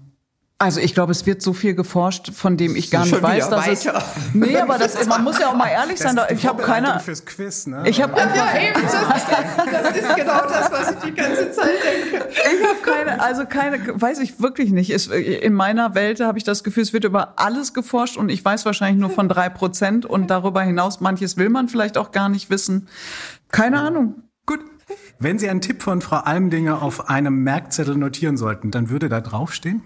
Also 0.62 0.80
ich 0.80 0.94
glaube, 0.94 1.10
es 1.12 1.26
wird 1.26 1.42
so 1.42 1.52
viel 1.52 1.74
geforscht, 1.74 2.30
von 2.32 2.56
dem 2.56 2.76
ich 2.76 2.90
gar 2.90 3.00
nicht 3.02 3.10
Schon 3.10 3.22
weiß, 3.22 3.48
dass 3.50 3.66
weiter. 3.66 3.98
es. 3.98 4.34
Nee, 4.34 4.56
aber 4.56 4.78
das, 4.78 5.06
man 5.06 5.24
muss 5.24 5.38
ja 5.40 5.48
auch 5.48 5.56
mal 5.56 5.68
ehrlich 5.68 5.98
sein. 5.98 6.14
da- 6.16 6.26
die 6.26 6.34
Ich 6.34 6.46
habe 6.46 6.62
keine. 6.62 7.00
fürs 7.00 7.24
Quiz, 7.26 7.66
ne? 7.66 7.82
Ich 7.86 8.00
habe 8.00 8.14
einfach. 8.16 8.36
Ja, 8.54 8.60
eben. 8.60 8.80
Das 8.82 8.94
ist, 8.94 9.26
das 9.72 9.96
ist 9.96 10.16
genau 10.16 10.40
das, 10.46 10.70
was 10.72 10.90
ich 10.92 10.96
die 10.98 11.14
ganze 11.14 11.50
Zeit 11.50 11.68
denke. 12.12 12.28
Ich 12.30 12.68
habe 12.68 12.78
keine, 12.84 13.20
also 13.20 13.44
keine, 13.46 14.00
weiß 14.00 14.20
ich 14.20 14.40
wirklich 14.40 14.70
nicht. 14.70 14.90
Es, 14.90 15.08
in 15.08 15.52
meiner 15.54 15.94
Welt 15.94 16.20
habe 16.20 16.38
ich 16.38 16.44
das 16.44 16.62
Gefühl, 16.62 16.84
es 16.84 16.92
wird 16.92 17.04
über 17.04 17.34
alles 17.40 17.74
geforscht 17.74 18.16
und 18.16 18.28
ich 18.28 18.44
weiß 18.44 18.64
wahrscheinlich 18.64 19.00
nur 19.00 19.10
von 19.10 19.28
drei 19.28 19.48
Prozent 19.48 20.06
und 20.06 20.28
darüber 20.28 20.62
hinaus 20.62 21.00
manches 21.00 21.36
will 21.36 21.48
man 21.48 21.68
vielleicht 21.68 21.98
auch 21.98 22.12
gar 22.12 22.28
nicht 22.28 22.50
wissen. 22.50 22.88
Keine 23.50 23.80
Ahnung. 23.80 24.22
Gut. 24.46 24.60
Wenn 25.18 25.38
Sie 25.38 25.48
einen 25.48 25.60
Tipp 25.60 25.82
von 25.82 26.00
Frau 26.02 26.16
Almdinger 26.18 26.82
auf 26.82 27.08
einem 27.08 27.42
Merkzettel 27.42 27.96
notieren 27.96 28.36
sollten, 28.36 28.70
dann 28.70 28.90
würde 28.90 29.08
da 29.08 29.20
draufstehen? 29.20 29.82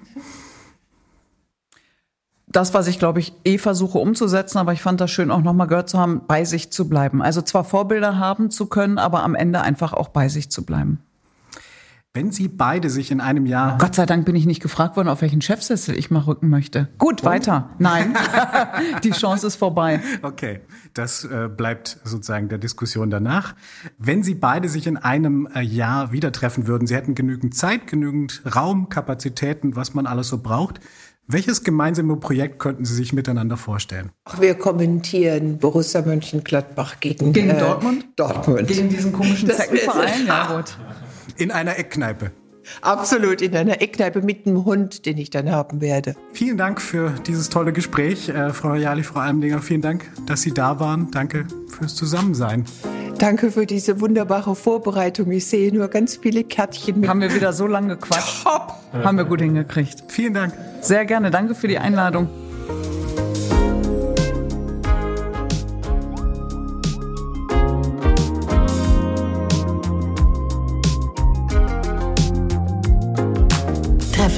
Das, 2.57 2.73
was 2.73 2.87
ich 2.87 2.99
glaube 2.99 3.21
ich 3.21 3.35
eh 3.45 3.59
versuche 3.59 3.99
umzusetzen, 3.99 4.57
aber 4.57 4.73
ich 4.73 4.81
fand 4.81 4.99
das 5.03 5.11
schön 5.11 5.31
auch 5.31 5.43
nochmal 5.43 5.67
gehört 5.67 5.91
zu 5.91 5.99
haben, 5.99 6.23
bei 6.27 6.47
sich 6.47 6.73
zu 6.73 6.89
bleiben. 6.89 7.21
Also 7.21 7.43
zwar 7.43 7.65
Vorbilder 7.65 8.19
haben 8.19 8.51
zu 8.51 8.65
können, 8.65 8.97
aber 8.97 9.23
am 9.25 9.35
Ende 9.35 9.61
einfach 9.61 9.93
auch 9.93 10.09
bei 10.09 10.31
sich 10.31 10.51
zu 10.51 10.65
bleiben. 10.65 11.01
Wenn 12.15 12.33
Sie 12.33 12.49
beide 12.49 12.89
sich 12.89 13.11
in 13.11 13.21
einem 13.21 13.45
Jahr 13.45 13.77
Gott 13.77 13.95
sei 13.95 14.07
Dank 14.07 14.25
bin 14.25 14.35
ich 14.35 14.47
nicht 14.47 14.63
gefragt 14.63 14.97
worden, 14.97 15.09
auf 15.09 15.21
welchen 15.21 15.43
Chefsessel 15.43 15.99
ich 15.99 16.11
mal 16.11 16.21
rücken 16.21 16.49
möchte. 16.49 16.89
Gut, 16.97 17.25
weiter. 17.25 17.69
Nein, 17.79 18.17
die 19.05 19.11
Chance 19.11 19.49
ist 19.49 19.57
vorbei. 19.57 20.01
Okay, 20.23 20.61
das 20.95 21.25
äh, 21.27 21.51
bleibt 21.55 21.99
sozusagen 22.05 22.49
der 22.49 22.57
Diskussion 22.57 23.11
danach. 23.11 23.55
Wenn 23.99 24.23
Sie 24.23 24.35
beide 24.35 24.71
sich 24.71 24.87
in 24.87 24.97
einem 24.97 25.47
äh, 25.55 25.61
Jahr 25.61 26.11
wieder 26.11 26.33
treffen 26.33 26.67
würden, 26.67 26.87
Sie 26.87 26.95
hätten 26.95 27.15
genügend 27.15 27.55
Zeit, 27.55 27.87
genügend 27.87 28.41
Raum, 28.57 28.89
Kapazitäten, 28.89 29.77
was 29.77 29.93
man 29.93 30.07
alles 30.07 30.29
so 30.29 30.39
braucht. 30.39 30.81
Welches 31.29 31.65
gemeinsame 31.65 32.17
Projekt 32.19 32.61
könnten 32.61 32.85
Sie 32.85 32.95
sich 32.95 33.13
miteinander 33.13 33.57
vorstellen? 33.57 34.13
Ach, 34.25 34.41
wir 34.41 34.55
kommentieren 34.55 35.59
Borussia 35.59 36.03
Mönchengladbach 36.03 37.01
gegen, 37.01 37.33
Gegen 37.33 37.51
äh, 37.51 37.59
Dortmund? 37.59 38.07
Dortmund. 38.15 38.69
Gegen 38.69 38.89
diesen 38.89 39.13
komischen 39.13 39.51
Zeckenverein, 39.51 40.27
ja 40.27 40.57
gut. 40.57 40.79
In 41.37 41.51
einer 41.51 41.79
Eckkneipe. 41.79 42.31
Absolut 42.83 43.43
in 43.43 43.55
einer 43.57 43.81
Eckkneipe 43.81 44.23
mit 44.23 44.47
einem 44.47 44.65
Hund, 44.65 45.07
den 45.07 45.19
ich 45.19 45.31
dann 45.31 45.51
haben 45.51 45.81
werde. 45.81 46.15
Vielen 46.33 46.57
Dank 46.57 46.81
für 46.81 47.15
dieses 47.27 47.49
tolle 47.49 47.73
Gespräch, 47.73 48.29
äh, 48.29 48.53
Frau 48.53 48.75
Jali, 48.75 49.03
Frau 49.03 49.21
Almdinger. 49.21 49.61
Vielen 49.61 49.83
Dank, 49.83 50.11
dass 50.27 50.43
Sie 50.43 50.53
da 50.53 50.81
waren. 50.81 51.11
Danke 51.11 51.47
fürs 51.69 51.95
Zusammensein. 51.95 52.65
Danke 53.19 53.51
für 53.51 53.67
diese 53.67 54.01
wunderbare 54.01 54.55
Vorbereitung. 54.55 55.31
Ich 55.31 55.47
sehe 55.47 55.73
nur 55.73 55.89
ganz 55.89 56.17
viele 56.17 56.45
Kärtchen 56.45 57.01
mit. 57.01 57.09
Haben 57.09 57.21
wir 57.23 57.35
wieder 57.35 57.53
so 57.53 57.67
lange 57.67 57.97
gequatscht. 57.97 58.45
Haben 58.45 59.17
wir 59.17 59.25
gut 59.25 59.41
hingekriegt. 59.41 60.05
Vielen 60.09 60.35
Dank. 60.35 60.53
Sehr 60.81 61.05
gerne. 61.07 61.31
Danke 61.31 61.55
für 61.55 61.69
die 61.69 61.79
Einladung. 61.79 62.29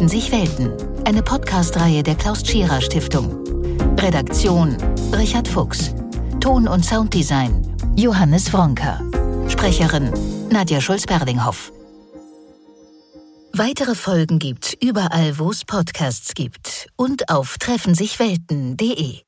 Treffen 0.09 0.20
sich 0.22 0.32
Welten. 0.32 0.72
Eine 1.06 1.22
Podcast-Reihe 1.22 2.02
der 2.02 2.14
Klaus 2.14 2.42
Tschira 2.42 2.80
Stiftung. 2.80 3.44
Redaktion 3.98 4.76
Richard 5.12 5.46
Fuchs. 5.46 5.94
Ton- 6.40 6.66
und 6.66 6.82
Sounddesign 6.84 7.76
Johannes 7.94 8.50
Wronker. 8.52 9.02
Sprecherin 9.48 10.11
Nadja 10.50 10.80
Schulz-Berlinghoff. 10.80 11.72
Weitere 13.52 13.94
Folgen 13.94 14.38
gibt's 14.38 14.74
überall, 14.80 15.38
wo 15.38 15.50
es 15.50 15.64
Podcasts 15.64 16.34
gibt 16.34 16.88
und 16.96 17.28
auf 17.28 17.59
treffensichwelten.de. 17.59 19.27